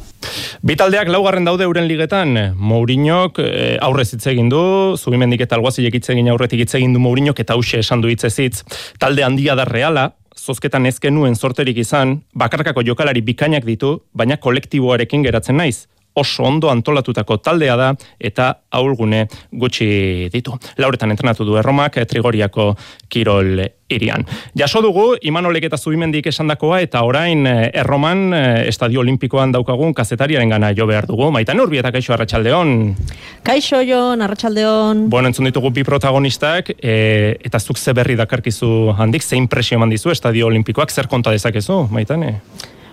Bitaldeak 0.65 1.09
laugarren 1.11 1.45
daude 1.47 1.63
euren 1.67 1.87
ligetan, 1.87 2.35
Mourinhok 2.55 3.39
e, 3.43 3.77
aurrez 3.81 4.09
hitz 4.13 4.25
egin 4.31 4.49
du, 4.51 4.61
Zubimendik 4.97 5.45
eta 5.45 5.55
Alguazilek 5.57 5.99
hitz 5.99 6.09
egin 6.13 6.29
aurretik 6.31 6.65
hitz 6.65 6.73
egin 6.79 6.95
du 6.95 7.03
Mourinhok 7.03 7.39
eta 7.39 7.55
hause 7.55 7.79
esan 7.79 8.03
du 8.03 8.11
hitz. 8.11 8.25
Ezitz. 8.29 8.63
Talde 8.99 9.23
handia 9.23 9.55
da 9.55 9.65
reala, 9.65 10.09
zozketan 10.35 10.85
ezken 10.89 11.15
nuen 11.15 11.35
sorterik 11.35 11.77
izan, 11.79 12.19
bakarkako 12.35 12.83
jokalari 12.85 13.23
bikainak 13.25 13.65
ditu, 13.65 13.99
baina 14.13 14.37
kolektiboarekin 14.37 15.23
geratzen 15.23 15.57
naiz 15.59 15.87
oso 16.13 16.43
ondo 16.43 16.69
antolatutako 16.69 17.37
taldea 17.37 17.75
da 17.79 17.89
eta 18.19 18.53
aulgune 18.71 19.25
gutxi 19.51 20.29
ditu. 20.33 20.55
Lauretan 20.77 21.11
entrenatu 21.11 21.45
du 21.45 21.57
erromak 21.59 21.99
Trigoriako 22.09 22.73
Kirol 23.09 23.61
irian. 23.89 24.25
Jaso 24.57 24.81
dugu, 24.85 25.15
Imanolek 25.25 25.65
eta 25.69 25.77
Zubimendik 25.77 26.29
esandakoa 26.29 26.79
eta 26.85 27.01
orain 27.07 27.45
eh, 27.49 27.69
erroman 27.81 28.33
eh, 28.33 28.67
Estadio 28.69 29.01
Olimpikoan 29.01 29.53
daukagun 29.55 29.95
kazetariaren 29.97 30.53
gana 30.53 30.71
jo 30.77 30.85
behar 30.89 31.07
dugu. 31.09 31.31
Maitan 31.33 31.59
urbietak 31.59 31.97
kaixo 31.97 32.13
arratsaldeon. 32.13 32.75
Kaixo 33.45 33.81
jon, 33.87 34.21
arratsaldeon. 34.21 35.07
Bueno, 35.09 35.31
entzun 35.31 35.49
ditugu 35.49 35.73
bi 35.73 35.85
protagonistak 35.87 36.75
e, 36.77 37.37
eta 37.45 37.59
zuk 37.59 37.81
ze 37.81 37.93
berri 37.97 38.17
dakarkizu 38.19 38.93
handik, 38.97 39.25
zein 39.25 39.47
presio 39.49 39.79
eman 39.79 39.89
dizu 39.89 40.13
Estadio 40.13 40.47
Olimpikoak, 40.51 40.91
zer 40.93 41.09
konta 41.09 41.33
dezakezu, 41.33 41.87
maitane? 41.91 42.35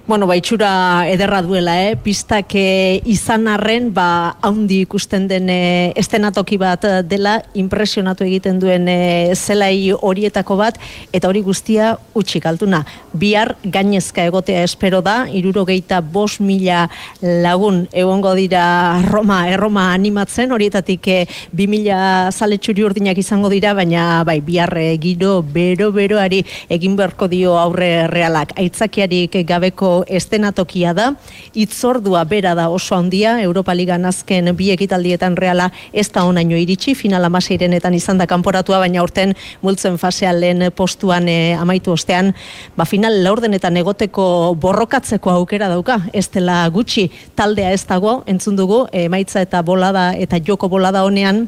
Bueno, 0.06 0.28
baitxura 0.30 1.08
ederra 1.10 1.40
duela, 1.42 1.72
eh? 1.82 1.96
Pistak 1.98 2.52
eh, 2.54 3.00
izan 3.10 3.48
arren, 3.50 3.88
ba, 3.90 4.36
haundi 4.38 4.76
ikusten 4.84 5.24
den 5.26 5.48
eh, 5.50 5.90
estenatoki 5.98 6.54
bat 6.62 6.84
dela, 7.10 7.40
impresionatu 7.58 8.22
egiten 8.22 8.60
duen 8.62 8.86
eh, 8.86 9.34
zelai 9.34 9.90
horietako 9.90 10.60
bat, 10.60 10.78
eta 11.10 11.26
hori 11.26 11.42
guztia 11.42 11.96
utxik 12.14 12.46
altuna. 12.46 12.84
Bihar 13.18 13.56
gainezka 13.64 14.22
egotea 14.30 14.62
espero 14.68 15.00
da, 15.02 15.16
irurogeita 15.26 15.98
bos 15.98 16.38
mila 16.38 16.84
lagun 17.20 17.82
egongo 17.90 18.36
dira 18.38 19.02
Roma, 19.08 19.40
erroma 19.50 19.88
animatzen, 19.96 20.54
horietatik 20.54 21.10
eh, 21.10 21.18
bi 21.50 21.66
mila 21.66 22.30
zaletxuri 22.30 22.86
urdinak 22.86 23.18
izango 23.18 23.50
dira, 23.50 23.74
baina 23.74 24.22
bai, 24.22 24.38
bihar 24.38 24.70
eh, 24.78 24.94
giro 25.02 25.40
bero-beroari 25.42 26.44
egin 26.78 26.94
beharko 26.94 27.26
dio 27.26 27.58
aurre 27.58 28.06
realak. 28.14 28.54
Aitzakiarik 28.54 29.42
gabeko 29.50 29.95
estenatokia 30.06 30.92
da, 30.96 31.10
itzordua 31.54 32.24
bera 32.28 32.54
da 32.58 32.68
oso 32.68 32.96
handia, 32.96 33.36
Europa 33.42 33.74
Liga 33.74 33.98
nazken 33.98 34.52
bi 34.56 34.70
ekitaldietan 34.74 35.36
reala 35.36 35.70
ez 35.92 36.08
da 36.12 36.24
onaino 36.28 36.56
iritsi, 36.58 36.94
final 36.94 37.24
amaseirenetan 37.28 37.94
izan 37.94 38.18
da 38.18 38.26
kanporatua, 38.26 38.80
baina 38.82 39.02
urten 39.02 39.34
multzen 39.62 39.98
fasean 39.98 40.40
lehen 40.40 40.66
postuan 40.76 41.28
e, 41.28 41.54
amaitu 41.58 41.92
ostean, 41.96 42.32
ba 42.76 42.84
final 42.84 43.22
laurdenetan 43.24 43.76
egoteko 43.76 44.54
borrokatzeko 44.60 45.30
aukera 45.38 45.68
dauka, 45.72 46.00
ez 46.12 46.28
dela 46.34 46.64
gutxi 46.68 47.08
taldea 47.36 47.72
ez 47.72 47.84
dago, 47.86 48.22
entzun 48.26 48.56
dugu, 48.56 48.86
emaitza 48.92 49.44
eta 49.44 49.62
bolada 49.62 50.12
eta 50.16 50.40
joko 50.42 50.68
bolada 50.68 51.04
honean, 51.04 51.46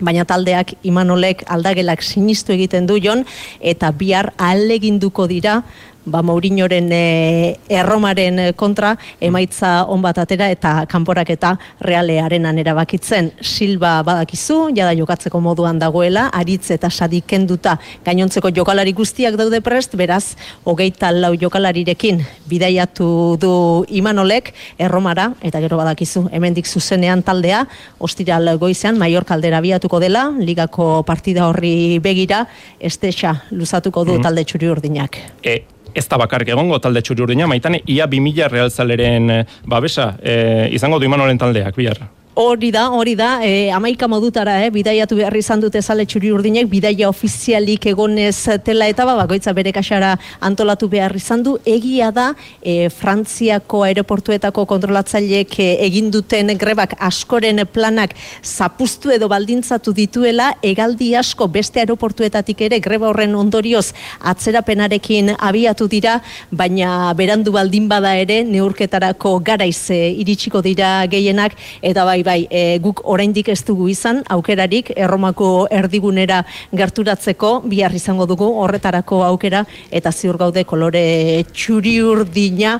baina 0.00 0.24
taldeak 0.24 0.74
imanolek 0.86 1.44
aldagelak 1.48 2.02
sinistu 2.02 2.54
egiten 2.56 2.88
du 2.88 2.98
jon, 3.02 3.24
eta 3.60 3.92
bihar 3.92 4.32
aleginduko 4.40 5.26
dira, 5.30 5.60
ba 6.04 6.22
Mourinhoren 6.22 6.88
e, 6.92 7.58
erromaren 7.68 8.52
kontra 8.56 8.94
emaitza 9.20 9.84
on 9.88 10.02
bat 10.02 10.18
atera 10.18 10.48
eta 10.50 10.86
kanporak 10.88 11.30
eta 11.30 11.54
realearenan 11.80 12.58
erabakitzen 12.58 13.30
Silva 13.40 14.00
badakizu 14.06 14.70
jada 14.76 14.94
jokatzeko 14.96 15.40
moduan 15.40 15.78
dagoela 15.78 16.28
aritz 16.32 16.70
eta 16.70 16.90
sadi 16.90 17.20
kenduta. 17.20 17.76
Gainontzeko 18.04 18.50
jokalari 18.56 18.92
guztiak 18.96 19.36
daude 19.36 19.60
prest 19.60 19.96
beraz 19.96 20.36
hogeita 20.64 21.12
lau 21.12 21.34
jokalarirekin 21.36 22.24
bidaiatu 22.48 23.36
du 23.40 23.52
Imanolek 23.88 24.52
erromara 24.78 25.30
eta 25.42 25.60
gero 25.60 25.76
badakizu 25.80 26.28
hemendik 26.32 26.66
zuzenean 26.66 27.22
taldea 27.22 27.66
ostiral 27.98 28.56
goizean 28.58 28.98
Maior 28.98 29.24
kaldera 29.24 29.60
biatuko 29.60 30.00
dela 30.00 30.30
ligako 30.38 31.02
partida 31.04 31.46
horri 31.48 31.98
begira 32.00 32.46
estexa 32.78 33.36
luzatuko 33.50 34.04
du 34.04 34.16
mm 34.16 34.20
talde 34.20 34.42
txuri 34.44 34.68
urdinak. 34.68 35.16
E, 35.42 35.62
ez 35.94 36.06
da 36.08 36.18
bakarrik 36.20 36.52
egongo 36.54 36.78
talde 36.82 37.02
txuri 37.02 37.26
urdina, 37.26 37.48
maitane, 37.50 37.82
ia 37.86 38.06
2000 38.10 38.48
realzaleren 38.52 39.30
eh, 39.30 39.44
babesa, 39.66 40.14
e, 40.22 40.68
izango 40.76 40.98
du 40.98 41.08
imanolen 41.08 41.38
taldeak, 41.38 41.76
bihar? 41.76 42.02
Hori 42.34 42.70
da, 42.70 42.84
hori 42.94 43.16
da, 43.16 43.40
e, 43.42 43.72
amaika 43.74 44.06
modutara, 44.06 44.60
eh, 44.62 44.70
bidaiatu 44.70 45.16
behar 45.18 45.34
izan 45.34 45.58
dute 45.60 45.80
zale 45.82 46.04
txuri 46.06 46.30
urdinek, 46.30 46.68
bidaia 46.70 47.08
ofizialik 47.08 47.88
egonez 47.90 48.46
tela 48.62 48.86
eta 48.86 49.02
ba, 49.04 49.16
bagoitza 49.18 49.50
bere 49.52 49.72
kasara 49.74 50.12
antolatu 50.38 50.86
behar 50.88 51.10
izan 51.16 51.42
du. 51.42 51.56
Egia 51.66 52.12
da, 52.14 52.28
e, 52.62 52.88
Frantziako 52.88 53.82
aeroportuetako 53.82 54.64
kontrolatzaileek 54.64 55.56
e, 55.58 55.66
egin 55.88 56.12
duten 56.14 56.54
grebak 56.56 56.94
askoren 57.00 57.64
planak 57.66 58.14
zapustu 58.44 59.10
edo 59.10 59.26
baldintzatu 59.26 59.92
dituela, 59.92 60.52
egaldi 60.62 61.16
asko 61.16 61.48
beste 61.48 61.82
aeroportuetatik 61.82 62.62
ere 62.68 62.78
greba 62.78 63.10
horren 63.10 63.34
ondorioz 63.34 63.90
atzerapenarekin 64.20 65.34
abiatu 65.36 65.90
dira, 65.90 66.20
baina 66.52 67.12
berandu 67.18 67.50
baldin 67.58 67.90
bada 67.90 68.14
ere, 68.14 68.44
neurketarako 68.44 69.40
garaiz 69.40 69.90
e, 69.90 70.14
iritsiko 70.22 70.62
dira 70.62 70.94
gehienak, 71.10 71.58
eta 71.82 72.06
bai, 72.06 72.19
bai, 72.26 72.46
e, 72.50 72.78
guk 72.82 73.02
oraindik 73.04 73.48
ez 73.48 73.60
dugu 73.66 73.88
izan, 73.88 74.22
aukerarik, 74.28 74.92
erromako 74.96 75.66
erdigunera 75.70 76.44
gerturatzeko, 76.72 77.60
bihar 77.70 77.94
izango 77.94 78.26
dugu 78.26 78.48
horretarako 78.62 79.22
aukera, 79.24 79.64
eta 79.90 80.12
ziur 80.12 80.38
gaude 80.40 80.64
kolore 80.64 81.44
txuri 81.52 82.00
urdina, 82.02 82.78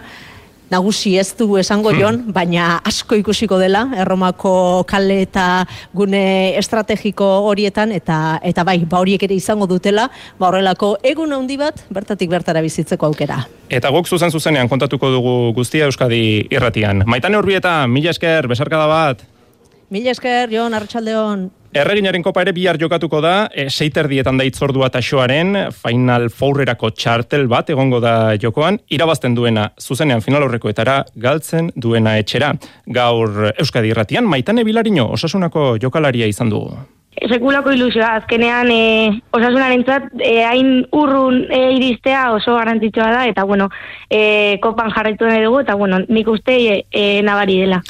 nagusi 0.71 1.17
ez 1.19 1.35
du 1.37 1.57
esango 1.59 1.93
jon, 1.97 2.23
baina 2.33 2.79
asko 2.87 3.19
ikusiko 3.19 3.59
dela, 3.61 3.85
erromako 3.99 4.85
kale 4.89 5.21
eta 5.27 5.65
gune 5.97 6.23
estrategiko 6.59 7.27
horietan, 7.51 7.93
eta 7.93 8.39
eta 8.47 8.65
bai, 8.67 8.79
ba 8.87 9.03
horiek 9.03 9.27
ere 9.27 9.37
izango 9.37 9.67
dutela, 9.71 10.09
ba 10.39 10.49
horrelako 10.49 10.95
egun 11.03 11.35
handi 11.35 11.59
bat, 11.61 11.83
bertatik 11.91 12.31
bertara 12.31 12.63
bizitzeko 12.63 13.11
aukera. 13.11 13.43
Eta 13.71 13.91
guk 13.95 14.09
zuzen 14.09 14.31
zuzenean 14.31 14.71
kontatuko 14.71 15.11
dugu 15.11 15.35
guztia 15.59 15.91
Euskadi 15.91 16.47
irratian. 16.51 17.05
Maitane 17.07 17.39
urbieta, 17.39 17.85
mila 17.91 18.15
esker, 18.15 18.49
besarkada 18.51 18.87
bat. 18.91 19.27
Mila 19.91 20.13
esker, 20.15 20.53
Jon, 20.55 20.71
Arratxaldeon. 20.71 21.49
Erreginaren 21.75 22.23
kopa 22.23 22.45
ere 22.45 22.53
bihar 22.55 22.77
jokatuko 22.79 23.19
da, 23.25 23.49
e, 23.51 23.65
seiter 23.71 24.07
dietan 24.11 24.39
da 24.39 24.45
itzordua 24.47 24.87
taxoaren, 24.95 25.57
final 25.75 26.29
fourrerako 26.31 26.93
txartel 26.95 27.49
bat 27.51 27.73
egongo 27.75 27.99
da 28.03 28.37
jokoan, 28.39 28.79
irabazten 28.91 29.35
duena 29.35 29.69
zuzenean 29.83 30.23
final 30.23 30.47
horrekoetara 30.47 31.01
galtzen 31.27 31.73
duena 31.75 32.17
etxera. 32.23 32.53
Gaur 32.87 33.51
Euskadi 33.51 33.91
irratian, 33.91 34.31
maitane 34.31 34.63
bilarino 34.67 35.09
osasunako 35.19 35.73
jokalaria 35.83 36.31
izan 36.31 36.55
dugu. 36.55 36.79
Sekulako 37.27 37.75
ilusioa, 37.75 38.15
azkenean 38.23 38.71
e, 38.71 38.83
osasunaren 39.35 39.83
zat, 39.83 40.11
e, 40.23 40.37
hain 40.47 40.85
urrun 40.95 41.49
e, 41.51 41.65
iristea 41.81 42.29
oso 42.37 42.55
garrantzitsua 42.61 43.11
da, 43.11 43.25
eta 43.27 43.43
bueno, 43.43 43.67
e, 44.07 44.59
kopan 44.63 44.95
jarraitu 44.95 45.27
dugu, 45.27 45.65
eta 45.67 45.75
bueno, 45.75 45.99
nik 46.07 46.31
uste 46.31 46.61
e, 46.63 46.85
e, 46.95 47.09
nabari 47.27 47.59
dela. 47.65 47.83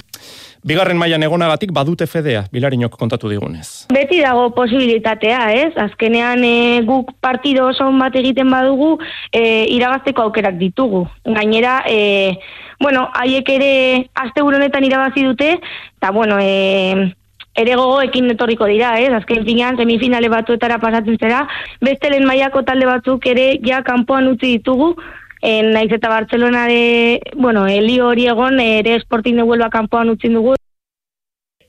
Bigarren 0.61 0.99
mailan 1.01 1.23
egonagatik 1.25 1.71
badute 1.73 2.05
fedea, 2.07 2.43
bilarinok 2.53 2.99
kontatu 3.01 3.31
digunez. 3.33 3.87
Beti 3.95 4.19
dago 4.21 4.51
posibilitatea, 4.53 5.39
ez? 5.57 5.71
Azkenean 5.81 6.45
e, 6.45 6.83
guk 6.85 7.15
partido 7.25 7.71
oso 7.71 7.87
bat 7.97 8.17
egiten 8.21 8.51
badugu, 8.53 8.99
e, 9.33 9.65
irabazteko 9.73 10.27
aukerak 10.29 10.59
ditugu. 10.61 11.07
Gainera, 11.25 11.81
e, 11.89 12.37
bueno, 12.81 13.09
haiek 13.15 13.49
ere 13.57 13.73
aste 14.15 14.43
honetan 14.43 14.85
irabazi 14.85 15.25
dute, 15.25 15.55
eta 15.97 16.11
bueno, 16.13 16.37
e, 16.41 17.15
ere 17.57 17.77
gogoekin 17.77 18.31
etorriko 18.35 18.69
dira, 18.69 18.99
ez? 19.01 19.13
Azken 19.17 19.47
finean, 19.49 19.81
semifinale 19.81 20.29
batuetara 20.29 20.79
pasatzen 20.79 21.17
zera, 21.19 21.47
beste 21.81 22.11
lehen 22.13 22.29
mailako 22.29 22.63
talde 22.69 22.87
batzuk 22.87 23.27
ere 23.33 23.55
ja 23.65 23.81
kanpoan 23.87 24.29
utzi 24.35 24.59
ditugu, 24.59 24.93
en 25.41 25.73
naiz 25.73 25.91
eta 25.93 26.09
Barcelona 26.09 26.67
de, 26.67 27.21
bueno, 27.37 27.67
Elio 27.67 28.09
hori 28.09 28.27
egon 28.29 28.61
ere 28.61 28.97
Sporting 29.01 29.37
de 29.37 29.43
Huelva 29.43 29.71
kanpoan 29.71 30.11
utzin 30.11 30.35
dugu. 30.35 30.55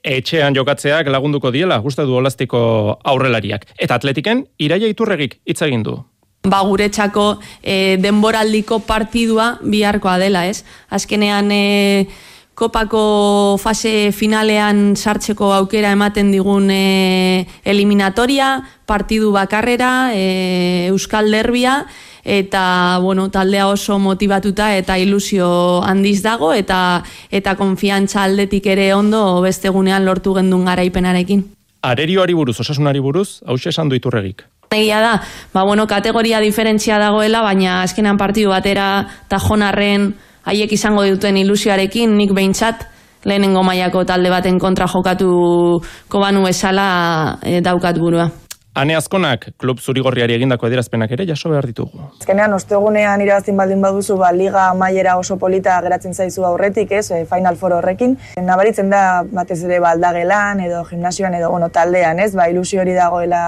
Etxean 0.01 0.55
jokatzeak 0.57 1.07
lagunduko 1.13 1.51
diela, 1.51 1.77
gusta 1.77 2.03
du 2.09 2.15
olastiko 2.17 2.97
aurrelariak. 3.03 3.67
Eta 3.77 3.99
atletiken, 3.99 4.47
iraia 4.57 4.89
iturregik 4.89 5.39
hitz 5.45 5.61
egin 5.61 5.83
du. 5.85 5.99
Ba 6.41 6.63
guretzako 6.65 7.35
e, 7.61 7.97
denboraldiko 8.01 8.79
partidua 8.87 9.59
biharkoa 9.61 10.17
dela, 10.17 10.47
ez? 10.49 10.63
Azkenean 10.89 11.51
e, 11.53 12.07
kopako 12.57 13.57
fase 13.61 14.11
finalean 14.13 14.95
sartzeko 14.97 15.51
aukera 15.53 15.93
ematen 15.93 16.31
digun 16.33 16.71
e, 16.73 17.45
eliminatoria, 17.63 18.55
partidu 18.89 19.31
bakarrera, 19.35 20.11
e, 20.17 20.87
Euskal 20.89 21.29
Derbia, 21.29 21.85
eta 22.23 22.99
bueno, 23.01 23.29
taldea 23.29 23.67
oso 23.67 23.99
motivatuta 23.99 24.75
eta 24.77 24.97
ilusio 24.97 25.83
handiz 25.83 26.21
dago 26.23 26.53
eta 26.53 27.03
eta 27.31 27.55
konfiantza 27.55 28.23
aldetik 28.23 28.65
ere 28.67 28.93
ondo 28.93 29.41
beste 29.41 29.69
gunean 29.69 30.05
lortu 30.05 30.33
gendun 30.33 30.65
garaipenarekin. 30.65 31.45
Arerioari 31.81 32.33
buruz, 32.33 32.59
osasunari 32.59 32.99
buruz, 32.99 33.41
hau 33.45 33.55
esan 33.55 33.89
du 33.89 33.95
iturregik. 33.95 34.43
Egia 34.71 35.01
da, 35.01 35.15
ba, 35.53 35.63
bueno, 35.63 35.87
kategoria 35.87 36.39
diferentzia 36.39 36.99
dagoela, 37.01 37.41
baina 37.41 37.81
azkenan 37.81 38.17
partidu 38.17 38.53
batera 38.53 39.07
tajonarren 39.27 40.13
haiek 40.45 40.71
izango 40.71 41.03
duten 41.03 41.37
ilusioarekin, 41.41 42.13
nik 42.17 42.31
behintzat, 42.37 42.85
lehenengo 43.25 43.63
mailako 43.63 44.05
talde 44.05 44.29
baten 44.31 44.59
kontra 44.59 44.87
jokatu 44.87 45.81
kobanu 46.09 46.47
esala 46.47 47.37
e, 47.43 47.59
daukat 47.61 47.99
burua. 47.99 48.29
Ane 48.71 48.95
azkonak, 48.95 49.49
klub 49.59 49.81
zurigorriari 49.83 50.31
egindako 50.37 50.69
adierazpenak 50.69 51.11
ere 51.11 51.25
jaso 51.27 51.49
behar 51.51 51.65
ditugu. 51.67 52.05
Azkenean, 52.21 52.53
ostegunean 52.55 53.19
irabazin 53.19 53.57
baldin 53.59 53.81
baduzu, 53.83 54.15
ba, 54.21 54.29
liga 54.31 54.69
maiera 54.79 55.17
oso 55.19 55.35
polita 55.41 55.73
geratzen 55.83 56.13
zaizu 56.15 56.45
aurretik, 56.47 56.93
ez, 56.95 57.09
e, 57.11 57.25
final 57.27 57.57
foro 57.59 57.81
horrekin. 57.81 58.13
Nabaritzen 58.39 58.87
da, 58.93 59.01
batez 59.27 59.57
ere, 59.65 59.81
baldagelan, 59.83 60.61
edo 60.63 60.85
gimnasioan, 60.87 61.35
edo 61.35 61.49
bueno, 61.51 61.67
taldean, 61.67 62.21
ez, 62.23 62.29
ba, 62.33 62.45
ilusio 62.47 62.79
hori 62.85 62.93
dagoela 62.95 63.41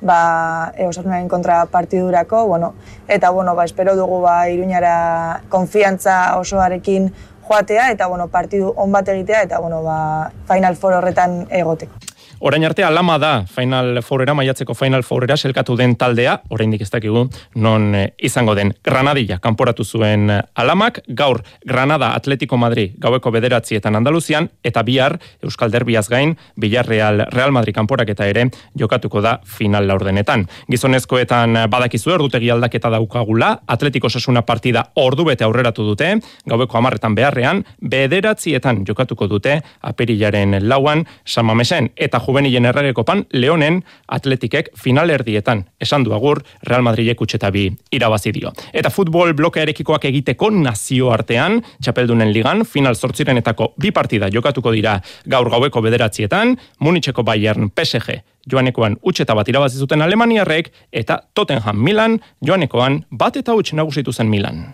ba, 0.00 0.72
e, 0.72 0.88
kontra 1.28 1.66
partidurako, 1.66 2.46
bueno, 2.46 2.72
eta, 3.08 3.28
bueno, 3.28 3.54
ba, 3.54 3.66
espero 3.66 3.94
dugu, 3.94 4.22
ba, 4.22 4.48
iruñara 4.48 5.42
konfiantza 5.50 6.38
osoarekin 6.38 7.12
joatea, 7.42 7.90
eta, 7.90 8.06
bueno, 8.06 8.28
partidu 8.28 8.72
on 8.74 8.90
bat 8.90 9.06
egitea, 9.06 9.42
eta, 9.42 9.60
bueno, 9.60 9.82
ba, 9.82 10.32
final 10.48 10.76
foro 10.76 10.96
horretan 10.96 11.46
egoteko. 11.50 12.11
Orain 12.44 12.64
arte 12.64 12.82
alama 12.82 13.20
da 13.22 13.44
Final 13.46 14.00
Fourera 14.02 14.34
maiatzeko 14.34 14.74
Final 14.74 15.04
Fourera 15.06 15.36
selkatu 15.36 15.76
den 15.78 15.92
taldea, 15.94 16.40
oraindik 16.50 16.80
ez 16.82 16.88
dakigu 16.90 17.20
non 17.54 17.84
eh, 17.94 18.08
izango 18.18 18.56
den. 18.58 18.72
Granadilla 18.82 19.36
kanporatu 19.38 19.84
zuen 19.86 20.24
eh, 20.26 20.40
alamak, 20.58 20.98
gaur 21.06 21.38
Granada 21.62 22.08
Atletico 22.16 22.58
Madrid 22.58 22.96
gaueko 22.98 23.30
bederatzietan 23.30 23.94
Andaluzian, 23.94 24.48
eta 24.66 24.82
bihar 24.82 25.20
Euskal 25.40 25.70
Derbiaz 25.70 26.08
gain, 26.10 26.34
Villarreal 26.60 27.28
Real 27.30 27.54
Madrid 27.54 27.76
kanporak 27.76 28.10
eta 28.10 28.26
ere 28.26 28.48
jokatuko 28.74 29.22
da 29.22 29.36
final 29.46 29.86
laurdenetan. 29.86 30.48
Gizonezkoetan 30.66 31.60
badakizu 31.70 32.16
erdutegi 32.16 32.50
aldaketa 32.50 32.90
daukagula, 32.90 33.52
Atletico 33.68 34.10
Sasuna 34.10 34.42
partida 34.42 34.88
ordu 34.96 35.28
bete 35.30 35.46
aurreratu 35.46 35.86
dute, 35.92 36.10
gaueko 36.50 36.82
amarretan 36.82 37.14
beharrean, 37.14 37.62
bederatzietan 37.78 38.82
jokatuko 38.90 39.30
dute, 39.30 39.60
aperilaren 39.94 40.58
lauan, 40.66 41.06
samamesen, 41.22 41.92
eta 41.94 42.18
juvenilen 42.32 42.64
erregekopan 42.70 43.26
Leonen 43.36 43.82
atletikek 44.08 44.72
finalerdietan 44.80 45.66
esan 45.80 46.04
du 46.06 46.14
agur 46.16 46.40
Real 46.64 46.82
Madridek 46.82 47.20
utxetabi 47.20 47.66
irabazi 47.92 48.32
dio. 48.32 48.52
Eta 48.72 48.90
futbol 48.90 49.34
blokearekikoak 49.36 50.08
egiteko 50.08 50.50
nazioartean, 50.56 51.60
txapeldunen 51.82 52.32
ligan, 52.32 52.64
final 52.64 52.96
sortzirenetako 52.96 53.74
bi 53.80 53.92
partida 53.92 54.30
jokatuko 54.32 54.72
dira 54.72 54.98
gaur 55.26 55.50
gaueko 55.52 55.82
bederatzietan, 55.84 56.56
Munitzeko 56.80 57.22
Bayern 57.22 57.70
PSG 57.70 58.22
joanekoan 58.50 58.96
utxeta 59.06 59.36
bat 59.38 59.48
irabazi 59.48 59.78
zuten 59.78 60.02
Alemaniarrek 60.02 60.72
eta 60.92 61.20
Tottenham 61.34 61.78
Milan 61.78 62.18
joanekoan 62.44 63.04
bat 63.10 63.36
eta 63.36 63.54
utx 63.54 63.76
nagusitu 63.78 64.12
zen 64.12 64.30
Milan. 64.30 64.64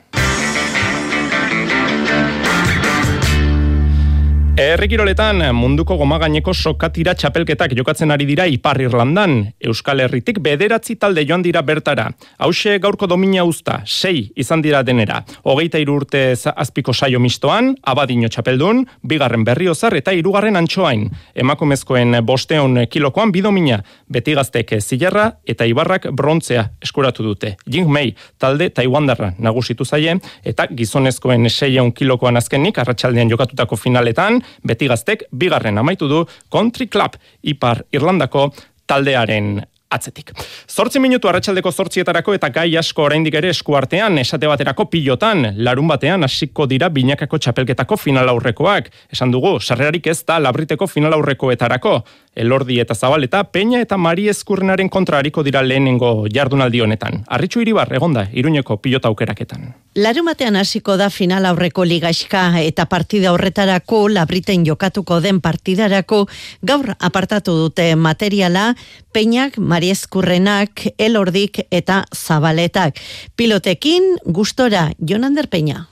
Errikiroletan 4.59 5.39
munduko 5.55 5.95
gomagaineko 6.01 6.51
sokatira 6.51 7.13
txapelketak 7.15 7.77
jokatzen 7.79 8.11
ari 8.11 8.25
dira 8.27 8.43
Ipar 8.51 8.81
Irlandan. 8.83 9.37
Euskal 9.63 10.01
Herritik 10.03 10.41
bederatzi 10.43 10.97
talde 10.99 11.23
joan 11.29 11.45
dira 11.47 11.61
bertara. 11.63 12.09
Hauxe 12.43 12.75
gaurko 12.83 13.07
domina 13.07 13.45
usta, 13.47 13.77
sei 13.87 14.33
izan 14.35 14.65
dira 14.65 14.81
denera. 14.83 15.21
Hogeita 15.45 15.79
urte 15.87 16.23
azpiko 16.35 16.91
saio 16.93 17.21
mistoan, 17.23 17.77
abadino 17.87 18.27
txapeldun, 18.27 18.83
bigarren 19.07 19.45
berriozar 19.47 19.95
eta 19.95 20.11
irugarren 20.11 20.59
antxoain. 20.59 21.07
Emakumezkoen 21.39 22.19
bosteon 22.27 22.89
kilokoan 22.91 23.31
bidomina, 23.31 23.79
beti 24.11 24.35
gaztek 24.35 24.75
zilarra 24.81 25.29
eta 25.47 25.71
ibarrak 25.71 26.11
brontzea 26.11 26.67
eskuratu 26.83 27.23
dute. 27.23 27.55
Jing 27.71 27.87
Mei 27.87 28.17
talde 28.43 28.73
Taiwandarra 28.75 29.37
nagusitu 29.39 29.87
zaie 29.87 30.19
eta 30.43 30.67
gizonezkoen 30.67 31.47
seion 31.49 31.95
kilokoan 31.95 32.43
azkenik 32.43 32.83
arratsaldean 32.83 33.31
jokatutako 33.31 33.79
finaletan, 33.79 34.43
beti 34.65 34.89
gaztek 34.91 35.25
bigarren 35.33 35.79
amaitu 35.79 36.09
du 36.09 36.25
Country 36.53 36.89
Club 36.89 37.17
Ipar 37.43 37.85
Irlandako 37.93 38.53
taldearen 38.87 39.59
atzetik. 39.89 40.33
Zortzi 40.69 41.01
minutu 41.01 41.29
arratsaldeko 41.31 41.73
zortzietarako 41.73 42.35
eta 42.37 42.51
gai 42.53 42.69
asko 42.77 43.07
oraindik 43.07 43.39
ere 43.41 43.53
eskuartean, 43.55 44.19
esate 44.21 44.49
baterako 44.51 44.89
pilotan, 44.93 45.55
larun 45.65 45.89
batean 45.89 46.27
hasiko 46.27 46.67
dira 46.69 46.91
binakako 46.93 47.41
txapelketako 47.41 47.97
final 47.97 48.29
aurrekoak. 48.35 48.91
Esan 49.13 49.33
dugu, 49.33 49.57
sarrerarik 49.61 50.07
ez 50.13 50.21
da 50.29 50.39
labriteko 50.43 50.87
final 50.87 51.17
aurrekoetarako. 51.17 52.03
Elordi 52.39 52.79
eta 52.81 52.95
Zabaleta, 52.95 53.43
Peña 53.53 53.81
eta 53.83 53.97
Mari 53.99 54.29
Eskurrenaren 54.29 54.89
kontrariko 54.89 55.43
dira 55.43 55.63
lehenengo 55.63 56.27
jardunaldi 56.33 56.81
honetan. 56.81 57.25
Arritxu 57.27 57.61
iribar, 57.61 57.93
egonda, 57.93 58.29
iruñeko 58.33 58.79
pilota 58.83 59.09
aukeraketan. 59.09 59.75
Larun 59.99 60.29
batean 60.31 60.57
hasiko 60.57 60.97
da 60.97 61.11
final 61.11 61.47
aurreko 61.49 61.85
ligaxka 61.85 62.61
eta 62.63 62.87
partida 62.87 63.33
horretarako 63.35 64.05
labriten 64.15 64.65
jokatuko 64.67 65.21
den 65.21 65.41
partidarako 65.43 66.27
gaur 66.63 66.95
apartatu 66.99 67.57
dute 67.59 67.91
materiala 67.97 68.75
Peñak, 69.13 69.59
Mari 69.59 69.91
Eskurrenak, 69.91 70.87
Elordik 70.99 71.65
eta 71.71 72.05
Zabaletak. 72.15 73.01
Pilotekin 73.37 74.17
gustora 74.25 74.93
Jonander 74.99 75.49
Peña. 75.49 75.89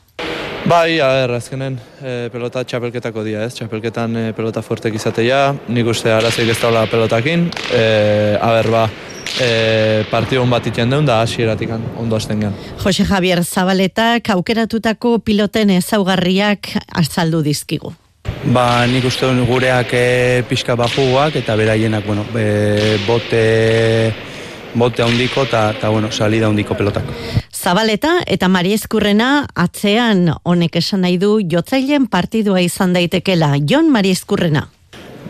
Bai, 0.66 0.98
a 0.98 1.06
ber, 1.14 1.30
azkenen 1.36 1.76
e, 2.02 2.12
pelota 2.34 2.64
txapelketako 2.66 3.22
dia, 3.22 3.44
ez? 3.46 3.52
Txapelketan 3.54 4.16
e, 4.18 4.22
pelota 4.34 4.64
fuertek 4.66 4.96
izatea, 4.98 5.52
nik 5.70 5.86
uste 5.86 6.10
arazik 6.10 6.50
ez 6.50 6.56
daula 6.58 6.82
pelotakin. 6.90 7.44
E, 7.70 7.82
a 8.34 8.48
ber, 8.56 8.68
ba, 8.74 8.80
e, 9.38 9.50
partidun 10.10 10.50
bat 10.50 10.66
iten 10.66 10.90
deun 10.90 11.06
da 11.06 11.20
hasieratik 11.22 11.70
ondo 11.70 12.18
azten 12.18 12.42
gen. 12.42 12.58
Jose 12.82 13.06
Javier 13.06 13.44
Zabaletak 13.44 14.32
aukeratutako 14.34 15.20
piloten 15.22 15.70
ezaugarriak 15.76 16.72
azaldu 16.98 17.44
dizkigu. 17.46 17.94
Ba, 18.50 18.88
nik 18.90 19.06
uste 19.06 19.30
gureak 19.46 19.94
e, 19.94 20.06
pixka 20.50 20.74
bajuguak 20.74 21.38
eta 21.38 21.54
beraienak, 21.54 22.10
bueno, 22.10 22.26
e, 22.34 22.98
bote 23.06 23.44
bote 24.76 25.02
handiko 25.02 25.46
eta 25.46 25.72
ta 25.80 25.88
bueno, 25.88 26.12
salida 26.12 26.46
handiko 26.46 26.76
pelotak. 26.76 27.08
Zabaleta 27.52 28.20
eta 28.26 28.48
Mari 28.48 28.74
Eskurrena 28.76 29.46
atzean 29.54 30.28
honek 30.44 30.76
esan 30.76 31.02
nahi 31.06 31.16
du 31.18 31.38
jotzaileen 31.40 32.06
partidua 32.12 32.60
izan 32.60 32.92
daitekela. 32.92 33.54
Jon 33.68 33.90
Mari 33.90 34.12
Eskurrena. 34.12 34.68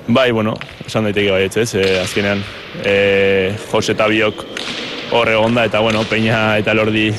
Bai, 0.08 0.30
bueno, 0.30 0.54
esan 0.86 1.06
daiteke 1.08 1.32
bai 1.34 1.46
ez, 1.48 1.74
e, 1.74 1.86
azkenean 1.98 2.42
e, 2.84 3.54
Jose 3.70 3.94
eta 3.96 4.06
Biok 4.06 4.44
horre 5.10 5.34
onda 5.36 5.64
eta 5.66 5.80
bueno, 5.80 6.04
Peña 6.04 6.58
eta 6.58 6.74
Lordi 6.74 7.12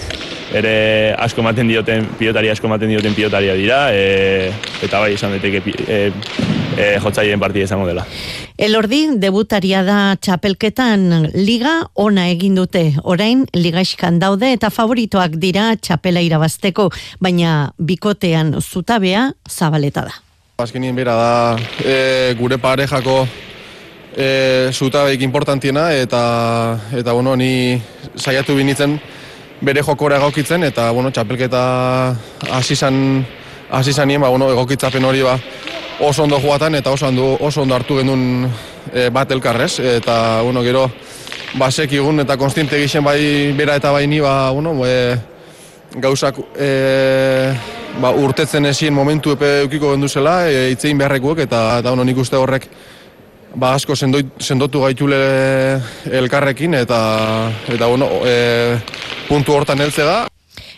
ere 0.55 1.13
asko 1.19 1.41
ematen 1.43 1.67
dioten 1.67 2.05
pilotari 2.19 2.49
asko 2.51 2.67
ematen 2.69 2.91
dioten 2.91 3.15
pilotaria 3.15 3.55
dira 3.57 3.79
e, 3.91 4.51
eta 4.83 5.01
bai 5.03 5.13
esan 5.15 5.35
daiteke 5.35 5.75
e, 5.87 5.97
e, 6.77 6.99
jotzaileen 7.03 7.39
partida 7.39 7.65
izango 7.67 7.87
dela. 7.87 8.05
Elordi 8.57 9.01
debutaria 9.21 9.83
da 9.85 10.15
txapelketan 10.21 11.31
liga 11.35 11.75
ona 11.95 12.27
egin 12.31 12.55
dute. 12.57 12.85
Orain 13.03 13.45
ligaiskan 13.53 14.19
daude 14.23 14.53
eta 14.55 14.71
favoritoak 14.73 15.35
dira 15.41 15.73
txapela 15.75 16.23
irabazteko, 16.25 16.89
baina 17.19 17.73
bikotean 17.77 18.55
zutabea 18.61 19.31
zabaleta 19.49 20.07
da. 20.07 20.15
Azkenien 20.63 20.95
bera 20.97 21.13
da 21.13 21.33
e, 21.85 22.33
gure 22.39 22.57
parejako 22.57 23.19
e, 24.17 24.71
zutabeik 24.73 25.21
importantiena 25.21 25.91
eta 25.93 26.23
eta 26.97 27.13
bueno, 27.13 27.35
ni 27.35 27.77
saiatu 28.15 28.55
binitzen 28.57 28.97
bere 29.61 29.81
jokora 29.81 30.17
egokitzen 30.21 30.63
eta 30.67 30.91
bueno, 30.91 31.11
txapelketa 31.11 31.61
hasi 32.53 32.73
izan 32.77 33.25
hasi 33.69 33.93
zanien, 33.93 34.21
ba, 34.21 34.29
bueno, 34.29 34.49
egokitzapen 34.51 35.05
hori 35.05 35.21
ba, 35.25 35.37
oso 35.99 36.23
ondo 36.23 36.39
joatan 36.39 36.75
eta 36.75 36.91
oso 36.91 37.07
ondo, 37.07 37.37
oso 37.41 37.61
ondo 37.61 37.75
hartu 37.75 37.97
genuen 37.99 38.47
e, 38.93 39.09
bat 39.09 39.31
elkarrez. 39.31 39.79
Eta, 39.79 40.41
bueno, 40.43 40.63
gero, 40.63 40.87
basek 41.57 41.97
igun 41.97 42.23
eta 42.23 42.37
konstinte 42.37 42.79
gixen 42.79 43.03
bai 43.03 43.51
bera 43.57 43.75
eta 43.75 43.91
bai 43.91 44.05
ni, 44.07 44.19
ba, 44.23 44.51
bueno, 44.51 44.75
e, 44.85 45.17
gauzak 45.99 46.39
e, 46.55 46.69
ba, 48.01 48.11
urtetzen 48.11 48.65
ezin 48.71 48.93
momentu 48.93 49.33
epe 49.35 49.63
eukiko 49.65 49.91
genduzela, 49.95 50.45
e, 50.49 50.69
itzein 50.75 50.97
beharrekuek, 50.97 51.43
eta, 51.47 51.81
eta 51.81 51.95
bueno, 51.95 52.07
nik 52.07 52.23
uste 52.23 52.39
horrek 52.39 52.69
ba, 53.55 53.73
asko 53.75 53.95
sendotu 53.95 54.81
gaitule 54.83 55.19
elkarrekin, 56.11 56.73
eta, 56.73 57.51
eta 57.67 57.87
bueno, 57.87 58.09
e, 58.25 58.77
puntu 59.27 59.53
hortan 59.53 59.81
heltze 59.81 60.07
da. 60.07 60.25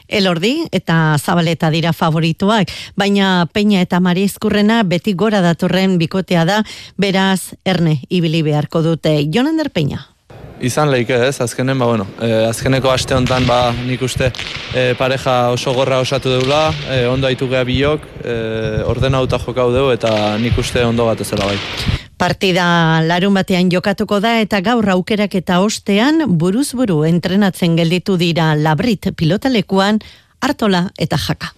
Elordi 0.10 0.64
eta 0.74 1.18
Zabaleta 1.22 1.70
dira 1.70 1.94
favorituak, 1.94 2.72
baina 2.98 3.46
Peña 3.54 3.84
eta 3.86 4.00
Mari 4.02 4.26
Eskurrena 4.26 4.82
beti 4.84 5.14
gora 5.14 5.42
datorren 5.46 6.00
bikotea 6.02 6.46
da, 6.50 6.64
beraz 6.98 7.54
erne 7.64 8.00
ibili 8.10 8.42
beharko 8.42 8.82
dute. 8.82 9.20
Jonander 9.30 9.70
Peña. 9.70 10.08
Izan 10.60 10.90
leike 10.92 11.16
ez, 11.30 11.38
azkenen, 11.40 11.80
ba, 11.80 11.86
bueno, 11.88 12.08
eh, 12.20 12.50
azkeneko 12.50 12.92
aste 12.92 13.16
honetan 13.16 13.46
ba, 13.48 13.72
nik 13.86 14.02
uste 14.04 14.32
eh, 14.74 14.92
pareja 15.00 15.54
oso 15.54 15.72
gorra 15.78 16.02
osatu 16.04 16.34
deula, 16.34 16.74
eh, 16.90 17.06
ondo 17.08 17.30
haitu 17.30 17.48
geha 17.48 17.64
biok, 17.64 18.10
eh, 18.26 18.84
ordenauta 18.90 19.40
jokau 19.40 19.70
dugu 19.72 19.96
eta 19.96 20.12
nik 20.42 20.58
uste 20.60 20.84
ondo 20.84 21.08
bat 21.08 21.22
ezela 21.22 21.48
bai. 21.48 21.99
Partida 22.20 23.00
larun 23.08 23.38
batean 23.38 23.70
jokatuko 23.72 24.18
da 24.20 24.34
eta 24.44 24.60
gaur 24.60 24.90
aukerak 24.92 25.38
eta 25.40 25.62
ostean 25.64 26.26
buruz 26.42 26.74
buru 26.76 27.06
entrenatzen 27.08 27.78
gelditu 27.80 28.18
dira 28.20 28.50
labrit 28.60 29.08
pilotalekuan 29.16 30.02
hartola 30.44 30.90
eta 31.00 31.16
jaka. 31.16 31.54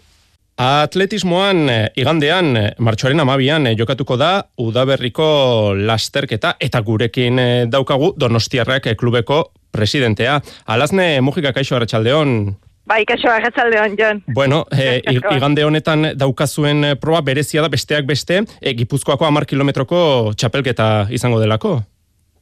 Atletismoan, 0.61 1.65
igandean, 1.97 2.53
martxoaren 2.77 3.23
amabian, 3.23 3.65
jokatuko 3.73 4.19
da, 4.21 4.43
udaberriko 4.61 5.73
lasterketa 5.73 6.53
eta 6.61 6.83
gurekin 6.85 7.41
daukagu 7.73 8.13
donostiarrak 8.21 8.91
klubeko 9.01 9.47
presidentea. 9.73 10.43
Alazne, 10.69 11.15
mugika 11.25 11.55
kaixo 11.57 11.79
arratsaldeon. 11.79 12.53
Bai, 12.91 13.05
kaixo, 13.07 13.29
agatzaldeon, 13.31 13.93
Jon. 13.95 14.17
Bueno, 14.35 14.65
e, 14.75 14.99
igande 15.37 15.63
honetan 15.63 16.09
daukazuen 16.19 16.83
eh, 16.89 16.95
proba 16.99 17.21
berezia 17.23 17.63
da 17.63 17.69
besteak 17.71 18.03
beste, 18.09 18.41
e, 18.59 18.73
Gipuzkoako 18.81 19.29
amar 19.29 19.47
kilometroko 19.47 20.01
txapelketa 20.35 20.89
izango 21.15 21.39
delako? 21.39 21.77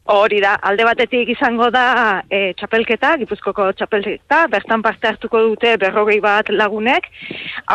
Hori 0.09 0.39
da, 0.41 0.55
alde 0.65 0.85
batetik 0.87 1.29
izango 1.29 1.67
da 1.69 1.83
e, 2.33 2.55
txapelketa, 2.57 3.11
gipuzkoko 3.21 3.67
txapelketa, 3.77 4.39
bertan 4.49 4.81
parte 4.81 5.05
hartuko 5.05 5.41
dute 5.51 5.75
berrogei 5.77 6.15
bat 6.23 6.47
lagunek, 6.49 7.05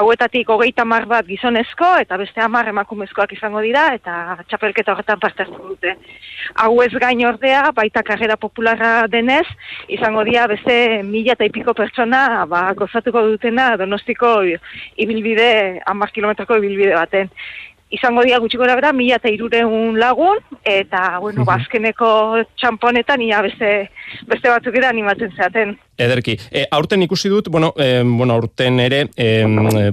hauetatik 0.00 0.48
hogeita 0.50 0.82
mar 0.82 1.06
bat 1.06 1.28
gizonezko, 1.28 1.92
eta 2.02 2.18
beste 2.18 2.42
hamar 2.42 2.66
emakumezkoak 2.72 3.36
izango 3.36 3.62
dira, 3.62 3.84
eta 3.94 4.40
txapelketa 4.50 4.96
horretan 4.96 5.22
parte 5.22 5.44
hartuko 5.44 5.76
dute. 5.76 5.92
Hau 6.64 6.72
ez 6.82 6.90
gain 7.04 7.22
ordea, 7.28 7.68
baita 7.76 8.02
karrera 8.02 8.34
popularra 8.40 9.06
denez, 9.12 9.46
izango 9.86 10.24
dira 10.26 10.48
beste 10.50 11.04
mila 11.06 11.36
eta 11.38 11.46
ipiko 11.46 11.76
pertsona, 11.78 12.24
ba, 12.50 12.64
gozatuko 12.74 13.22
dutena 13.28 13.76
donostiko 13.78 14.40
ibilbide, 15.06 15.52
hamar 15.86 16.10
kilometroko 16.10 16.58
ibilbide 16.58 16.98
baten 16.98 17.30
izango 17.92 18.24
dira 18.24 18.40
gutxi 18.42 18.58
gora 18.58 18.74
bera, 18.78 18.92
mila 18.92 19.18
eta 19.20 19.30
irureun 19.30 19.98
lagun, 20.00 20.40
eta, 20.64 21.18
bueno, 21.22 21.44
bazkeneko 21.46 22.08
txamponetan, 22.58 23.22
ia 23.22 23.42
beste, 23.44 23.72
beste 24.30 24.50
batzuk 24.50 24.76
ere 24.80 24.88
animatzen 24.90 25.34
zeaten. 25.36 25.76
Ederki, 25.94 26.34
e, 26.50 26.64
aurten 26.74 27.04
ikusi 27.04 27.30
dut, 27.30 27.48
bueno, 27.54 27.70
e, 27.78 28.02
bueno 28.02 28.34
aurten 28.34 28.80
ere, 28.82 29.04
e, 29.16 29.44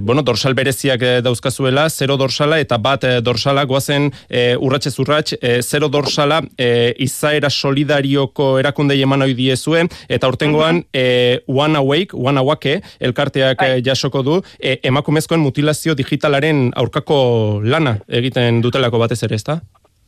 bueno, 0.02 0.24
dorsal 0.26 0.54
bereziak 0.58 1.02
e, 1.02 1.12
dauzkazuela, 1.22 1.86
zero 1.90 2.16
dorsala 2.18 2.58
eta 2.58 2.78
bat 2.82 3.06
e, 3.06 3.12
dorsala, 3.22 3.62
goazen 3.70 4.10
e, 4.28 4.56
urratxe 4.58 4.90
zurratx, 4.90 5.36
e, 5.38 5.60
zero 5.62 5.86
dorsala 5.92 6.40
e, 6.58 6.96
izaera 7.06 7.50
solidarioko 7.50 8.56
erakundei 8.58 8.98
eman 9.06 9.22
hoi 9.22 9.36
diezue, 9.38 9.86
eta 10.08 10.26
aurtengoan, 10.26 10.82
e, 10.90 11.38
one 11.46 11.78
awake, 11.78 12.18
one 12.18 12.42
awake, 12.42 12.80
elkarteak 12.98 13.62
e, 13.62 13.70
jasoko 13.86 14.24
du, 14.26 14.40
e, 14.58 14.80
emakumezkoen 14.82 15.42
mutilazio 15.44 15.94
digitalaren 15.94 16.72
aurkako 16.82 17.22
lana 17.62 17.91
egiten 18.08 18.60
dutelako 18.64 19.00
batez 19.02 19.22
ere, 19.26 19.38
ezta? 19.40 19.60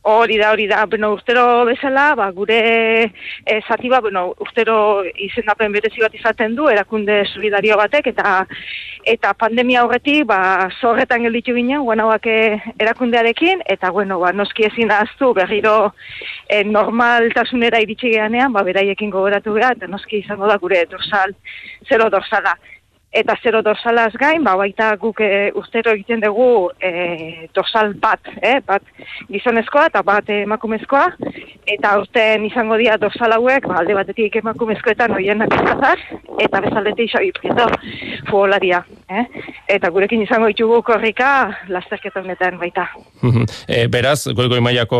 Hori 0.05 0.35
da, 0.37 0.51
hori 0.53 0.67
da, 0.69 0.83
bueno, 0.85 1.07
urtero 1.15 1.65
bezala, 1.65 2.11
ba, 2.13 2.27
gure 2.29 2.57
e, 3.09 3.55
zati 3.67 3.89
ba, 3.89 4.03
bueno, 4.05 4.35
urtero 4.37 4.75
izendapen 5.17 5.73
berezi 5.73 6.03
bat 6.03 6.13
izaten 6.13 6.53
du, 6.53 6.67
erakunde 6.69 7.23
solidario 7.31 7.73
batek, 7.79 8.11
eta 8.13 8.35
eta 9.09 9.31
pandemia 9.33 9.81
horretik, 9.85 10.27
ba, 10.29 10.69
zorretan 10.77 11.25
gelditu 11.25 11.55
ginen, 11.57 11.81
guanauak 11.87 12.29
erakundearekin, 12.29 13.65
eta, 13.65 13.89
bueno, 13.97 14.19
ba, 14.21 14.29
noski 14.33 14.67
ezin 14.69 14.93
aztu 14.93 15.31
berriro 15.33 15.75
e, 16.45 16.61
normaltasunera 16.69 17.81
iritsi 17.81 18.13
geanean, 18.13 18.53
ba, 18.53 18.61
beraiekin 18.69 19.09
gogoratu 19.09 19.57
beha, 19.57 19.73
eta 19.73 19.89
noski 19.89 20.21
izango 20.21 20.45
da 20.45 20.61
gure 20.61 20.85
dorsal, 20.93 21.33
zero 21.89 22.11
dorsala 22.13 22.53
eta 23.15 23.35
zero 23.41 23.61
dorsalaz 23.63 24.11
gain, 24.19 24.43
ba, 24.43 24.57
baita 24.59 24.89
guk 24.99 25.21
e, 25.23 25.51
ustero 25.55 25.93
egiten 25.95 26.19
dugu 26.19 26.69
e, 26.83 27.47
dorsal 27.55 27.93
bat, 28.01 28.19
e, 28.43 28.57
bat 28.67 28.83
gizonezkoa 29.31 29.85
eta 29.87 30.01
bat 30.03 30.27
emakumezkoa, 30.35 31.05
eta 31.75 31.93
urten 32.01 32.43
izango 32.49 32.75
dira 32.81 32.97
dorsal 32.99 33.31
hauek, 33.37 33.69
ba, 33.71 33.77
alde 33.79 33.95
batetik 33.95 34.35
emakumezkoetan 34.41 35.15
oienak 35.15 35.53
izazar, 35.55 36.01
eta 36.43 36.61
bezaldetik 36.65 37.13
xoi 37.15 37.31
prieto 37.39 37.69
futbolaria. 38.27 38.83
Eh? 39.09 39.23
Eta 39.77 39.89
gurekin 39.93 40.21
izango 40.25 40.47
ditugu 40.51 40.81
korrika 40.85 41.29
lasterketa 41.71 42.19
honetan 42.23 42.57
baita. 42.59 42.87
e, 43.67 43.85
beraz, 43.87 44.25
goi 44.35 44.47
goi 44.51 44.59
mailako, 44.65 44.99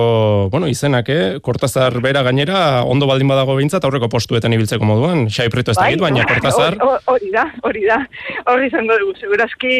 bueno, 0.53 0.68
izenak, 0.72 1.09
eh? 1.09 1.39
Kortazar 1.41 1.99
bera 2.01 2.22
gainera, 2.24 2.84
ondo 2.86 3.07
baldin 3.09 3.28
badago 3.28 3.55
behintzat 3.59 3.84
aurreko 3.84 4.07
postuetan 4.09 4.53
ibiltzeko 4.53 4.86
moduan. 4.86 5.28
Xai 5.30 5.49
preto 5.49 5.72
ez 5.74 5.78
da 5.78 5.89
Bai, 5.89 5.97
baina 5.99 6.26
Kortazar... 6.30 6.78
hori- 6.80 7.01
Hori 7.16 7.30
da, 7.32 7.43
hori 7.63 7.84
da. 7.86 8.05
Hori 8.51 8.68
izango 8.70 8.97
dugu, 8.99 9.16
segurazki 9.20 9.76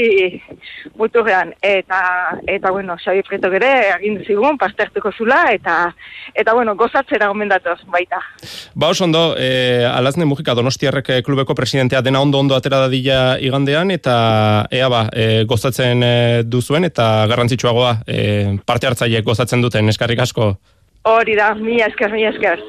muturrean. 1.00 1.54
Eta, 1.62 2.00
eta 2.48 2.72
bueno, 2.72 2.98
Xabi 3.02 3.24
Preto 3.28 3.52
ere 3.54 3.72
egin 3.96 4.20
zigun, 4.26 4.60
pastertuko 4.62 5.12
zula, 5.18 5.46
eta, 5.54 5.78
eta 6.34 6.54
bueno, 6.54 6.76
gozatzera 6.76 7.30
gomendatoz 7.32 7.80
baita. 7.92 8.22
Ba, 8.74 8.90
oso 8.90 9.06
ondo, 9.06 9.24
e, 9.38 9.86
alazne 9.86 10.26
mugika 10.26 10.56
Donostiarrek 10.56 11.10
eh, 11.10 11.22
klubeko 11.26 11.56
presidentea 11.56 12.02
dena 12.06 12.22
ondo 12.22 12.40
ondo 12.40 12.56
atera 12.56 12.84
dadila 12.86 13.38
igandean, 13.42 13.92
eta 13.92 14.16
ea 14.72 14.90
ba, 14.92 15.06
e, 15.14 15.44
gozatzen 15.50 16.04
e, 16.04 16.16
duzuen, 16.46 16.88
eta 16.88 17.26
garrantzitsuagoa 17.32 17.98
e, 18.08 18.58
parte 18.66 18.88
hartzaileek 18.88 19.26
gozatzen 19.26 19.62
duten, 19.66 19.90
eskarrik 19.94 20.24
asko. 20.26 20.56
Hori 21.06 21.36
da, 21.38 21.54
mila 21.60 21.90
esker, 21.92 22.12
mila 22.14 22.32
esker. 22.34 22.64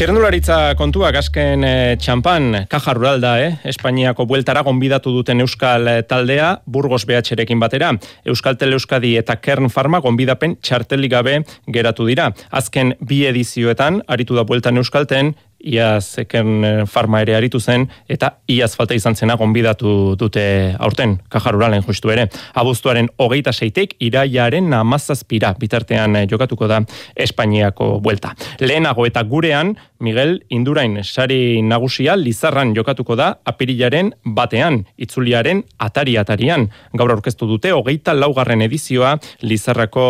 Txirrendularitza 0.00 0.78
kontuak 0.80 1.18
azken 1.20 1.60
e, 1.60 1.72
txampan, 2.00 2.62
kaja 2.72 2.94
rural 2.96 3.18
da, 3.20 3.34
eh? 3.44 3.50
Espainiako 3.68 4.24
bueltara 4.30 4.62
gonbidatu 4.64 5.12
duten 5.12 5.44
Euskal 5.44 5.90
eh, 5.92 5.96
taldea, 6.08 6.46
Burgos 6.64 7.02
BH-rekin 7.04 7.60
batera. 7.60 7.90
Euskal 8.24 8.56
Tele 8.56 8.78
Euskadi 8.78 9.10
eta 9.20 9.36
Kern 9.44 9.68
Farma 9.68 10.00
gonbidapen 10.00 10.56
txartelik 10.64 11.12
gabe 11.12 11.34
geratu 11.68 12.08
dira. 12.08 12.30
Azken 12.48 12.94
bi 13.04 13.26
edizioetan, 13.28 14.00
aritu 14.08 14.40
da 14.40 14.46
bueltan 14.48 14.80
Euskalten, 14.80 15.34
iaz 15.60 16.16
Kern 16.28 16.64
eh, 16.64 16.86
Farma 16.86 17.20
ere 17.24 17.36
aritu 17.36 17.60
zen, 17.60 17.86
eta 18.08 18.32
iaz 18.48 18.72
falta 18.76 18.96
izan 18.96 19.16
zena 19.16 19.36
gonbidatu 19.40 20.16
dute 20.18 20.74
aurten, 20.78 21.18
kaja 21.28 21.52
ruralen 21.52 21.84
justu 21.86 22.10
ere. 22.12 22.28
Abuztuaren 22.54 23.10
hogeita 23.20 23.52
seitek, 23.52 23.94
iraiaren 24.00 24.72
amazazpira, 24.74 25.54
bitartean 25.60 26.16
eh, 26.16 26.26
jokatuko 26.30 26.68
da 26.70 26.80
Espainiako 27.14 27.98
buelta. 28.00 28.34
Lehenago 28.60 29.06
eta 29.06 29.22
gurean, 29.22 29.76
Miguel 30.00 30.38
Indurain 30.48 31.02
sari 31.04 31.60
nagusia 31.62 32.16
Lizarran 32.16 32.72
jokatuko 32.74 33.16
da 33.20 33.34
apirilaren 33.44 34.14
batean, 34.24 34.84
itzuliaren 34.96 35.62
atari-atarian. 35.78 36.68
Gaur 36.96 37.12
aurkeztu 37.12 37.48
dute 37.50 37.74
hogeita 37.76 38.14
laugarren 38.16 38.64
edizioa 38.64 39.16
Lizarrako 39.44 40.06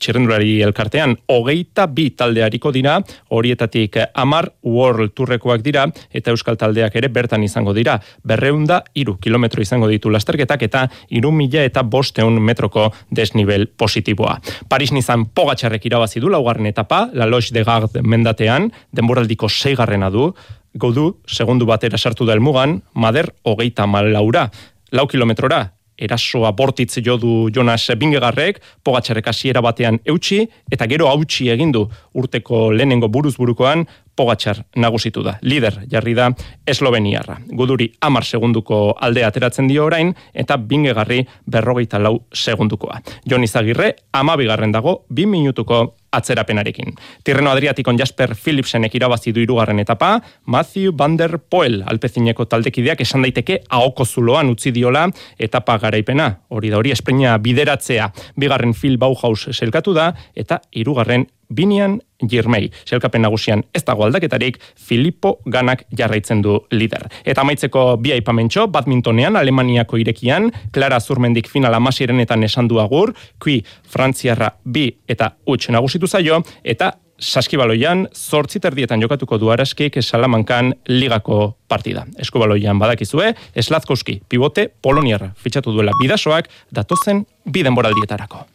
txirrendulari 0.00 0.60
elkartean. 0.64 1.18
Hogeita 1.28 1.86
bi 1.92 2.08
taldeariko 2.16 2.72
dira, 2.72 2.96
horietatik 3.28 4.00
amar 4.14 4.50
World 4.70 5.14
Tourrekoak 5.14 5.64
dira, 5.66 5.86
eta 6.10 6.32
Euskal 6.34 6.58
taldeak 6.60 6.96
ere 6.96 7.10
bertan 7.12 7.42
izango 7.42 7.74
dira. 7.76 7.98
Berreunda 8.24 8.80
iru 8.94 9.16
kilometro 9.22 9.62
izango 9.62 9.88
ditu 9.90 10.10
lasterketak 10.10 10.62
eta 10.68 10.86
iru 11.08 11.32
mila 11.34 11.64
eta 11.66 11.82
bosteun 11.82 12.38
metroko 12.42 12.90
desnivel 13.10 13.66
positiboa. 13.66 14.38
Paris 14.68 14.92
nizan 14.96 15.26
pogatxarrek 15.34 15.90
irabazi 15.90 16.20
du 16.20 16.30
laugarren 16.30 16.70
etapa, 16.70 17.08
La 17.12 17.26
Loche 17.26 17.54
de 17.54 17.64
Garde 17.64 18.02
mendatean, 18.02 18.70
denboraldiko 18.92 19.48
seigarrena 19.48 20.10
du, 20.10 20.30
godu, 20.74 21.10
segundu 21.26 21.66
batera 21.66 21.98
sartu 21.98 22.26
da 22.26 22.36
elmugan, 22.38 22.80
mader 22.94 23.32
hogeita 23.44 23.86
malaura, 23.90 24.48
lau 24.92 25.06
kilometrora, 25.10 25.64
erasoa 26.00 26.52
bortitz 26.56 26.98
jo 27.04 27.16
du 27.20 27.32
Jonas 27.54 27.84
Bingegarrek, 27.98 28.60
pogatxarrek 28.84 29.28
hasiera 29.30 29.60
batean 29.64 30.00
eutxi, 30.08 30.46
eta 30.72 30.88
gero 30.90 31.10
hautsi 31.10 31.50
egin 31.52 31.74
du 31.76 31.84
urteko 32.16 32.70
lehenengo 32.72 33.10
buruz 33.12 33.36
burukoan, 33.36 33.84
Pogatxar 34.20 34.66
nagusitu 34.76 35.22
da. 35.24 35.38
Lider 35.40 35.78
jarri 35.88 36.12
da 36.18 36.28
Esloveniarra. 36.68 37.38
Guduri 37.56 37.86
amar 38.04 38.26
segunduko 38.28 38.80
aldea 39.00 39.30
ateratzen 39.32 39.70
dio 39.70 39.86
orain, 39.88 40.12
eta 40.34 40.58
bingegarri 40.60 41.22
berrogeita 41.48 41.98
lau 42.02 42.18
segundukoa. 42.34 43.00
Jon 43.24 43.46
Izagirre, 43.46 43.94
amabigarren 44.12 44.76
dago, 44.76 45.00
bi 45.08 45.24
minutuko 45.26 45.80
atzerapenarekin. 46.12 46.92
Tirreno 47.24 47.52
Adriatikon 47.54 47.98
Jasper 47.98 48.34
Philipsenek 48.34 48.94
irabazi 48.98 49.32
du 49.32 49.40
irugarren 49.40 49.80
etapa, 49.80 50.18
Matthew 50.44 50.92
Van 50.98 51.16
der 51.16 51.38
Poel 51.38 51.80
alpezineko 51.86 52.44
taldekideak 52.50 53.00
esan 53.06 53.24
daiteke 53.24 53.60
ahoko 53.70 54.04
zuloan 54.04 54.50
utzi 54.50 54.74
diola 54.74 55.06
etapa 55.38 55.78
garaipena. 55.78 56.30
Hori 56.50 56.70
da 56.70 56.80
hori 56.82 56.92
espreina 56.92 57.38
bideratzea. 57.38 58.10
Bigarren 58.36 58.74
Phil 58.74 58.98
Bauhaus 58.98 59.48
selkatu 59.54 59.94
da, 59.96 60.12
eta 60.34 60.60
hirugarren 60.74 61.28
Binian 61.50 62.00
Girmei. 62.28 62.70
Selkapen 62.84 63.22
nagusian 63.22 63.64
ez 63.74 63.82
dago 63.84 64.04
aldaketarik, 64.04 64.58
Filippo 64.76 65.38
Ganak 65.46 65.84
jarraitzen 65.96 66.42
du 66.42 66.60
lider. 66.70 67.08
Eta 67.24 67.42
amaitzeko 67.42 67.96
bi 68.00 68.14
aipamentxo, 68.16 68.66
badmintonean, 68.68 69.36
Alemaniako 69.36 70.00
irekian, 70.00 70.50
Clara 70.72 71.00
Zurmendik 71.00 71.48
final 71.48 71.74
amasirenetan 71.74 72.44
esan 72.44 72.68
du 72.68 72.80
agur, 72.80 73.14
kui 73.38 73.60
Frantziarra 73.88 74.54
bi 74.64 74.90
eta 75.08 75.34
huts 75.46 75.70
nagusitu 75.70 76.06
zaio, 76.06 76.42
eta 76.64 76.94
saskibaloian, 77.20 78.06
zortzi 78.16 78.60
terdietan 78.60 79.02
jokatuko 79.02 79.38
du 79.38 79.50
araskik 79.52 79.98
Salamankan 80.00 80.72
ligako 80.88 81.56
partida. 81.68 82.06
Eskubaloian 82.18 82.78
badakizue, 82.80 83.34
Eslazkowski, 83.54 84.20
pivote, 84.28 84.70
Poloniarra, 84.82 85.34
fitxatu 85.36 85.74
duela 85.76 85.92
bidasoak, 86.00 86.48
datozen 86.72 87.26
biden 87.44 87.76
boraldietarako. 87.76 88.46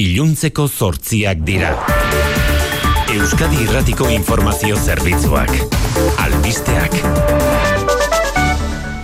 Iluntzeko 0.00 0.64
zortziak 0.72 1.42
dira. 1.44 1.74
Euskadi 3.12 3.58
Irratiko 3.60 4.06
Informazio 4.08 4.78
Zerbitzuak. 4.80 5.52
Albisteak. 6.16 6.96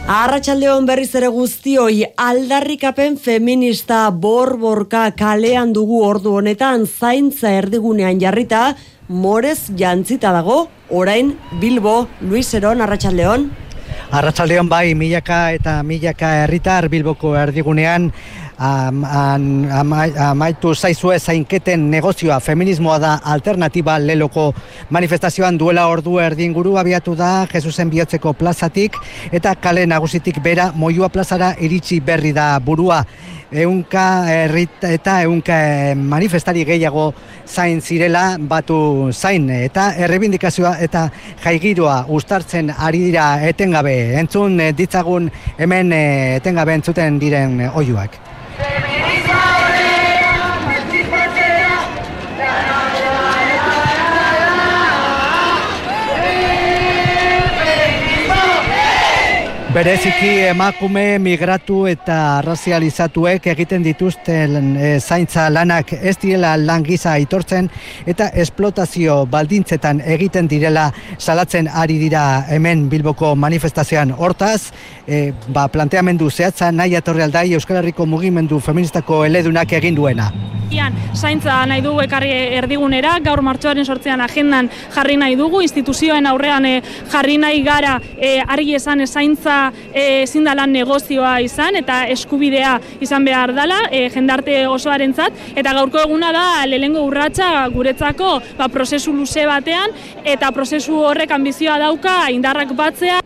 Arratxaldeon 0.08 0.88
berriz 0.88 1.10
ere 1.20 1.28
guztioi 1.28 2.06
aldarrikapen 2.16 3.20
feminista 3.20 4.06
borborka 4.08 5.10
kalean 5.12 5.76
dugu 5.76 6.00
ordu 6.06 6.38
honetan 6.40 6.88
zaintza 6.88 7.52
erdigunean 7.52 8.16
jarrita, 8.24 8.72
morez 9.08 9.68
jantzita 9.76 10.32
dago, 10.32 10.70
orain 10.88 11.36
Bilbo, 11.60 12.06
Luis 12.22 12.54
Eron, 12.54 12.80
Arratxaldeon. 12.80 13.50
Arratsaldeon 14.08 14.72
bai, 14.72 14.94
milaka 14.96 15.50
eta 15.52 15.82
milaka 15.84 16.46
herritar 16.46 16.88
Bilboko 16.88 17.36
erdigunean 17.36 18.08
amaitu 18.58 20.74
zaizue 20.74 21.18
zainketen 21.18 21.90
negozioa 21.90 22.40
feminismoa 22.40 22.98
da 22.98 23.18
alternatiba 23.24 23.98
leloko. 23.98 24.52
Manifestazioan 24.90 25.58
duela 25.58 25.86
ordu 25.86 26.18
erdi 26.18 26.44
inguru 26.44 26.76
abiatu 26.78 27.14
da 27.14 27.46
Jesusen 27.52 27.90
bihotzeko 27.90 28.32
plazatik 28.32 28.96
eta 29.32 29.54
kale 29.54 29.86
nagusitik 29.86 30.42
bera 30.42 30.72
Moiua 30.74 31.08
plazara 31.08 31.54
iritsi 31.60 32.00
berri 32.00 32.32
da 32.32 32.58
burua. 32.58 33.04
Ehunka 33.48 34.28
herrit 34.28 34.82
eta 34.84 35.22
ehunka 35.22 35.54
eh, 35.56 35.94
manifestari 35.96 36.66
gehiago 36.68 37.14
zain 37.46 37.80
zirela 37.80 38.36
batu 38.38 39.08
zain 39.12 39.48
eta 39.50 39.94
errebindikazioa 39.96 40.74
eta 40.84 41.08
jaigiroa 41.44 42.04
ustartzen 42.08 42.74
ari 42.76 43.06
dira 43.06 43.40
etengabe. 43.48 44.18
Entzun 44.20 44.60
ditzagun 44.76 45.30
hemen 45.56 45.92
eh, 45.92 46.36
etengabe 46.42 46.76
entzuten 46.76 47.18
diren 47.18 47.60
eh, 47.60 48.27
oihuak. 48.60 48.87
Bereziki 59.68 60.30
emakume 60.48 61.18
migratu 61.20 61.82
eta 61.90 62.40
razializatuek 62.40 63.50
egiten 63.52 63.82
dituzten 63.84 64.70
e, 64.80 64.94
zaintza 64.98 65.44
lanak 65.52 65.92
ez 65.92 66.14
direla 66.22 66.54
lan 66.56 66.86
aitortzen 67.12 67.68
eta 68.06 68.30
esplotazio 68.32 69.26
baldintzetan 69.26 70.00
egiten 70.00 70.48
direla 70.48 70.90
salatzen 71.18 71.68
ari 71.68 71.98
dira 71.98 72.46
hemen 72.48 72.88
Bilboko 72.88 73.34
manifestazioan 73.36 74.14
hortaz, 74.16 74.72
e, 75.06 75.34
ba, 75.48 75.68
planteamendu 75.68 76.30
zehatza 76.30 76.72
nahi 76.72 76.96
atorre 76.96 77.22
aldai 77.24 77.52
Euskal 77.52 77.76
Herriko 77.76 78.06
mugimendu 78.06 78.60
feministako 78.60 79.26
eledunak 79.26 79.72
egin 79.72 79.94
duena. 79.94 80.32
Zaintza 81.18 81.64
nahi 81.66 81.80
dugu 81.82 82.02
ekarri 82.04 82.30
erdigunera, 82.60 83.16
gaur 83.24 83.40
martxoaren 83.42 83.86
sortzean 83.88 84.20
agendan 84.22 84.68
jarri 84.94 85.16
nahi 85.18 85.34
dugu, 85.38 85.62
instituzioen 85.64 86.28
aurrean 86.30 86.66
eh, 86.68 86.82
jarri 87.10 87.38
nahi 87.40 87.62
gara 87.66 87.96
eh, 88.16 88.38
argi 88.46 88.76
esan 88.78 89.02
zaintza 89.06 89.57
eh, 89.92 90.22
ezin 90.22 90.48
da 90.48 90.54
lan 90.58 90.72
negozioa 90.74 91.38
izan 91.44 91.78
eta 91.80 92.00
eskubidea 92.14 92.76
izan 93.04 93.26
behar 93.28 93.54
dala 93.56 93.80
eh, 93.90 94.08
jendarte 94.14 94.60
osoarentzat. 94.68 95.46
Eta 95.56 95.76
gaurko 95.80 96.02
eguna 96.04 96.32
da 96.34 96.48
lehengo 96.66 97.04
urratsa 97.08 97.52
guretzako 97.74 98.38
ba, 98.58 98.68
prozesu 98.72 99.14
luze 99.14 99.46
batean 99.48 99.96
eta 100.24 100.52
prozesu 100.52 101.02
horrek 101.10 101.32
ambizioa 101.38 101.78
dauka 101.86 102.20
indarrak 102.34 102.76
batzea. 102.78 103.22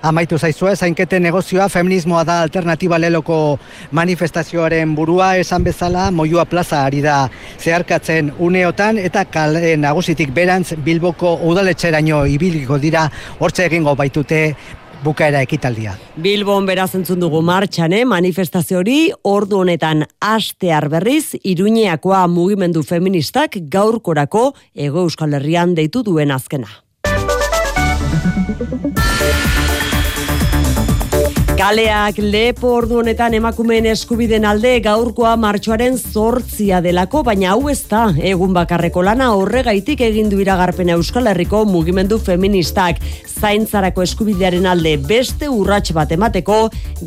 Amaitu 0.00 0.38
zaizue, 0.38 0.70
zainketen 0.76 1.22
negozioa, 1.22 1.66
feminismoa 1.68 2.22
da 2.24 2.38
alternatiba 2.40 2.96
leloko 2.98 3.58
manifestazioaren 3.92 4.94
burua, 4.96 5.34
esan 5.36 5.64
bezala, 5.66 6.06
moioa 6.10 6.46
plaza 6.48 6.86
ari 6.86 7.02
da 7.04 7.16
zeharkatzen 7.60 8.32
uneotan, 8.40 8.96
eta 8.96 9.26
kale 9.28 9.76
nagusitik 9.76 10.32
berantz 10.32 10.72
Bilboko 10.86 11.34
udaletxeraino 11.52 12.22
ibiliko 12.32 12.78
dira, 12.80 13.10
hortze 13.40 13.66
egingo 13.68 13.92
baitute 13.94 14.40
bukaera 15.04 15.42
ekitaldia. 15.44 15.96
Bilbon 16.16 16.66
beraz 16.68 16.94
entzun 16.98 17.20
dugu 17.22 17.42
martxan, 17.42 17.92
eh? 17.96 18.04
manifestazio 18.04 18.80
hori 18.82 18.98
ordu 19.24 19.60
honetan 19.64 20.04
astear 20.20 20.88
berriz 20.92 21.36
Iruñeakoa 21.44 22.26
mugimendu 22.28 22.82
feministak 22.82 23.58
gaurkorako 23.72 24.54
Ego 24.74 25.06
Euskal 25.06 25.34
Herrian 25.38 25.74
deitu 25.74 26.04
duen 26.04 26.30
azkena. 26.30 26.68
Kaleak 31.60 32.16
lepo 32.24 32.70
ordu 32.72 33.02
honetan 33.02 33.34
emakumeen 33.36 33.84
eskubiden 33.90 34.46
alde 34.48 34.70
gaurkoa 34.80 35.34
martxoaren 35.36 35.98
zortzia 36.00 36.78
delako, 36.80 37.20
baina 37.26 37.50
hau 37.52 37.66
ez 37.68 37.82
da, 37.90 38.06
egun 38.16 38.54
bakarreko 38.56 39.02
lana. 39.04 39.26
Horregaitik 39.36 40.00
egin 40.06 40.30
du 40.32 40.38
iragarpena 40.40 40.96
Euskal 40.96 41.28
Herriko 41.28 41.66
mugimendu 41.68 42.16
feministak. 42.16 43.02
Zaintzarako 43.40 44.04
eskubidearen 44.04 44.64
alde 44.68 44.94
beste 45.04 45.50
urrats 45.52 45.92
bat 45.96 46.10
emateko 46.16 46.56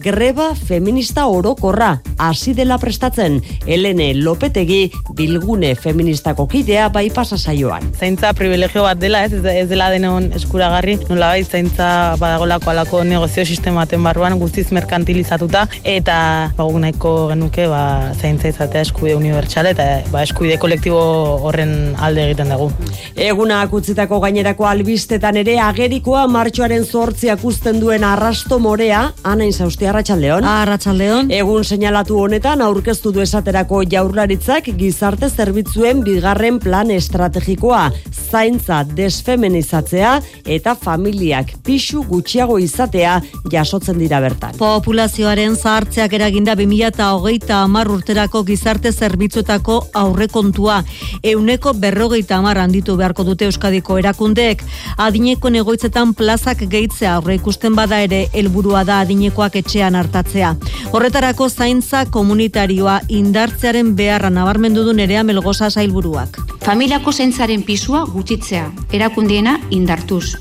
greba 0.01 0.51
feminista 0.53 1.25
orokorra 1.29 1.95
hasi 2.21 2.53
dela 2.53 2.77
prestatzen. 2.81 3.39
Elene 3.65 4.11
Lopetegi 4.21 4.83
bilgune 5.17 5.73
feministako 5.73 6.45
kidea 6.53 6.91
bai 6.93 7.07
pasa 7.13 7.41
saioan. 7.41 7.89
Zaintza 7.97 8.35
privilegio 8.37 8.85
bat 8.85 9.01
dela, 9.01 9.25
ez, 9.25 9.33
ez 9.33 9.65
dela 9.69 9.89
denon 9.93 10.29
eskuragarri, 10.37 10.99
nola 11.09 11.33
bai 11.33 11.43
zaintza 11.43 11.89
badagolako 12.21 12.73
alako 12.73 13.03
negozio 13.09 13.45
sistematen 13.45 14.05
barruan 14.05 14.37
guztiz 14.43 14.67
merkantilizatuta 14.75 15.65
eta 15.83 16.17
ba, 16.57 16.67
nahiko 16.83 17.13
genuke 17.31 17.67
ba, 17.71 17.83
zaintza 18.19 18.51
izatea 18.51 18.83
eskubide 18.87 19.15
unibertsale 19.17 19.73
eta 19.75 19.87
ba, 20.11 20.23
eskubide 20.27 20.59
kolektibo 20.61 21.01
horren 21.47 21.95
alde 22.03 22.27
egiten 22.29 22.53
dugu. 22.53 22.69
Eguna 23.15 23.61
akutzitako 23.65 24.19
gainerako 24.23 24.67
albistetan 24.69 25.39
ere 25.41 25.57
agerikoa 25.63 26.25
martxoaren 26.31 26.85
zortziak 26.85 27.43
usten 27.47 27.79
duen 27.81 28.03
arrasto 28.07 28.59
morea, 28.59 29.03
anain 29.23 29.53
zauzti 29.53 29.87
arratxaldeon. 29.89 30.47
Arratxaldeon. 30.47 31.31
Egun 31.33 31.63
seinalatu 31.63 32.19
honetan 32.19 32.61
aurkeztu 32.65 33.13
du 33.15 33.23
esaterako 33.23 33.83
jaurlaritzak 33.89 34.71
gizarte 34.79 35.29
zerbitzuen 35.29 36.03
bigarren 36.05 36.59
plan 36.63 36.91
estrategikoa, 36.91 37.85
zaintza 38.33 38.81
desfemenizatzea 38.97 40.15
eta 40.57 40.73
familiak 40.79 41.53
pixu 41.65 42.03
gutxiago 42.09 42.57
izatea 42.61 43.19
jasotzen 43.53 43.99
dira 44.01 44.21
bertan. 44.33 44.57
Populazioaren 44.57 45.55
zahartzeak 45.55 46.13
eraginda 46.13 46.55
2008 46.55 47.51
amar 47.55 47.89
urterako 47.91 48.43
gizarte 48.43 48.91
zerbitzuetako 48.91 49.79
aurrekontua. 49.93 50.83
Euneko 51.23 51.73
berrogeita 51.73 52.37
amar 52.37 52.57
handitu 52.57 52.95
beharko 52.97 53.23
dute 53.23 53.45
Euskadiko 53.45 53.97
erakundeek. 53.97 54.63
Adineko 54.97 55.49
negoitzetan 55.49 56.13
plazak 56.13 56.65
gehitzea 56.69 57.15
aurre 57.15 57.35
ikusten 57.35 57.75
bada 57.75 58.01
ere 58.01 58.27
helburua 58.33 58.83
da 58.83 58.99
adinekoak 58.99 59.55
etxean 59.55 59.95
hartatzea. 59.95 60.55
Horretarako 60.91 61.49
zaintza 61.49 62.05
komunitarioa 62.05 63.01
indartzearen 63.07 63.95
beharra 63.95 64.29
nabarmendu 64.29 64.83
du 64.83 64.93
nerea 64.93 65.23
melgoza 65.23 65.69
sailburuak. 65.69 66.39
Familiako 66.63 67.11
zaintzaren 67.11 67.63
pisua 67.63 68.05
gutxitzea, 68.05 68.69
erakundiena 68.91 69.59
indartuz. 69.69 70.37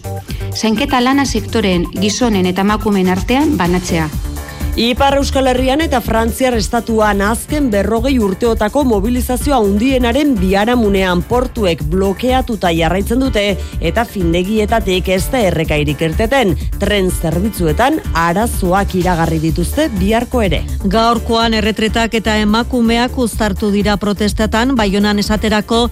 Zainketa 0.53 1.01
lana 1.01 1.25
sektoreen 1.25 1.87
gizonen 1.97 2.47
eta 2.47 2.61
emakumeen 2.61 3.09
artean 3.09 3.57
banatzea. 3.83 4.42
Ipar 4.73 5.19
Euskal 5.19 5.51
Herrian 5.51 5.83
eta 5.85 5.99
Frantziar 6.01 6.55
estatuan 6.57 7.19
azken 7.21 7.67
berrogei 7.69 8.15
urteotako 8.25 8.87
mobilizazioa 8.89 9.59
undienaren 9.61 10.31
biaramunean 10.39 11.21
portuek 11.29 11.83
blokeatuta 11.93 12.71
jarraitzen 12.73 13.21
dute 13.21 13.43
eta 13.85 14.07
findegietatik 14.09 15.11
ez 15.13 15.27
da 15.29 15.43
errekairik 15.51 16.01
irteten. 16.09 16.55
Tren 16.81 17.13
zerbitzuetan 17.13 18.01
arazoak 18.17 18.97
iragarri 18.97 19.43
dituzte 19.45 19.91
biharko 19.99 20.41
ere. 20.41 20.63
Gaurkoan 20.89 21.53
erretretak 21.61 22.17
eta 22.23 22.39
emakumeak 22.41 23.21
uztartu 23.21 23.69
dira 23.77 23.99
protestatan, 24.01 24.73
baionan 24.75 25.21
esaterako 25.21 25.83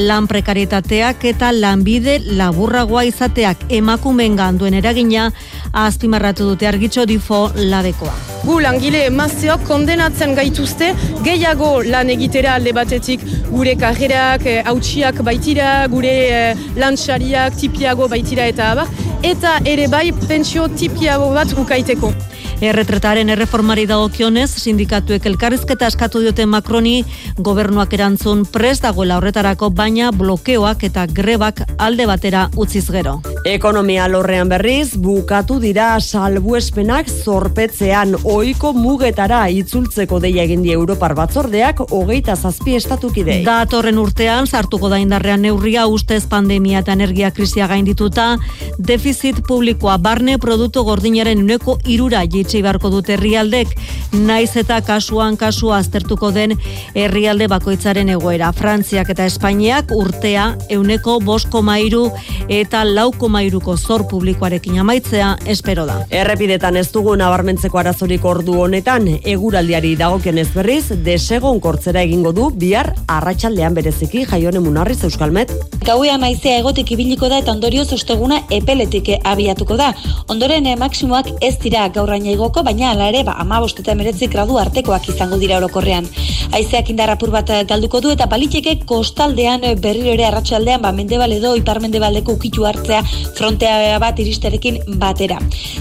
lan 0.00 0.32
prekarietateak 0.32 1.28
eta 1.34 1.52
lanbide 1.52 2.22
laburragoa 2.40 3.04
izateak 3.04 3.68
emakumeen 3.68 4.40
ganduen 4.40 4.80
eragina 4.80 5.28
azpimarratu 5.76 6.54
dute 6.54 6.72
argitxo 6.72 7.04
difo 7.04 7.50
ladekoa. 7.54 8.29
Gu 8.40 8.54
langile 8.64 9.02
emazteok 9.10 9.66
kondenatzen 9.68 10.32
gaituzte 10.36 10.94
gehiago 11.26 11.82
lan 11.84 12.08
egitera 12.14 12.54
alde 12.56 12.72
batetik 12.72 13.24
gure 13.50 13.74
karrerak, 13.76 14.46
eh, 14.48 14.62
hautsiak 14.64 15.20
baitira, 15.26 15.86
gure 15.92 16.14
eh, 16.32 16.54
lantxariak 16.80 17.58
tipiago 17.60 18.08
baitira 18.08 18.46
eta 18.48 18.70
abar, 18.72 18.88
eta 19.22 19.58
ere 19.68 19.88
bai 19.92 20.06
pentsio 20.26 20.68
tipiago 20.72 21.28
bat 21.36 21.52
ukaiteko. 21.52 22.14
Erretretaren 22.60 23.28
erreformari 23.32 23.86
dagokionez, 23.88 24.48
sindikatuek 24.62 25.24
elkarrizketa 25.30 25.88
eskatu 25.88 26.20
diote 26.24 26.44
Macroni 26.44 26.98
gobernuak 27.36 27.92
erantzun 27.96 28.46
prest 28.52 28.84
dagoela 28.84 29.16
horretarako 29.20 29.70
baina 29.72 30.12
blokeoak 30.12 30.84
eta 30.88 31.06
grebak 31.08 31.64
alde 31.78 32.08
batera 32.08 32.48
utziz 32.56 32.86
gero. 32.92 33.20
Ekonomia 33.44 34.04
lorrean 34.04 34.50
berriz, 34.52 34.98
bukatu 35.00 35.54
dira 35.62 35.94
salbuespenak 35.96 37.06
zorpetzean 37.08 38.12
oiko 38.28 38.74
mugetara 38.76 39.46
itzultzeko 39.48 40.18
deia 40.20 40.42
egin 40.44 40.60
die 40.60 40.74
Europar 40.76 41.14
batzordeak 41.16 41.80
hogeita 41.86 42.34
zazpi 42.36 42.74
estatukidei. 42.76 43.38
Datorren 43.46 43.96
urtean, 43.98 44.44
sartuko 44.44 44.90
da 44.92 44.98
indarrean 45.00 45.40
neurria 45.40 45.86
ustez 45.88 46.26
pandemia 46.28 46.82
eta 46.84 46.92
energia 46.92 47.30
krisia 47.32 47.64
gaindituta, 47.70 48.34
defizit 48.76 49.40
publikoa 49.48 49.96
barne 49.96 50.36
produktu 50.36 50.84
gordinaren 50.84 51.40
uneko 51.40 51.78
irura 51.88 52.20
jaitsi 52.26 52.60
beharko 52.60 52.92
dute 52.92 53.16
herrialdek, 53.16 53.72
naiz 54.12 54.52
eta 54.60 54.82
kasuan 54.84 55.40
kasua 55.40 55.78
aztertuko 55.78 56.28
den 56.36 56.58
herrialde 56.92 57.48
bakoitzaren 57.48 58.12
egoera. 58.18 58.52
Frantziak 58.52 59.16
eta 59.16 59.24
Espainiak 59.24 59.96
urtea 59.96 60.50
euneko 60.68 61.16
bosko 61.24 61.64
mairu 61.64 62.10
eta 62.52 62.84
lauko 62.84 63.29
mairuko 63.30 63.76
zor 63.76 64.06
publikoarekin 64.10 64.78
amaitzea 64.82 65.30
espero 65.46 65.86
da. 65.88 66.00
Errepidetan 66.10 66.76
ez 66.80 66.88
dugu 66.92 67.14
nabarmentzeko 67.16 67.78
arazorik 67.80 68.24
ordu 68.24 68.58
honetan, 68.64 69.08
eguraldiari 69.34 69.94
dagoken 70.00 70.38
ez 70.42 70.48
berriz, 70.54 70.90
desegon 71.06 71.60
kortzera 71.60 72.02
egingo 72.06 72.32
du 72.36 72.50
bihar 72.50 72.92
arratsaldean 73.08 73.74
bereziki 73.78 74.24
jaione 74.28 74.62
munarriz 74.64 74.98
euskalmet. 75.08 75.52
Gauean 75.86 76.20
naizea 76.20 76.58
egotik 76.60 76.90
ibiliko 76.92 77.28
da 77.32 77.38
eta 77.40 77.54
ondorioz 77.54 77.88
osteguna 77.96 78.42
epeletik 78.52 79.08
abiatuko 79.24 79.76
da. 79.80 79.90
Ondoren 80.32 80.66
eh, 80.66 80.76
maksimoak 80.78 81.30
ez 81.40 81.54
dira 81.62 81.86
gaurraina 81.94 82.30
igoko, 82.34 82.62
baina 82.66 82.90
ala 82.92 83.08
ere 83.10 83.22
ba, 83.26 83.36
amabost 83.42 83.80
eta 83.82 83.94
meretzi 83.98 84.28
gradu 84.32 84.58
artekoak 84.60 85.08
izango 85.12 85.38
dira 85.40 85.58
orokorrean. 85.60 86.08
Aizeak 86.56 86.90
indarrapur 86.92 87.32
bat 87.34 87.50
eh, 87.54 87.62
galduko 87.68 88.00
du 88.04 88.12
eta 88.14 88.26
baliteke 88.30 88.76
kostaldean 88.86 89.64
eh, 89.64 89.74
berriro 89.76 90.12
ere 90.14 90.26
arratsaldean 90.28 90.82
ba, 90.84 90.92
mendebal 90.92 91.32
edo 91.36 91.54
iparmendebaldeko 91.58 92.36
ukitu 92.38 92.66
hartzea 92.68 93.02
frontea 93.36 93.98
bat 94.02 94.18
iristerekin 94.18 94.78
batera. 95.00 95.38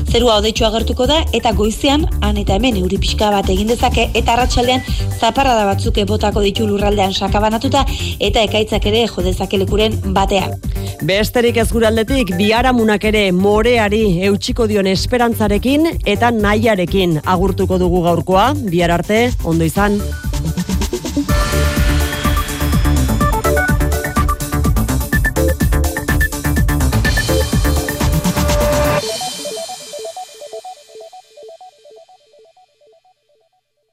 Zerua 0.09 0.39
odeitzu 0.39 0.65
agertuko 0.65 1.07
da 1.09 1.21
eta 1.33 1.53
goizean 1.57 2.07
han 2.21 2.37
eta 2.37 2.55
hemen 2.59 2.77
euri 2.81 2.97
pixka 3.01 3.31
bat 3.33 3.49
egin 3.49 3.67
dezake 3.71 4.09
eta 4.13 4.33
arratsaldean 4.35 4.83
zaparrada 5.19 5.65
batzuk 5.69 5.99
botako 6.07 6.41
ditu 6.41 6.67
lurraldean 6.67 7.13
sakabanatuta 7.13 7.85
eta 8.19 8.41
ekaitzak 8.41 8.85
ere 8.85 9.05
jo 9.07 9.25
dezake 9.25 9.57
lekuren 9.57 9.99
batean. 10.13 10.55
Besterik 11.03 11.57
ez 11.57 11.69
guraldetik 11.71 12.33
biharamunak 12.35 13.05
ere 13.07 13.29
moreari 13.31 14.03
eutxiko 14.27 14.67
dion 14.67 14.87
esperantzarekin 14.91 15.87
eta 16.05 16.31
nahiarekin 16.35 17.21
agurtuko 17.25 17.79
dugu 17.79 18.03
gaurkoa, 18.03 18.49
bihar 18.67 18.91
arte, 18.99 19.29
ondo 19.43 19.63
izan. 19.63 20.01